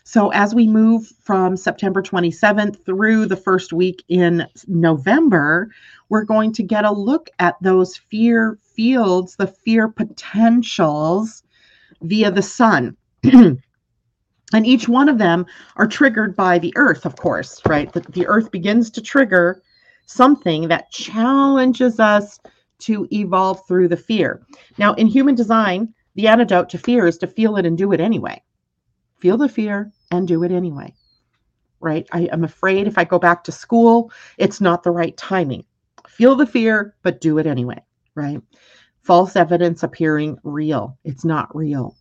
So 0.08 0.30
as 0.30 0.54
we 0.54 0.66
move 0.66 1.06
from 1.22 1.54
September 1.54 2.00
27th 2.00 2.82
through 2.86 3.26
the 3.26 3.36
first 3.36 3.74
week 3.74 4.02
in 4.08 4.46
November, 4.66 5.68
we're 6.08 6.24
going 6.24 6.50
to 6.54 6.62
get 6.62 6.86
a 6.86 6.90
look 6.90 7.28
at 7.40 7.56
those 7.60 7.98
fear 7.98 8.58
fields, 8.74 9.36
the 9.36 9.48
fear 9.48 9.86
potentials 9.86 11.42
via 12.00 12.30
the 12.30 12.40
sun. 12.40 12.96
and 13.22 13.58
each 14.54 14.88
one 14.88 15.10
of 15.10 15.18
them 15.18 15.44
are 15.76 15.86
triggered 15.86 16.34
by 16.34 16.58
the 16.58 16.72
earth, 16.76 17.04
of 17.04 17.16
course, 17.16 17.60
right? 17.66 17.92
The, 17.92 18.00
the 18.00 18.26
earth 18.28 18.50
begins 18.50 18.90
to 18.92 19.02
trigger 19.02 19.60
something 20.06 20.68
that 20.68 20.90
challenges 20.90 22.00
us 22.00 22.40
to 22.78 23.06
evolve 23.12 23.60
through 23.68 23.88
the 23.88 23.96
fear. 23.98 24.40
Now, 24.78 24.94
in 24.94 25.06
human 25.06 25.34
design, 25.34 25.92
the 26.14 26.28
antidote 26.28 26.70
to 26.70 26.78
fear 26.78 27.06
is 27.06 27.18
to 27.18 27.26
feel 27.26 27.58
it 27.58 27.66
and 27.66 27.76
do 27.76 27.92
it 27.92 28.00
anyway. 28.00 28.42
Feel 29.18 29.36
the 29.36 29.48
fear 29.48 29.92
and 30.10 30.26
do 30.26 30.42
it 30.42 30.52
anyway. 30.52 30.94
Right? 31.80 32.06
I 32.12 32.22
am 32.32 32.44
afraid 32.44 32.86
if 32.86 32.98
I 32.98 33.04
go 33.04 33.18
back 33.18 33.44
to 33.44 33.52
school, 33.52 34.10
it's 34.36 34.60
not 34.60 34.82
the 34.82 34.90
right 34.90 35.16
timing. 35.16 35.64
Feel 36.08 36.34
the 36.34 36.46
fear, 36.46 36.96
but 37.02 37.20
do 37.20 37.38
it 37.38 37.46
anyway. 37.46 37.82
Right? 38.14 38.40
False 39.02 39.36
evidence 39.36 39.82
appearing 39.82 40.38
real. 40.42 40.98
It's 41.04 41.24
not 41.24 41.54
real. 41.54 41.96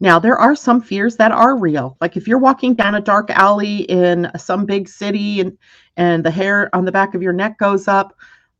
Now, 0.00 0.18
there 0.18 0.36
are 0.36 0.56
some 0.56 0.80
fears 0.80 1.16
that 1.16 1.30
are 1.30 1.56
real. 1.56 1.96
Like 2.00 2.16
if 2.16 2.26
you're 2.26 2.38
walking 2.38 2.74
down 2.74 2.96
a 2.96 3.00
dark 3.00 3.30
alley 3.30 3.82
in 3.82 4.30
some 4.36 4.66
big 4.66 4.88
city 4.88 5.40
and, 5.40 5.56
and 5.96 6.24
the 6.24 6.30
hair 6.30 6.74
on 6.74 6.84
the 6.84 6.90
back 6.90 7.14
of 7.14 7.22
your 7.22 7.32
neck 7.32 7.58
goes 7.58 7.86
up 7.86 8.12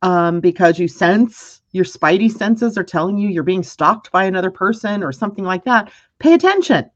um, 0.03 0.41
because 0.41 0.79
you 0.79 0.87
sense 0.87 1.63
your 1.73 1.85
spidey 1.85 2.31
senses 2.31 2.79
are 2.79 2.85
telling 2.85 3.19
you 3.19 3.29
you're 3.29 3.43
being 3.43 3.63
stalked 3.63 4.13
by 4.13 4.25
another 4.25 4.51
person 4.51 5.03
or 5.03 5.11
something 5.11 5.45
like 5.45 5.65
that, 5.65 5.91
pay 6.19 6.35
attention. 6.35 6.89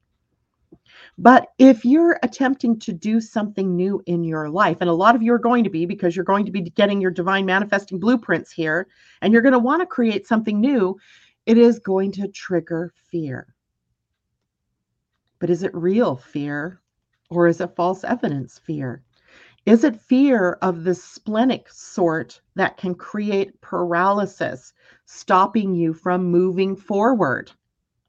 But 1.18 1.48
if 1.58 1.84
you're 1.84 2.18
attempting 2.22 2.78
to 2.80 2.92
do 2.92 3.20
something 3.20 3.74
new 3.74 4.02
in 4.06 4.22
your 4.22 4.50
life, 4.50 4.78
and 4.80 4.90
a 4.90 4.94
lot 4.94 5.14
of 5.14 5.22
you 5.22 5.32
are 5.32 5.38
going 5.38 5.64
to 5.64 5.70
be 5.70 5.86
because 5.86 6.14
you're 6.14 6.24
going 6.24 6.44
to 6.44 6.52
be 6.52 6.60
getting 6.60 7.00
your 7.00 7.10
divine 7.10 7.46
manifesting 7.46 7.98
blueprints 7.98 8.52
here, 8.52 8.86
and 9.22 9.32
you're 9.32 9.42
going 9.42 9.52
to 9.52 9.58
want 9.58 9.80
to 9.80 9.86
create 9.86 10.26
something 10.26 10.60
new, 10.60 10.98
it 11.46 11.56
is 11.56 11.78
going 11.78 12.12
to 12.12 12.28
trigger 12.28 12.92
fear. 13.10 13.54
But 15.38 15.48
is 15.48 15.62
it 15.62 15.74
real 15.74 16.16
fear 16.16 16.80
or 17.30 17.48
is 17.48 17.60
it 17.60 17.74
false 17.76 18.04
evidence 18.04 18.58
fear? 18.58 19.02
Is 19.64 19.84
it 19.84 20.00
fear 20.00 20.58
of 20.62 20.84
the 20.84 20.94
splenic 20.94 21.68
sort 21.70 22.40
that 22.54 22.76
can 22.76 22.94
create 22.94 23.60
paralysis, 23.60 24.72
stopping 25.06 25.74
you 25.74 25.92
from 25.92 26.24
moving 26.24 26.76
forward, 26.76 27.50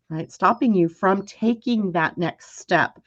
right? 0.10 0.32
Stopping 0.32 0.74
you 0.74 0.90
from 0.90 1.26
taking 1.26 1.92
that 1.92 2.18
next 2.18 2.60
step. 2.60 3.00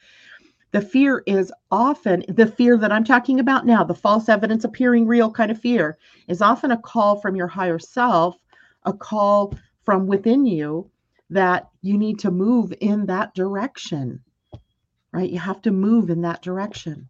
The 0.71 0.81
fear 0.81 1.23
is 1.27 1.51
often 1.69 2.23
the 2.29 2.47
fear 2.47 2.77
that 2.77 2.91
I'm 2.91 3.03
talking 3.03 3.39
about 3.39 3.65
now, 3.65 3.83
the 3.83 3.93
false 3.93 4.29
evidence 4.29 4.63
appearing 4.63 5.05
real 5.05 5.29
kind 5.29 5.51
of 5.51 5.59
fear, 5.59 5.97
is 6.27 6.41
often 6.41 6.71
a 6.71 6.77
call 6.77 7.17
from 7.17 7.35
your 7.35 7.47
higher 7.47 7.79
self, 7.79 8.37
a 8.85 8.93
call 8.93 9.53
from 9.83 10.07
within 10.07 10.45
you 10.45 10.89
that 11.29 11.69
you 11.81 11.97
need 11.97 12.19
to 12.19 12.31
move 12.31 12.73
in 12.79 13.05
that 13.07 13.33
direction, 13.33 14.21
right? 15.11 15.29
You 15.29 15.39
have 15.39 15.61
to 15.63 15.71
move 15.71 16.09
in 16.09 16.21
that 16.21 16.41
direction. 16.41 17.09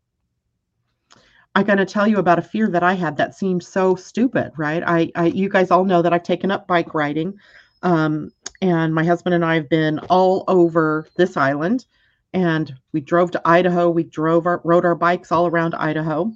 I'm 1.53 1.65
going 1.65 1.79
to 1.79 1.85
tell 1.85 2.07
you 2.07 2.17
about 2.17 2.39
a 2.39 2.43
fear 2.43 2.69
that 2.69 2.83
I 2.83 2.93
had 2.93 3.17
that 3.17 3.35
seemed 3.35 3.63
so 3.63 3.95
stupid, 3.95 4.53
right? 4.57 4.81
I, 4.85 5.11
I 5.15 5.25
you 5.25 5.49
guys 5.49 5.69
all 5.69 5.83
know 5.83 6.01
that 6.01 6.13
I've 6.13 6.23
taken 6.23 6.49
up 6.49 6.65
bike 6.65 6.93
riding, 6.93 7.37
um, 7.83 8.31
and 8.61 8.93
my 8.93 9.03
husband 9.03 9.35
and 9.35 9.43
I 9.43 9.55
have 9.55 9.69
been 9.69 9.99
all 10.09 10.43
over 10.47 11.07
this 11.17 11.37
island, 11.37 11.85
and 12.33 12.73
we 12.93 13.01
drove 13.01 13.31
to 13.31 13.41
Idaho. 13.45 13.89
We 13.89 14.03
drove 14.03 14.45
our 14.45 14.61
rode 14.63 14.85
our 14.85 14.95
bikes 14.95 15.31
all 15.31 15.47
around 15.47 15.75
Idaho, 15.75 16.31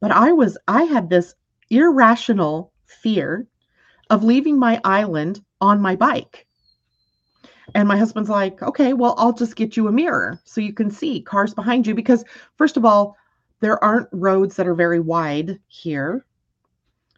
but 0.00 0.10
I 0.10 0.32
was 0.32 0.56
I 0.68 0.84
had 0.84 1.10
this 1.10 1.34
irrational 1.70 2.72
fear 2.86 3.46
of 4.10 4.24
leaving 4.24 4.58
my 4.58 4.80
island 4.84 5.42
on 5.60 5.80
my 5.80 5.96
bike. 5.96 6.46
And 7.74 7.86
my 7.86 7.98
husband's 7.98 8.30
like, 8.30 8.62
okay, 8.62 8.94
well, 8.94 9.14
I'll 9.18 9.34
just 9.34 9.54
get 9.54 9.76
you 9.76 9.88
a 9.88 9.92
mirror 9.92 10.40
so 10.44 10.62
you 10.62 10.72
can 10.72 10.90
see 10.90 11.20
cars 11.20 11.52
behind 11.52 11.86
you. 11.86 11.94
Because, 11.94 12.24
first 12.56 12.78
of 12.78 12.84
all, 12.84 13.16
there 13.60 13.82
aren't 13.84 14.08
roads 14.12 14.56
that 14.56 14.66
are 14.66 14.74
very 14.74 15.00
wide 15.00 15.58
here. 15.66 16.24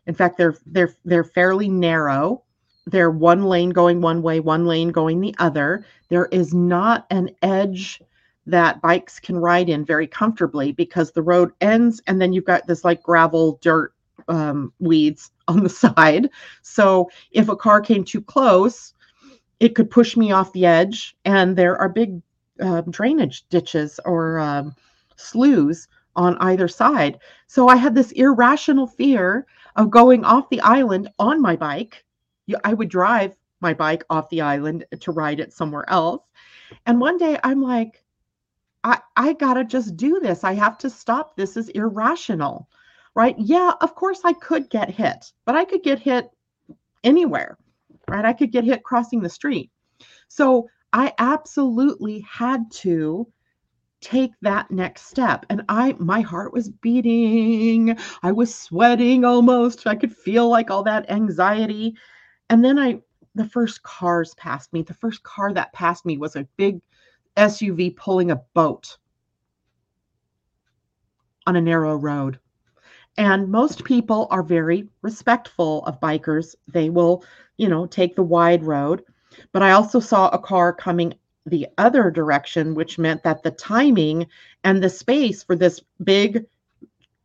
In 0.06 0.14
fact, 0.14 0.38
they're 0.38 0.56
they're 0.66 0.94
they're 1.04 1.24
fairly 1.24 1.68
narrow. 1.68 2.42
They're 2.86 3.10
one 3.10 3.44
lane 3.44 3.70
going 3.70 4.00
one 4.00 4.22
way, 4.22 4.40
one 4.40 4.66
lane 4.66 4.90
going 4.90 5.20
the 5.20 5.34
other. 5.38 5.84
There 6.08 6.26
is 6.26 6.54
not 6.54 7.06
an 7.10 7.30
edge 7.42 8.00
that 8.46 8.80
bikes 8.80 9.20
can 9.20 9.36
ride 9.36 9.68
in 9.68 9.84
very 9.84 10.06
comfortably 10.06 10.72
because 10.72 11.12
the 11.12 11.22
road 11.22 11.52
ends 11.60 12.02
and 12.06 12.20
then 12.20 12.32
you've 12.32 12.44
got 12.44 12.66
this 12.66 12.84
like 12.84 13.02
gravel, 13.02 13.58
dirt, 13.60 13.94
um, 14.28 14.72
weeds 14.78 15.30
on 15.48 15.62
the 15.62 15.68
side. 15.68 16.30
So 16.62 17.10
if 17.32 17.48
a 17.48 17.56
car 17.56 17.80
came 17.80 18.04
too 18.04 18.20
close, 18.20 18.94
it 19.60 19.74
could 19.74 19.90
push 19.90 20.16
me 20.16 20.32
off 20.32 20.52
the 20.52 20.66
edge. 20.66 21.16
And 21.24 21.56
there 21.56 21.76
are 21.76 21.88
big 21.88 22.20
uh, 22.60 22.82
drainage 22.82 23.46
ditches 23.48 24.00
or 24.04 24.38
um, 24.38 24.74
sloughs 25.16 25.86
on 26.16 26.36
either 26.38 26.68
side. 26.68 27.18
So 27.46 27.68
I 27.68 27.76
had 27.76 27.94
this 27.94 28.12
irrational 28.12 28.86
fear 28.86 29.46
of 29.76 29.90
going 29.90 30.24
off 30.24 30.50
the 30.50 30.60
island 30.60 31.08
on 31.18 31.40
my 31.40 31.56
bike. 31.56 32.04
I 32.64 32.74
would 32.74 32.88
drive 32.88 33.36
my 33.60 33.74
bike 33.74 34.04
off 34.10 34.30
the 34.30 34.40
island 34.40 34.84
to 35.00 35.12
ride 35.12 35.40
it 35.40 35.52
somewhere 35.52 35.88
else. 35.88 36.22
And 36.86 37.00
one 37.00 37.18
day 37.18 37.38
I'm 37.44 37.62
like, 37.62 38.04
I, 38.82 39.00
I 39.16 39.34
gotta 39.34 39.64
just 39.64 39.96
do 39.96 40.20
this. 40.20 40.44
I 40.44 40.54
have 40.54 40.78
to 40.78 40.90
stop. 40.90 41.36
This 41.36 41.56
is 41.56 41.68
irrational, 41.70 42.68
right? 43.14 43.34
Yeah, 43.38 43.72
of 43.80 43.94
course 43.94 44.20
I 44.24 44.32
could 44.32 44.70
get 44.70 44.90
hit, 44.90 45.32
but 45.44 45.54
I 45.54 45.64
could 45.64 45.82
get 45.82 45.98
hit 45.98 46.30
anywhere, 47.04 47.58
right? 48.08 48.24
I 48.24 48.32
could 48.32 48.52
get 48.52 48.64
hit 48.64 48.82
crossing 48.82 49.20
the 49.20 49.28
street. 49.28 49.70
So 50.28 50.68
I 50.92 51.12
absolutely 51.18 52.20
had 52.20 52.70
to 52.72 53.30
take 54.00 54.32
that 54.40 54.70
next 54.70 55.06
step 55.08 55.44
and 55.50 55.62
i 55.68 55.94
my 55.98 56.22
heart 56.22 56.54
was 56.54 56.70
beating 56.70 57.94
i 58.22 58.32
was 58.32 58.54
sweating 58.54 59.26
almost 59.26 59.86
i 59.86 59.94
could 59.94 60.14
feel 60.14 60.48
like 60.48 60.70
all 60.70 60.82
that 60.82 61.10
anxiety 61.10 61.94
and 62.50 62.62
then 62.64 62.78
i 62.78 63.00
the 63.36 63.44
first 63.44 63.82
cars 63.82 64.34
passed 64.34 64.72
me. 64.72 64.82
The 64.82 64.94
first 64.94 65.22
car 65.22 65.52
that 65.52 65.72
passed 65.72 66.04
me 66.04 66.18
was 66.18 66.34
a 66.34 66.48
big 66.56 66.80
suv 67.36 67.96
pulling 67.96 68.32
a 68.32 68.42
boat 68.54 68.98
on 71.46 71.56
a 71.56 71.60
narrow 71.60 71.94
road. 71.94 72.40
And 73.16 73.50
most 73.50 73.84
people 73.84 74.26
are 74.30 74.42
very 74.42 74.88
respectful 75.02 75.84
of 75.86 76.00
bikers. 76.00 76.56
They 76.66 76.90
will 76.90 77.24
you 77.56 77.68
know 77.68 77.86
take 77.86 78.16
the 78.16 78.22
wide 78.22 78.64
road. 78.64 79.04
But 79.52 79.62
i 79.62 79.70
also 79.70 80.00
saw 80.00 80.28
a 80.28 80.38
car 80.38 80.72
coming 80.72 81.14
the 81.46 81.68
other 81.78 82.10
direction, 82.10 82.74
which 82.74 82.98
meant 82.98 83.22
that 83.22 83.42
the 83.42 83.52
timing 83.52 84.26
and 84.64 84.82
the 84.82 84.90
space 84.90 85.42
for 85.42 85.56
this 85.56 85.80
big 86.02 86.46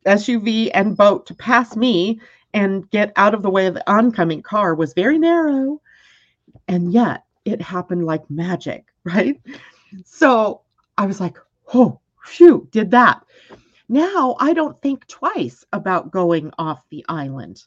SUV 0.06 0.70
and 0.74 0.96
boat 0.96 1.26
to 1.26 1.34
pass 1.36 1.76
me 1.76 2.22
and 2.56 2.90
get 2.90 3.12
out 3.18 3.34
of 3.36 3.44
the 3.44 3.50
way 3.50 3.68
of 3.68 3.74
the 3.74 3.92
oncoming 3.92 4.42
car 4.42 4.74
was 4.74 4.94
very 4.94 5.20
narrow. 5.20 5.82
And 6.70 6.92
yet 6.92 7.26
it 7.44 7.62
happened 7.62 8.06
like 8.06 8.28
magic, 8.30 8.86
right? 9.04 9.40
So 10.06 10.62
I 10.98 11.06
was 11.06 11.20
like, 11.20 11.38
oh, 11.74 12.00
phew, 12.26 12.68
did 12.72 12.90
that. 12.92 13.24
Now 13.90 14.36
I 14.40 14.54
don't 14.54 14.82
think 14.82 15.06
twice 15.08 15.64
about 15.74 16.12
going 16.12 16.52
off 16.58 16.82
the 16.90 17.06
island 17.08 17.64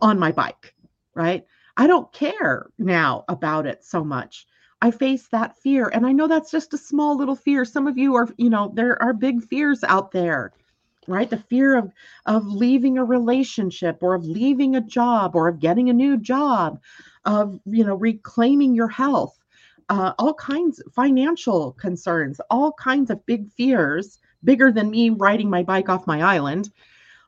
on 0.00 0.18
my 0.18 0.30
bike, 0.30 0.74
right? 1.14 1.44
I 1.76 1.86
don't 1.86 2.12
care 2.12 2.66
now 2.78 3.24
about 3.28 3.66
it 3.66 3.82
so 3.82 4.04
much. 4.04 4.46
I 4.82 4.90
face 4.90 5.26
that 5.28 5.56
fear. 5.56 5.88
And 5.88 6.06
I 6.06 6.12
know 6.12 6.28
that's 6.28 6.50
just 6.50 6.74
a 6.74 6.78
small 6.78 7.16
little 7.16 7.34
fear. 7.34 7.64
Some 7.64 7.88
of 7.88 7.98
you 7.98 8.14
are, 8.14 8.28
you 8.36 8.50
know, 8.50 8.70
there 8.74 9.00
are 9.02 9.12
big 9.12 9.42
fears 9.42 9.82
out 9.82 10.12
there, 10.12 10.52
right? 11.08 11.28
The 11.28 11.38
fear 11.38 11.76
of 11.76 11.92
of 12.26 12.46
leaving 12.46 12.98
a 12.98 13.04
relationship 13.04 13.98
or 14.02 14.14
of 14.14 14.24
leaving 14.24 14.76
a 14.76 14.80
job 14.80 15.34
or 15.34 15.48
of 15.48 15.60
getting 15.60 15.90
a 15.90 15.94
new 15.94 16.16
job, 16.16 16.80
of, 17.24 17.58
you 17.64 17.84
know, 17.84 17.94
reclaiming 17.94 18.74
your 18.74 18.88
health. 18.88 19.38
Uh, 19.90 20.12
all 20.18 20.34
kinds 20.34 20.80
of 20.80 20.92
financial 20.92 21.72
concerns, 21.72 22.40
all 22.50 22.72
kinds 22.72 23.10
of 23.10 23.24
big 23.24 23.50
fears, 23.52 24.18
bigger 24.44 24.70
than 24.70 24.90
me 24.90 25.08
riding 25.10 25.48
my 25.48 25.62
bike 25.62 25.88
off 25.88 26.06
my 26.06 26.20
island. 26.20 26.70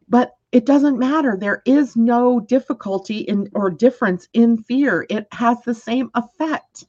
But 0.08 0.36
it 0.52 0.66
doesn't 0.66 0.98
matter. 0.98 1.36
There 1.36 1.62
is 1.64 1.96
no 1.96 2.40
difficulty 2.40 3.18
in 3.18 3.48
or 3.54 3.70
difference 3.70 4.28
in 4.34 4.58
fear. 4.64 5.06
It 5.08 5.26
has 5.32 5.62
the 5.62 5.74
same 5.74 6.10
effect. 6.14 6.84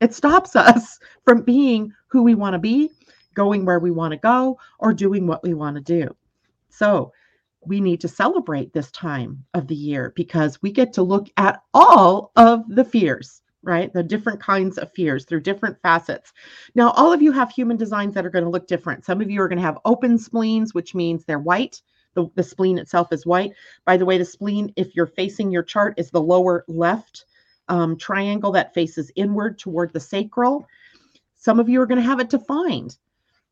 It 0.00 0.12
stops 0.12 0.56
us 0.56 0.98
from 1.24 1.42
being 1.42 1.92
who 2.08 2.22
we 2.22 2.34
want 2.34 2.54
to 2.54 2.58
be, 2.58 2.90
going 3.34 3.64
where 3.64 3.78
we 3.78 3.90
want 3.90 4.12
to 4.12 4.18
go, 4.18 4.58
or 4.78 4.92
doing 4.92 5.26
what 5.26 5.42
we 5.42 5.54
want 5.54 5.76
to 5.76 5.82
do. 5.82 6.14
So 6.76 7.12
we 7.64 7.80
need 7.80 8.00
to 8.02 8.08
celebrate 8.08 8.72
this 8.72 8.90
time 8.90 9.44
of 9.54 9.66
the 9.66 9.74
year 9.74 10.12
because 10.14 10.60
we 10.62 10.70
get 10.70 10.92
to 10.94 11.02
look 11.02 11.28
at 11.36 11.60
all 11.74 12.32
of 12.36 12.62
the 12.68 12.84
fears, 12.84 13.42
right? 13.62 13.92
The 13.92 14.02
different 14.02 14.40
kinds 14.40 14.78
of 14.78 14.92
fears 14.92 15.24
through 15.24 15.40
different 15.40 15.80
facets. 15.82 16.32
Now, 16.74 16.90
all 16.90 17.12
of 17.12 17.22
you 17.22 17.32
have 17.32 17.50
human 17.50 17.76
designs 17.76 18.14
that 18.14 18.26
are 18.26 18.30
going 18.30 18.44
to 18.44 18.50
look 18.50 18.68
different. 18.68 19.04
Some 19.04 19.20
of 19.20 19.30
you 19.30 19.40
are 19.40 19.48
going 19.48 19.58
to 19.58 19.64
have 19.64 19.78
open 19.84 20.18
spleens, 20.18 20.74
which 20.74 20.94
means 20.94 21.24
they're 21.24 21.38
white. 21.38 21.80
The, 22.14 22.28
the 22.34 22.42
spleen 22.42 22.78
itself 22.78 23.12
is 23.12 23.26
white. 23.26 23.52
By 23.84 23.96
the 23.96 24.06
way, 24.06 24.18
the 24.18 24.24
spleen, 24.24 24.72
if 24.76 24.94
you're 24.94 25.06
facing 25.06 25.50
your 25.50 25.62
chart, 25.62 25.94
is 25.96 26.10
the 26.10 26.20
lower 26.20 26.64
left 26.68 27.24
um, 27.68 27.96
triangle 27.96 28.52
that 28.52 28.74
faces 28.74 29.10
inward 29.16 29.58
toward 29.58 29.92
the 29.92 30.00
sacral. 30.00 30.66
Some 31.34 31.58
of 31.58 31.68
you 31.68 31.80
are 31.80 31.86
going 31.86 32.00
to 32.00 32.08
have 32.08 32.20
it 32.20 32.30
defined. 32.30 32.96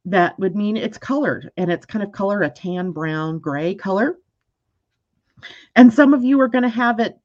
That 0.05 0.38
would 0.38 0.55
mean 0.55 0.76
it's 0.76 0.98
colored 0.98 1.50
and 1.57 1.70
it's 1.70 1.86
kind 1.86 2.02
of 2.02 2.12
color 2.12 2.42
a 2.42 2.50
tan, 2.50 2.90
brown, 2.90 3.38
gray 3.38 3.74
color. 3.74 4.18
And 5.76 5.92
some 5.92 6.14
of 6.14 6.24
you 6.24 6.40
are 6.40 6.48
going 6.48 6.62
to 6.62 6.68
have 6.68 7.00
it, 7.00 7.18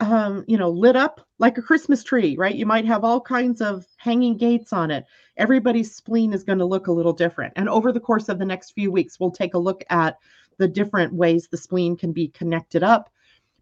um, 0.00 0.44
you 0.46 0.58
know, 0.58 0.68
lit 0.68 0.96
up 0.96 1.26
like 1.38 1.58
a 1.58 1.62
Christmas 1.62 2.04
tree, 2.04 2.36
right? 2.36 2.54
You 2.54 2.66
might 2.66 2.84
have 2.84 3.04
all 3.04 3.20
kinds 3.20 3.60
of 3.60 3.86
hanging 3.96 4.36
gates 4.36 4.72
on 4.72 4.90
it. 4.90 5.04
Everybody's 5.36 5.94
spleen 5.94 6.32
is 6.32 6.44
going 6.44 6.58
to 6.58 6.64
look 6.64 6.86
a 6.86 6.92
little 6.92 7.12
different. 7.12 7.52
And 7.56 7.68
over 7.68 7.92
the 7.92 8.00
course 8.00 8.28
of 8.28 8.38
the 8.38 8.44
next 8.44 8.72
few 8.72 8.90
weeks, 8.90 9.18
we'll 9.18 9.30
take 9.30 9.54
a 9.54 9.58
look 9.58 9.82
at 9.90 10.18
the 10.58 10.68
different 10.68 11.12
ways 11.12 11.48
the 11.48 11.56
spleen 11.56 11.96
can 11.96 12.12
be 12.12 12.28
connected 12.28 12.82
up. 12.82 13.10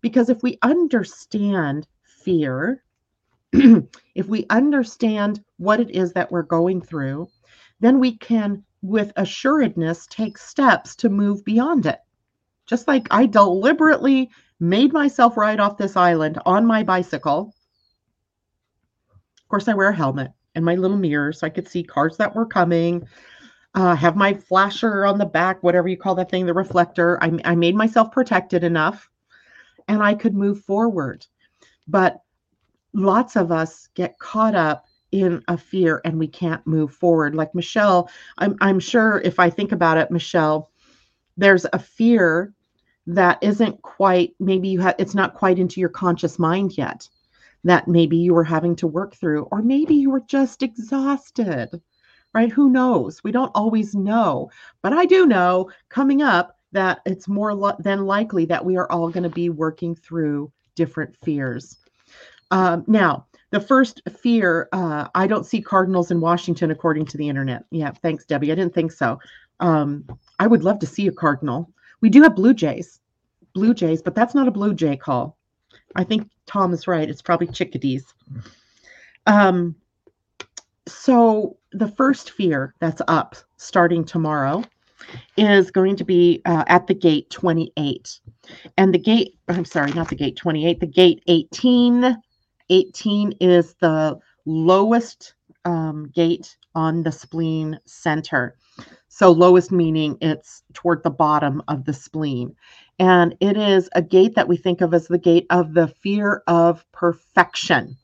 Because 0.00 0.28
if 0.28 0.42
we 0.42 0.58
understand 0.62 1.86
fear, 2.02 2.82
if 3.52 4.26
we 4.26 4.46
understand 4.50 5.42
what 5.58 5.80
it 5.80 5.90
is 5.90 6.12
that 6.12 6.30
we're 6.30 6.42
going 6.42 6.80
through, 6.80 7.28
then 7.80 7.98
we 7.98 8.16
can, 8.16 8.64
with 8.82 9.12
assuredness, 9.16 10.06
take 10.08 10.38
steps 10.38 10.96
to 10.96 11.08
move 11.08 11.44
beyond 11.44 11.86
it. 11.86 12.00
Just 12.66 12.88
like 12.88 13.06
I 13.10 13.26
deliberately 13.26 14.30
made 14.60 14.92
myself 14.92 15.36
ride 15.36 15.60
off 15.60 15.76
this 15.76 15.96
island 15.96 16.38
on 16.46 16.64
my 16.64 16.82
bicycle. 16.82 17.54
Of 19.38 19.48
course, 19.48 19.68
I 19.68 19.74
wear 19.74 19.88
a 19.88 19.94
helmet 19.94 20.32
and 20.54 20.64
my 20.64 20.74
little 20.74 20.96
mirror 20.96 21.32
so 21.32 21.46
I 21.46 21.50
could 21.50 21.68
see 21.68 21.82
cars 21.82 22.16
that 22.16 22.34
were 22.34 22.46
coming. 22.46 23.06
Uh, 23.74 23.94
have 23.96 24.16
my 24.16 24.32
flasher 24.32 25.04
on 25.04 25.18
the 25.18 25.26
back, 25.26 25.62
whatever 25.62 25.88
you 25.88 25.96
call 25.96 26.14
that 26.14 26.30
thing, 26.30 26.46
the 26.46 26.54
reflector. 26.54 27.22
I, 27.22 27.38
I 27.44 27.54
made 27.56 27.74
myself 27.74 28.12
protected 28.12 28.62
enough 28.62 29.10
and 29.88 30.02
I 30.02 30.14
could 30.14 30.34
move 30.34 30.62
forward. 30.62 31.26
But 31.88 32.20
lots 32.92 33.36
of 33.36 33.50
us 33.50 33.88
get 33.94 34.18
caught 34.18 34.54
up 34.54 34.86
in 35.14 35.44
a 35.46 35.56
fear 35.56 36.00
and 36.04 36.18
we 36.18 36.26
can't 36.26 36.66
move 36.66 36.92
forward. 36.92 37.36
Like 37.36 37.54
Michelle, 37.54 38.10
I'm, 38.38 38.56
I'm 38.60 38.80
sure 38.80 39.20
if 39.24 39.38
I 39.38 39.48
think 39.48 39.70
about 39.70 39.96
it, 39.96 40.10
Michelle, 40.10 40.70
there's 41.36 41.66
a 41.72 41.78
fear 41.78 42.52
that 43.06 43.38
isn't 43.40 43.80
quite, 43.82 44.34
maybe 44.40 44.68
you 44.68 44.80
have, 44.80 44.96
it's 44.98 45.14
not 45.14 45.34
quite 45.34 45.60
into 45.60 45.78
your 45.78 45.88
conscious 45.88 46.36
mind 46.36 46.76
yet 46.76 47.08
that 47.62 47.86
maybe 47.86 48.16
you 48.16 48.34
were 48.34 48.44
having 48.44 48.74
to 48.76 48.88
work 48.88 49.14
through, 49.14 49.44
or 49.52 49.62
maybe 49.62 49.94
you 49.94 50.10
were 50.10 50.22
just 50.26 50.64
exhausted, 50.64 51.80
right? 52.34 52.50
Who 52.50 52.68
knows? 52.70 53.22
We 53.22 53.30
don't 53.30 53.52
always 53.54 53.94
know. 53.94 54.50
But 54.82 54.94
I 54.94 55.06
do 55.06 55.26
know 55.26 55.70
coming 55.90 56.22
up 56.22 56.58
that 56.72 57.00
it's 57.06 57.28
more 57.28 57.54
lo- 57.54 57.76
than 57.78 58.04
likely 58.04 58.46
that 58.46 58.64
we 58.64 58.76
are 58.76 58.90
all 58.90 59.10
going 59.10 59.22
to 59.22 59.30
be 59.30 59.48
working 59.48 59.94
through 59.94 60.50
different 60.74 61.16
fears. 61.22 61.78
Um, 62.50 62.84
now, 62.88 63.26
the 63.54 63.60
first 63.60 64.02
fear 64.18 64.68
uh, 64.72 65.06
I 65.14 65.28
don't 65.28 65.46
see 65.46 65.62
cardinals 65.62 66.10
in 66.10 66.20
Washington, 66.20 66.72
according 66.72 67.06
to 67.06 67.16
the 67.16 67.28
internet. 67.28 67.64
Yeah, 67.70 67.92
thanks, 68.02 68.24
Debbie. 68.24 68.50
I 68.50 68.56
didn't 68.56 68.74
think 68.74 68.90
so. 68.90 69.20
Um, 69.60 70.04
I 70.40 70.48
would 70.48 70.64
love 70.64 70.80
to 70.80 70.88
see 70.88 71.06
a 71.06 71.12
cardinal. 71.12 71.70
We 72.00 72.08
do 72.10 72.20
have 72.22 72.34
blue 72.34 72.52
jays, 72.52 72.98
blue 73.52 73.72
jays, 73.72 74.02
but 74.02 74.16
that's 74.16 74.34
not 74.34 74.48
a 74.48 74.50
blue 74.50 74.74
jay 74.74 74.96
call. 74.96 75.38
I 75.94 76.02
think 76.02 76.28
Tom 76.46 76.72
is 76.72 76.88
right. 76.88 77.08
It's 77.08 77.22
probably 77.22 77.46
chickadees. 77.46 78.12
Um, 79.28 79.76
so 80.88 81.56
the 81.70 81.92
first 81.92 82.32
fear 82.32 82.74
that's 82.80 83.02
up 83.06 83.36
starting 83.56 84.04
tomorrow 84.04 84.64
is 85.36 85.70
going 85.70 85.94
to 85.94 86.04
be 86.04 86.42
uh, 86.44 86.64
at 86.66 86.88
the 86.88 86.94
gate 86.94 87.30
28. 87.30 88.18
And 88.78 88.92
the 88.92 88.98
gate, 88.98 89.38
I'm 89.46 89.64
sorry, 89.64 89.92
not 89.92 90.08
the 90.08 90.16
gate 90.16 90.34
28, 90.34 90.80
the 90.80 90.86
gate 90.86 91.22
18 91.28 92.20
18 92.70 93.32
is 93.40 93.74
the 93.74 94.18
lowest 94.46 95.34
um, 95.64 96.08
gate 96.14 96.56
on 96.74 97.02
the 97.02 97.12
spleen 97.12 97.78
center. 97.86 98.56
So, 99.08 99.30
lowest 99.30 99.70
meaning 99.70 100.18
it's 100.20 100.62
toward 100.72 101.02
the 101.02 101.10
bottom 101.10 101.62
of 101.68 101.84
the 101.84 101.92
spleen. 101.92 102.54
And 102.98 103.36
it 103.40 103.56
is 103.56 103.88
a 103.94 104.02
gate 104.02 104.34
that 104.34 104.48
we 104.48 104.56
think 104.56 104.80
of 104.80 104.92
as 104.94 105.06
the 105.06 105.18
gate 105.18 105.46
of 105.50 105.74
the 105.74 105.88
fear 105.88 106.42
of 106.46 106.84
perfection. 106.92 107.96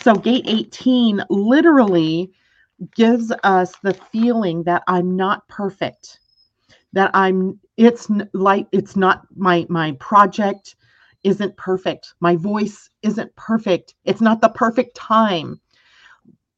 So, 0.00 0.14
gate 0.14 0.44
18 0.46 1.22
literally 1.30 2.32
gives 2.96 3.32
us 3.44 3.74
the 3.82 3.94
feeling 3.94 4.64
that 4.64 4.82
I'm 4.88 5.16
not 5.16 5.46
perfect, 5.46 6.18
that 6.92 7.10
I'm, 7.14 7.60
it's 7.76 8.10
like, 8.32 8.66
it's 8.72 8.96
not 8.96 9.26
my, 9.36 9.64
my 9.68 9.92
project 10.00 10.74
isn't 11.24 11.56
perfect. 11.56 12.14
My 12.20 12.36
voice 12.36 12.90
isn't 13.02 13.34
perfect. 13.36 13.94
It's 14.04 14.20
not 14.20 14.40
the 14.40 14.48
perfect 14.48 14.96
time. 14.96 15.60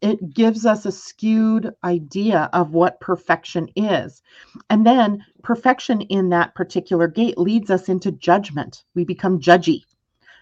It 0.00 0.34
gives 0.34 0.66
us 0.66 0.84
a 0.84 0.92
skewed 0.92 1.72
idea 1.82 2.50
of 2.52 2.72
what 2.72 3.00
perfection 3.00 3.68
is. 3.74 4.22
And 4.68 4.86
then 4.86 5.24
perfection 5.42 6.02
in 6.02 6.28
that 6.30 6.54
particular 6.54 7.08
gate 7.08 7.38
leads 7.38 7.70
us 7.70 7.88
into 7.88 8.12
judgment. 8.12 8.84
We 8.94 9.04
become 9.04 9.40
judgy 9.40 9.82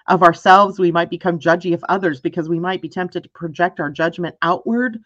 of 0.09 0.23
ourselves. 0.23 0.79
We 0.79 0.91
might 0.91 1.11
become 1.11 1.39
judgy 1.39 1.75
of 1.75 1.85
others 1.89 2.21
because 2.21 2.49
we 2.49 2.59
might 2.59 2.83
be 2.83 2.89
tempted 2.89 3.23
to 3.23 3.29
project 3.31 3.79
our 3.79 3.91
judgment 3.91 4.35
outward, 4.43 4.99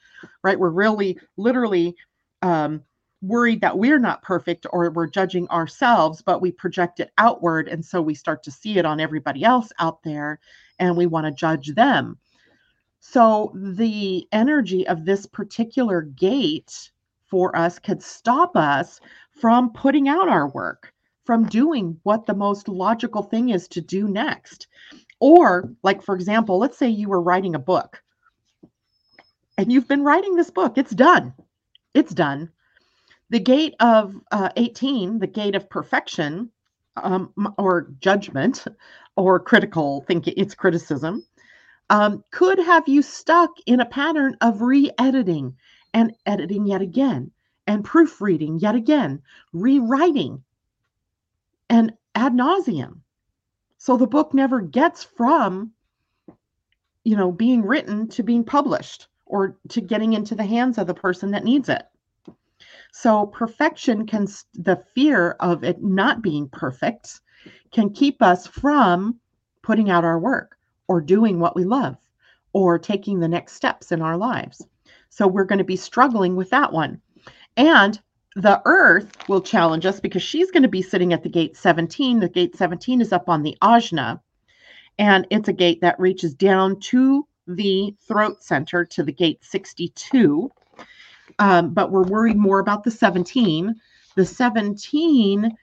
right? 0.43 0.59
We're 0.59 0.71
really, 0.71 1.19
literally, 1.37 1.95
um, 2.41 2.83
worried 3.23 3.61
that 3.61 3.79
we're 3.79 3.99
not 3.99 4.23
perfect 4.23 4.67
or 4.71 4.91
we're 4.91 5.07
judging 5.07 5.49
ourselves, 5.49 6.23
but 6.23 6.41
we 6.41 6.53
project 6.53 7.01
it 7.01 7.11
outward. 7.19 7.69
And 7.69 7.85
so 7.85 8.01
we 8.03 8.15
start 8.15 8.43
to 8.45 8.51
see 8.51 8.79
it 8.79 8.85
on 8.85 9.01
everybody 9.01 9.45
else 9.45 9.73
out 9.79 10.03
there 10.03 10.39
and 10.79 10.97
we 10.97 11.07
want 11.07 11.27
to 11.27 11.33
judge 11.33 11.75
them. 11.75 12.19
So 13.01 13.53
the 13.55 14.27
energy 14.33 14.87
of 14.87 15.05
this 15.05 15.27
particular 15.27 16.03
gate 16.03 16.91
for 17.27 17.57
us 17.57 17.79
could 17.79 18.03
stop 18.03 18.57
us 18.57 19.01
from 19.31 19.73
putting 19.73 20.09
out 20.09 20.29
our 20.29 20.49
work, 20.49 20.93
from 21.25 21.47
doing 21.47 21.99
what 22.03 22.27
the 22.27 22.35
most 22.35 22.69
logical 22.69 23.23
thing 23.23 23.51
is 23.51 23.69
to 23.69 23.81
do 23.81 24.09
next. 24.09 24.67
Or, 25.19 25.73
like, 25.83 26.03
for 26.03 26.15
example, 26.15 26.59
let's 26.59 26.77
say 26.77 26.89
you 26.89 27.09
were 27.09 27.23
writing 27.23 27.55
a 27.55 27.61
book 27.61 28.03
and 29.57 29.73
you've 29.73 29.89
been 29.89 30.03
writing 30.03 30.37
this 30.37 30.51
book, 30.51 30.77
it's 30.77 30.95
done. 30.95 31.33
It's 31.95 32.13
done 32.13 32.51
the 33.31 33.41
gate 33.41 33.75
of 33.81 34.15
uh, 34.33 34.51
18, 34.57 35.19
the 35.21 35.27
gate 35.29 35.55
of 35.57 35.71
perfection 35.71 36.51
um, 36.97 37.33
or 37.59 37.89
judgment 38.01 38.65
or 39.17 39.41
critical 39.41 40.03
thinking, 40.09 40.35
it's 40.37 40.55
criticism. 40.55 41.23
um, 41.91 42.25
could 42.31 42.59
have 42.59 42.89
you 42.89 43.03
stuck 43.03 43.51
in 43.67 43.81
a 43.81 43.87
pattern 43.87 44.37
of 44.41 44.61
re 44.63 44.91
editing 44.99 45.55
and 45.95 46.15
editing 46.27 46.67
yet 46.67 46.83
again, 46.83 47.31
and 47.67 47.85
proofreading 47.85 48.59
yet 48.59 48.75
again, 48.75 49.23
rewriting, 49.53 50.43
and 51.71 51.93
ad 52.15 52.33
nauseum. 52.35 53.01
So 53.79 53.97
the 53.97 54.07
book 54.07 54.35
never 54.35 54.61
gets 54.61 55.05
from, 55.05 55.73
you 57.05 57.17
know, 57.17 57.33
being 57.33 57.63
written 57.63 58.09
to 58.11 58.23
being 58.23 58.45
published 58.45 59.09
or 59.27 59.59
to 59.71 59.81
getting 59.81 60.15
into 60.15 60.35
the 60.35 60.45
hands 60.47 60.79
of 60.79 60.87
the 60.87 60.95
person 60.95 61.33
that 61.33 61.45
needs 61.45 61.69
it. 61.69 61.83
So 62.93 63.27
perfection 63.27 64.07
can, 64.07 64.27
the 64.55 64.83
fear 64.95 65.37
of 65.41 65.65
it 65.65 65.83
not 65.83 66.23
being 66.23 66.49
perfect 66.49 67.21
can 67.73 67.91
keep 67.91 68.23
us 68.23 68.47
from 68.47 69.21
putting 69.63 69.91
out 69.91 70.05
our 70.05 70.19
work 70.19 70.57
or 70.89 71.01
doing 71.01 71.41
what 71.41 71.57
we 71.57 71.65
love 71.65 71.97
or 72.53 72.79
taking 72.79 73.21
the 73.21 73.29
next 73.29 73.55
steps 73.55 73.93
in 73.93 74.01
our 74.01 74.17
lives. 74.17 74.67
So 75.11 75.27
we're 75.27 75.45
going 75.45 75.59
to 75.59 75.65
be 75.65 75.77
struggling 75.77 76.37
with 76.37 76.51
that 76.51 76.73
one. 76.73 77.01
And 77.57 78.01
the 78.37 78.61
earth 78.67 79.29
will 79.29 79.41
challenge 79.41 79.87
us 79.87 79.99
because 79.99 80.23
she's 80.23 80.51
going 80.51 80.63
to 80.63 80.69
be 80.69 80.83
sitting 80.83 81.13
at 81.13 81.23
the 81.23 81.29
gate 81.29 81.57
17. 81.57 82.21
The 82.21 82.29
gate 82.29 82.55
17 82.55 83.01
is 83.01 83.13
up 83.13 83.29
on 83.29 83.43
the 83.43 83.57
ajna, 83.63 84.21
and 84.99 85.27
it's 85.31 85.49
a 85.49 85.55
gate 85.55 85.81
that 85.81 85.99
reaches 85.99 86.35
down 86.35 86.79
to 86.81 87.27
the 87.47 87.95
throat 88.07 88.43
center 88.43 88.85
to 88.85 89.03
the 89.03 89.13
gate 89.13 89.39
62. 89.43 90.51
Um, 91.39 91.75
but 91.75 91.91
we're 91.91 92.05
worried 92.05 92.37
more 92.37 92.61
about 92.61 92.85
the 92.85 92.91
17. 92.91 93.75
The 94.15 94.25
17 94.25 95.57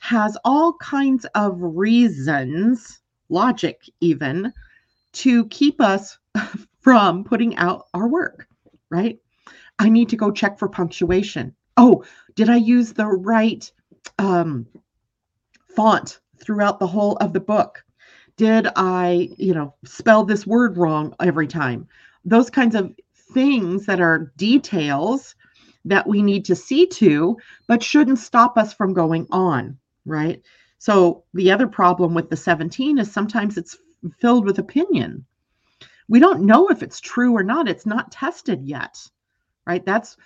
has 0.00 0.36
all 0.44 0.72
kinds 0.74 1.24
of 1.36 1.54
reasons, 1.58 3.00
logic 3.28 3.88
even, 4.00 4.52
to 5.12 5.46
keep 5.46 5.80
us 5.80 6.18
from 6.80 7.22
putting 7.22 7.56
out 7.56 7.86
our 7.94 8.08
work, 8.08 8.48
right? 8.90 9.18
I 9.78 9.88
need 9.88 10.08
to 10.08 10.16
go 10.16 10.30
check 10.30 10.58
for 10.58 10.68
punctuation. 10.68 11.54
Oh, 11.76 12.04
did 12.34 12.50
I 12.50 12.56
use 12.56 12.92
the 12.92 13.06
right 13.06 13.70
um, 14.18 14.66
font 15.76 16.20
throughout 16.38 16.80
the 16.80 16.86
whole 16.86 17.16
of 17.16 17.32
the 17.32 17.40
book? 17.40 17.84
Did 18.36 18.68
I, 18.76 19.30
you 19.36 19.54
know, 19.54 19.74
spell 19.84 20.24
this 20.24 20.46
word 20.46 20.76
wrong 20.76 21.14
every 21.20 21.46
time? 21.46 21.86
Those 22.24 22.50
kinds 22.50 22.74
of 22.74 22.92
things 23.32 23.86
that 23.86 24.00
are 24.00 24.32
details 24.36 25.34
that 25.84 26.06
we 26.06 26.22
need 26.22 26.44
to 26.44 26.54
see 26.54 26.86
to, 26.86 27.36
but 27.66 27.82
shouldn't 27.82 28.18
stop 28.18 28.56
us 28.56 28.72
from 28.72 28.92
going 28.92 29.26
on, 29.30 29.76
right? 30.04 30.42
So 30.78 31.24
the 31.34 31.50
other 31.50 31.66
problem 31.66 32.14
with 32.14 32.30
the 32.30 32.36
17 32.36 32.98
is 32.98 33.10
sometimes 33.10 33.56
it's 33.56 33.76
filled 34.20 34.44
with 34.44 34.58
opinion. 34.58 35.24
We 36.08 36.20
don't 36.20 36.42
know 36.42 36.68
if 36.68 36.82
it's 36.82 37.00
true 37.00 37.36
or 37.36 37.42
not. 37.42 37.68
It's 37.68 37.86
not 37.86 38.12
tested 38.12 38.64
yet, 38.64 38.98
right? 39.66 39.84
That's 39.84 40.16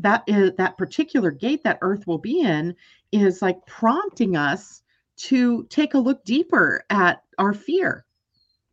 that 0.00 0.24
is 0.26 0.52
that 0.56 0.78
particular 0.78 1.30
gate 1.30 1.62
that 1.64 1.78
earth 1.82 2.06
will 2.06 2.18
be 2.18 2.40
in 2.40 2.74
is 3.12 3.42
like 3.42 3.64
prompting 3.66 4.36
us 4.36 4.82
to 5.16 5.64
take 5.64 5.94
a 5.94 5.98
look 5.98 6.24
deeper 6.24 6.84
at 6.88 7.22
our 7.38 7.52
fear 7.52 8.06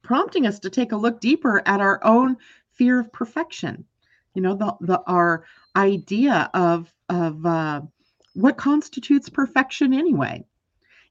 prompting 0.04 0.46
us 0.46 0.60
to 0.60 0.70
take 0.70 0.92
a 0.92 0.98
look 0.98 1.20
deeper 1.20 1.64
at 1.66 1.82
our 1.82 2.04
own 2.04 2.38
fear 2.76 3.00
of 3.00 3.12
perfection. 3.14 3.86
You 4.34 4.42
know 4.42 4.56
the, 4.56 4.76
the 4.82 5.02
our 5.06 5.46
idea 5.76 6.50
of 6.54 6.94
of 7.10 7.46
uh, 7.46 7.82
what 8.34 8.58
constitutes 8.58 9.30
perfection 9.30 9.94
anyway? 9.94 10.46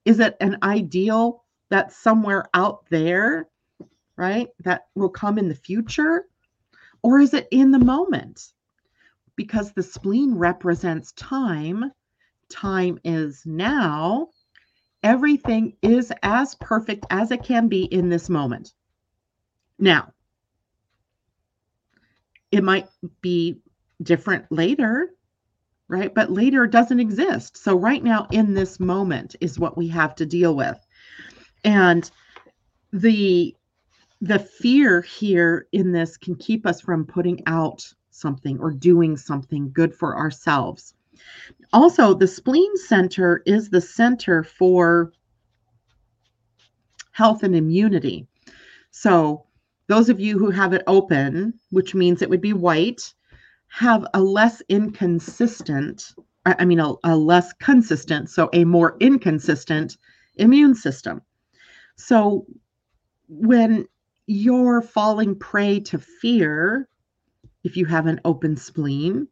Is 0.05 0.19
it 0.21 0.37
an 0.41 0.59
ideal 0.63 1.45
that's 1.69 1.97
somewhere 1.97 2.47
out 2.55 2.85
there 2.91 3.49
right 4.17 4.49
that 4.61 4.87
will 4.95 5.09
come 5.09 5.39
in 5.39 5.49
the 5.49 5.55
future? 5.55 6.27
Or 7.03 7.19
is 7.19 7.35
it 7.35 7.49
in 7.51 7.71
the 7.71 7.79
moment? 7.79 8.53
Because 9.37 9.73
the 9.73 9.83
spleen 9.83 10.35
represents 10.35 11.13
time, 11.13 11.91
time 12.49 12.99
is 13.05 13.43
now. 13.47 14.29
Everything 15.03 15.77
is 15.83 16.13
as 16.23 16.55
perfect 16.57 17.07
as 17.11 17.33
it 17.33 17.43
can 17.43 17.67
be 17.69 17.85
in 17.85 18.09
this 18.09 18.29
moment. 18.29 18.73
Now, 19.79 20.12
it 22.53 22.63
might 22.63 22.87
be 23.23 23.59
different 24.03 24.45
later, 24.53 25.15
right? 25.89 26.15
But 26.15 26.31
later 26.31 26.67
doesn't 26.67 27.01
exist. 27.01 27.57
So, 27.57 27.77
right 27.77 28.05
now, 28.05 28.29
in 28.31 28.55
this 28.55 28.79
moment, 28.79 29.35
is 29.41 29.59
what 29.59 29.77
we 29.77 29.89
have 29.89 30.15
to 30.17 30.27
deal 30.27 30.55
with. 30.55 30.79
And 31.65 32.09
the 32.93 33.57
the 34.21 34.39
fear 34.39 35.01
here 35.01 35.67
in 35.73 35.91
this 35.91 36.17
can 36.17 36.37
keep 36.37 36.65
us 36.65 36.81
from 36.81 37.05
putting 37.05 37.43
out 37.47 37.85
something 38.11 38.61
or 38.61 38.71
doing 38.71 39.17
something 39.17 39.73
good 39.73 39.93
for 39.93 40.17
ourselves. 40.17 40.95
Also, 41.73 42.15
the 42.15 42.29
spleen 42.29 42.77
center 42.77 43.43
is 43.47 43.69
the 43.69 43.81
center 43.81 44.45
for 44.45 45.13
health 47.13 47.43
and 47.43 47.57
immunity. 47.57 48.27
So, 48.91 49.47
those 49.93 50.09
of 50.09 50.19
you 50.19 50.39
who 50.39 50.49
have 50.49 50.73
it 50.73 50.83
open, 50.87 51.53
which 51.69 51.95
means 51.95 52.23
it 52.23 52.31
would 52.31 52.41
be 52.41 52.55
white, 52.55 53.13
have 53.69 54.07
a 54.15 54.23
less 54.23 54.63
inconsistent, 54.71 56.15
I 56.47 56.65
mean, 56.65 56.81
a, 56.81 56.95
a 57.05 57.15
less 57.15 57.53
consistent, 57.53 58.31
so 58.31 58.49
a 58.55 58.65
more 58.65 58.97
inconsistent 59.01 59.99
immune 60.37 60.75
system. 60.75 61.21
So, 61.97 62.47
when 63.29 63.87
you're 64.27 64.81
falling 64.81 65.39
prey 65.39 65.81
to 65.81 65.99
fear, 65.99 66.89
if 67.63 67.77
you 67.77 67.85
have 67.85 68.07
an 68.07 68.19
open 68.25 68.57
spleen, 68.57 69.29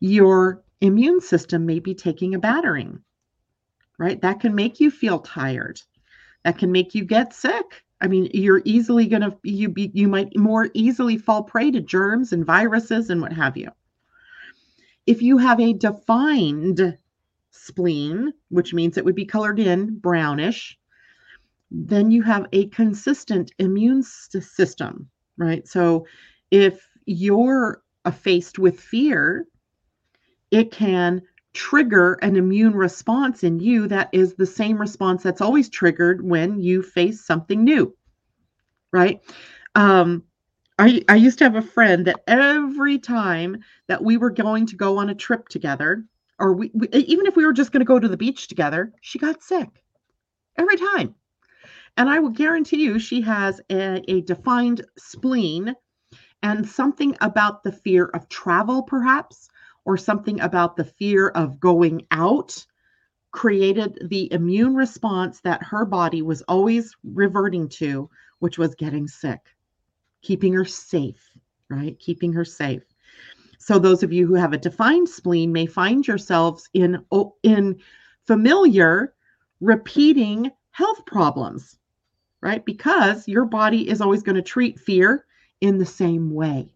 your 0.00 0.64
immune 0.80 1.20
system 1.20 1.66
may 1.66 1.80
be 1.80 1.94
taking 1.94 2.34
a 2.34 2.38
battering, 2.38 3.00
right? 3.98 4.18
That 4.22 4.40
can 4.40 4.54
make 4.54 4.80
you 4.80 4.90
feel 4.90 5.18
tired. 5.18 5.82
That 6.44 6.56
can 6.56 6.72
make 6.72 6.94
you 6.94 7.04
get 7.04 7.34
sick. 7.34 7.84
I 8.00 8.06
mean, 8.06 8.30
you're 8.32 8.62
easily 8.64 9.06
going 9.06 9.22
to 9.22 9.36
you 9.42 9.68
be 9.68 9.90
you 9.94 10.08
might 10.08 10.36
more 10.36 10.70
easily 10.74 11.18
fall 11.18 11.42
prey 11.42 11.70
to 11.72 11.80
germs 11.80 12.32
and 12.32 12.46
viruses 12.46 13.10
and 13.10 13.20
what 13.20 13.32
have 13.32 13.56
you. 13.56 13.70
If 15.06 15.22
you 15.22 15.38
have 15.38 15.58
a 15.58 15.72
defined 15.72 16.96
spleen, 17.50 18.32
which 18.50 18.72
means 18.72 18.96
it 18.96 19.04
would 19.04 19.14
be 19.14 19.24
colored 19.24 19.58
in 19.58 19.98
brownish, 19.98 20.78
then 21.70 22.10
you 22.10 22.22
have 22.22 22.46
a 22.52 22.68
consistent 22.68 23.52
immune 23.58 24.02
system, 24.02 25.08
right? 25.36 25.66
So 25.66 26.06
if 26.50 26.86
you're 27.06 27.82
faced 28.12 28.58
with 28.58 28.80
fear, 28.80 29.46
it 30.50 30.70
can 30.70 31.22
trigger 31.54 32.14
an 32.22 32.36
immune 32.36 32.74
response 32.74 33.42
in 33.42 33.58
you 33.58 33.88
that 33.88 34.08
is 34.12 34.34
the 34.34 34.46
same 34.46 34.78
response 34.78 35.22
that's 35.22 35.40
always 35.40 35.68
triggered 35.68 36.24
when 36.24 36.60
you 36.60 36.82
face 36.82 37.24
something 37.24 37.64
new, 37.64 37.94
right? 38.92 39.20
Um, 39.74 40.24
I, 40.78 41.02
I 41.08 41.16
used 41.16 41.38
to 41.38 41.44
have 41.44 41.56
a 41.56 41.62
friend 41.62 42.06
that 42.06 42.22
every 42.26 42.98
time 42.98 43.58
that 43.88 44.02
we 44.02 44.16
were 44.16 44.30
going 44.30 44.66
to 44.66 44.76
go 44.76 44.98
on 44.98 45.10
a 45.10 45.14
trip 45.14 45.48
together, 45.48 46.04
or 46.38 46.52
we, 46.52 46.70
we 46.72 46.88
even 46.92 47.26
if 47.26 47.34
we 47.34 47.44
were 47.44 47.52
just 47.52 47.72
going 47.72 47.80
to 47.80 47.84
go 47.84 47.98
to 47.98 48.08
the 48.08 48.16
beach 48.16 48.46
together, 48.46 48.92
she 49.00 49.18
got 49.18 49.42
sick 49.42 49.82
every 50.56 50.76
time. 50.76 51.14
And 51.96 52.08
I 52.08 52.20
will 52.20 52.30
guarantee 52.30 52.84
you 52.84 53.00
she 53.00 53.20
has 53.22 53.60
a, 53.70 54.02
a 54.08 54.20
defined 54.20 54.84
spleen 54.96 55.74
and 56.42 56.68
something 56.68 57.16
about 57.20 57.64
the 57.64 57.72
fear 57.72 58.06
of 58.06 58.28
travel, 58.28 58.82
perhaps, 58.84 59.48
or 59.88 59.96
something 59.96 60.38
about 60.42 60.76
the 60.76 60.84
fear 60.84 61.28
of 61.28 61.58
going 61.58 62.06
out 62.10 62.66
created 63.30 64.06
the 64.10 64.30
immune 64.34 64.74
response 64.74 65.40
that 65.40 65.62
her 65.62 65.86
body 65.86 66.20
was 66.20 66.42
always 66.42 66.94
reverting 67.02 67.66
to, 67.66 68.10
which 68.40 68.58
was 68.58 68.74
getting 68.74 69.08
sick, 69.08 69.40
keeping 70.20 70.52
her 70.52 70.66
safe, 70.66 71.30
right? 71.70 71.98
Keeping 72.00 72.34
her 72.34 72.44
safe. 72.44 72.82
So 73.58 73.78
those 73.78 74.02
of 74.02 74.12
you 74.12 74.26
who 74.26 74.34
have 74.34 74.52
a 74.52 74.58
defined 74.58 75.08
spleen 75.08 75.52
may 75.52 75.64
find 75.64 76.06
yourselves 76.06 76.68
in 76.74 77.02
oh, 77.10 77.36
in 77.42 77.80
familiar 78.26 79.14
repeating 79.62 80.50
health 80.70 81.06
problems, 81.06 81.78
right? 82.42 82.62
Because 82.62 83.26
your 83.26 83.46
body 83.46 83.88
is 83.88 84.02
always 84.02 84.22
going 84.22 84.36
to 84.36 84.42
treat 84.42 84.78
fear 84.78 85.24
in 85.62 85.78
the 85.78 85.86
same 85.86 86.30
way 86.34 86.68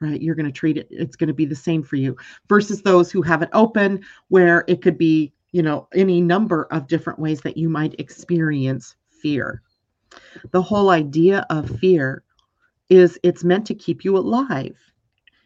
right? 0.00 0.20
You're 0.20 0.34
going 0.34 0.46
to 0.46 0.52
treat 0.52 0.76
it 0.76 0.88
it's 0.90 1.16
going 1.16 1.28
to 1.28 1.34
be 1.34 1.46
the 1.46 1.54
same 1.54 1.82
for 1.82 1.96
you 1.96 2.16
versus 2.48 2.82
those 2.82 3.10
who 3.10 3.22
have 3.22 3.42
it 3.42 3.50
open 3.52 4.04
where 4.28 4.64
it 4.68 4.82
could 4.82 4.98
be 4.98 5.32
you 5.52 5.62
know 5.62 5.88
any 5.94 6.20
number 6.20 6.64
of 6.70 6.86
different 6.86 7.18
ways 7.18 7.40
that 7.42 7.56
you 7.56 7.68
might 7.68 7.98
experience 7.98 8.94
fear. 9.08 9.62
The 10.50 10.62
whole 10.62 10.90
idea 10.90 11.46
of 11.50 11.78
fear 11.78 12.22
is 12.88 13.18
it's 13.22 13.44
meant 13.44 13.66
to 13.66 13.74
keep 13.74 14.04
you 14.04 14.16
alive. 14.16 14.76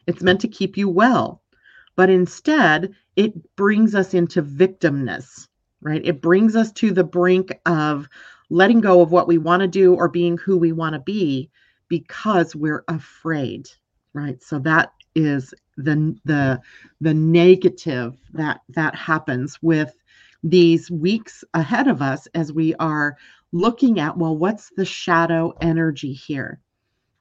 It's 0.06 0.22
meant 0.22 0.40
to 0.42 0.48
keep 0.48 0.76
you 0.76 0.88
well 0.88 1.42
but 1.96 2.08
instead 2.08 2.94
it 3.16 3.56
brings 3.56 3.94
us 3.94 4.14
into 4.14 4.42
victimness 4.42 5.48
right? 5.80 6.04
It 6.04 6.20
brings 6.20 6.56
us 6.56 6.72
to 6.72 6.92
the 6.92 7.04
brink 7.04 7.52
of 7.66 8.08
letting 8.50 8.80
go 8.80 9.00
of 9.00 9.12
what 9.12 9.28
we 9.28 9.38
want 9.38 9.60
to 9.60 9.68
do 9.68 9.94
or 9.94 10.08
being 10.08 10.36
who 10.38 10.56
we 10.58 10.72
want 10.72 10.94
to 10.94 11.00
be 11.00 11.50
because 11.88 12.54
we're 12.54 12.84
afraid, 12.88 13.68
right? 14.12 14.42
So 14.42 14.58
that 14.60 14.92
is 15.14 15.54
the 15.76 16.16
the 16.24 16.60
the 17.00 17.14
negative 17.14 18.16
that 18.32 18.60
that 18.68 18.94
happens 18.94 19.58
with 19.62 19.94
these 20.42 20.90
weeks 20.90 21.44
ahead 21.54 21.88
of 21.88 22.02
us 22.02 22.26
as 22.34 22.52
we 22.52 22.74
are 22.76 23.16
looking 23.52 23.98
at 23.98 24.16
well 24.16 24.36
what's 24.36 24.70
the 24.76 24.84
shadow 24.84 25.52
energy 25.60 26.12
here 26.12 26.60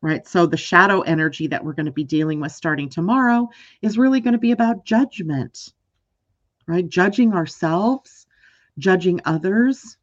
right? 0.02 0.26
So 0.28 0.46
the 0.46 0.56
shadow 0.56 1.02
energy 1.02 1.48
that 1.48 1.64
we're 1.64 1.74
going 1.74 1.86
to 1.86 1.92
be 1.92 2.06
dealing 2.06 2.40
with 2.40 2.54
starting 2.54 2.88
tomorrow 2.90 3.50
is 3.82 3.98
really 3.98 4.22
going 4.22 4.34
to 4.34 4.40
be 4.40 4.52
about 4.52 4.86
judgment 4.86 5.74
right? 6.68 6.88
Judging 6.88 7.34
ourselves 7.34 8.28
judging 8.80 9.20
others. 9.26 9.98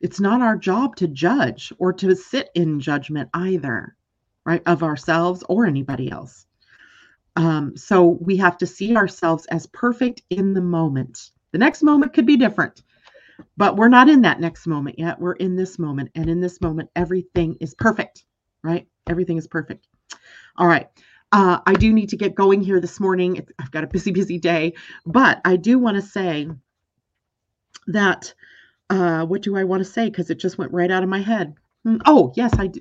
It's 0.00 0.20
not 0.20 0.40
our 0.40 0.56
job 0.56 0.96
to 0.96 1.08
judge 1.08 1.72
or 1.78 1.92
to 1.94 2.14
sit 2.14 2.50
in 2.54 2.80
judgment 2.80 3.28
either 3.34 3.96
right 4.48 4.62
of 4.66 4.82
ourselves 4.82 5.44
or 5.48 5.66
anybody 5.66 6.10
else 6.10 6.46
um, 7.36 7.76
so 7.76 8.18
we 8.20 8.36
have 8.36 8.58
to 8.58 8.66
see 8.66 8.96
ourselves 8.96 9.46
as 9.46 9.66
perfect 9.66 10.22
in 10.30 10.54
the 10.54 10.60
moment 10.60 11.30
the 11.52 11.58
next 11.58 11.82
moment 11.82 12.12
could 12.12 12.26
be 12.26 12.36
different, 12.36 12.82
but 13.56 13.76
we're 13.76 13.88
not 13.88 14.08
in 14.08 14.22
that 14.22 14.40
next 14.40 14.66
moment 14.66 14.98
yet. 14.98 15.18
We're 15.18 15.32
in 15.32 15.56
this 15.56 15.78
moment. 15.78 16.10
And 16.14 16.28
in 16.28 16.40
this 16.40 16.60
moment, 16.60 16.90
everything 16.94 17.56
is 17.60 17.74
perfect, 17.74 18.24
right? 18.62 18.86
Everything 19.08 19.38
is 19.38 19.46
perfect. 19.46 19.88
All 20.56 20.66
right. 20.66 20.88
Uh, 21.32 21.60
I 21.66 21.74
do 21.74 21.92
need 21.92 22.10
to 22.10 22.16
get 22.16 22.34
going 22.34 22.62
here 22.62 22.80
this 22.80 23.00
morning. 23.00 23.46
I've 23.58 23.70
got 23.70 23.84
a 23.84 23.88
busy, 23.88 24.12
busy 24.12 24.38
day, 24.38 24.74
but 25.06 25.40
I 25.44 25.56
do 25.56 25.78
want 25.78 25.96
to 25.96 26.02
say 26.02 26.48
that. 27.88 28.34
Uh, 28.90 29.26
what 29.26 29.42
do 29.42 29.54
I 29.54 29.64
want 29.64 29.80
to 29.80 29.90
say? 29.90 30.08
Because 30.08 30.30
it 30.30 30.38
just 30.38 30.56
went 30.56 30.72
right 30.72 30.90
out 30.90 31.02
of 31.02 31.10
my 31.10 31.20
head. 31.20 31.54
Hmm, 31.84 31.98
oh, 32.06 32.32
yes, 32.36 32.54
I 32.58 32.68
do. 32.68 32.80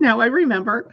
Now 0.00 0.20
I 0.20 0.26
remember. 0.26 0.90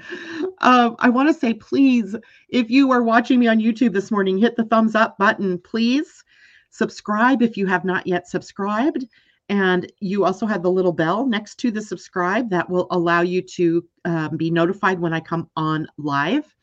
Um, 0.59 0.95
I 0.99 1.09
want 1.09 1.29
to 1.29 1.33
say, 1.33 1.53
please, 1.53 2.15
if 2.49 2.69
you 2.69 2.91
are 2.91 3.03
watching 3.03 3.39
me 3.39 3.47
on 3.47 3.59
YouTube 3.59 3.93
this 3.93 4.11
morning, 4.11 4.37
hit 4.37 4.55
the 4.55 4.65
thumbs 4.65 4.95
up 4.95 5.17
button, 5.17 5.57
please. 5.59 6.23
Subscribe 6.69 7.41
if 7.41 7.57
you 7.57 7.65
have 7.67 7.83
not 7.83 8.07
yet 8.07 8.27
subscribed. 8.27 9.05
And 9.49 9.91
you 9.99 10.23
also 10.23 10.45
have 10.45 10.63
the 10.63 10.71
little 10.71 10.93
bell 10.93 11.25
next 11.25 11.55
to 11.55 11.71
the 11.71 11.81
subscribe 11.81 12.49
that 12.51 12.69
will 12.69 12.87
allow 12.91 13.21
you 13.21 13.41
to 13.41 13.85
um, 14.05 14.37
be 14.37 14.49
notified 14.49 14.99
when 14.99 15.13
I 15.13 15.19
come 15.19 15.49
on 15.57 15.87
live. 15.97 16.55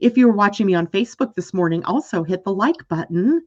If 0.00 0.16
you're 0.16 0.32
watching 0.32 0.66
me 0.66 0.74
on 0.74 0.86
Facebook 0.86 1.34
this 1.34 1.52
morning, 1.52 1.84
also 1.84 2.24
hit 2.24 2.42
the 2.44 2.54
like 2.54 2.88
button 2.88 3.44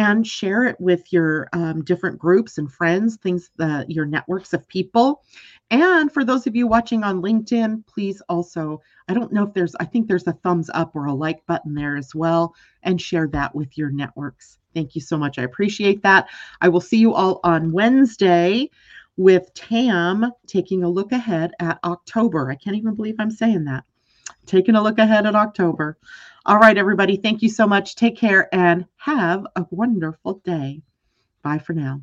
and 0.00 0.26
share 0.26 0.64
it 0.64 0.80
with 0.80 1.12
your 1.12 1.46
um, 1.52 1.84
different 1.84 2.18
groups 2.18 2.56
and 2.56 2.72
friends, 2.72 3.16
things, 3.16 3.50
the, 3.56 3.84
your 3.86 4.06
networks 4.06 4.54
of 4.54 4.66
people. 4.66 5.22
And 5.70 6.10
for 6.10 6.24
those 6.24 6.46
of 6.46 6.56
you 6.56 6.66
watching 6.66 7.04
on 7.04 7.20
LinkedIn, 7.20 7.86
please 7.86 8.22
also, 8.30 8.80
I 9.08 9.14
don't 9.14 9.30
know 9.30 9.42
if 9.42 9.52
there's, 9.52 9.74
I 9.78 9.84
think 9.84 10.08
there's 10.08 10.26
a 10.26 10.32
thumbs 10.32 10.70
up 10.72 10.96
or 10.96 11.04
a 11.04 11.12
like 11.12 11.44
button 11.44 11.74
there 11.74 11.98
as 11.98 12.14
well, 12.14 12.54
and 12.82 12.98
share 12.98 13.28
that 13.28 13.54
with 13.54 13.76
your 13.76 13.90
networks. 13.90 14.56
Thank 14.72 14.94
you 14.94 15.02
so 15.02 15.18
much. 15.18 15.38
I 15.38 15.42
appreciate 15.42 16.02
that. 16.02 16.30
I 16.62 16.70
will 16.70 16.80
see 16.80 16.96
you 16.96 17.12
all 17.12 17.40
on 17.44 17.70
Wednesday 17.70 18.70
with 19.18 19.52
Tam 19.52 20.32
taking 20.46 20.82
a 20.82 20.88
look 20.88 21.12
ahead 21.12 21.52
at 21.60 21.78
October. 21.84 22.50
I 22.50 22.54
can't 22.54 22.76
even 22.76 22.94
believe 22.94 23.16
I'm 23.18 23.30
saying 23.30 23.64
that. 23.64 23.84
Taking 24.46 24.76
a 24.76 24.82
look 24.82 24.98
ahead 24.98 25.26
at 25.26 25.34
October. 25.34 25.98
All 26.46 26.58
right, 26.58 26.78
everybody. 26.78 27.16
Thank 27.16 27.42
you 27.42 27.48
so 27.48 27.66
much. 27.66 27.96
Take 27.96 28.16
care 28.16 28.48
and 28.54 28.86
have 28.96 29.46
a 29.56 29.66
wonderful 29.70 30.40
day. 30.44 30.82
Bye 31.42 31.58
for 31.58 31.74
now. 31.74 32.00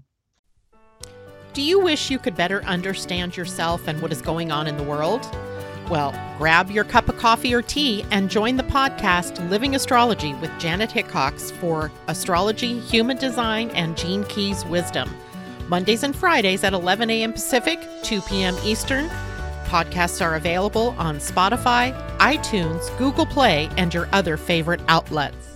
Do 1.53 1.63
you 1.63 1.79
wish 1.79 2.11
you 2.11 2.19
could 2.19 2.35
better 2.35 2.63
understand 2.65 3.35
yourself 3.35 3.87
and 3.87 3.99
what 3.99 4.11
is 4.11 4.21
going 4.21 4.51
on 4.51 4.67
in 4.67 4.77
the 4.77 4.83
world? 4.83 5.27
Well, 5.89 6.13
grab 6.37 6.69
your 6.69 6.83
cup 6.83 7.09
of 7.09 7.17
coffee 7.17 7.53
or 7.53 7.63
tea 7.63 8.05
and 8.11 8.29
join 8.29 8.57
the 8.57 8.63
podcast 8.63 9.49
Living 9.49 9.73
Astrology 9.73 10.35
with 10.35 10.51
Janet 10.59 10.91
Hickox 10.91 11.49
for 11.49 11.91
astrology, 12.07 12.79
human 12.79 13.17
design, 13.17 13.71
and 13.71 13.97
Gene 13.97 14.23
Keys 14.25 14.65
wisdom. 14.65 15.09
Mondays 15.67 16.03
and 16.03 16.15
Fridays 16.15 16.63
at 16.63 16.73
11 16.73 17.09
a.m. 17.09 17.33
Pacific, 17.33 17.79
2 18.03 18.21
p.m. 18.21 18.55
Eastern. 18.63 19.09
Podcasts 19.67 20.25
are 20.25 20.35
available 20.35 20.95
on 20.97 21.17
Spotify, 21.17 21.93
iTunes, 22.19 22.97
Google 22.97 23.25
Play, 23.25 23.69
and 23.75 23.93
your 23.93 24.07
other 24.13 24.37
favorite 24.37 24.79
outlets. 24.87 25.46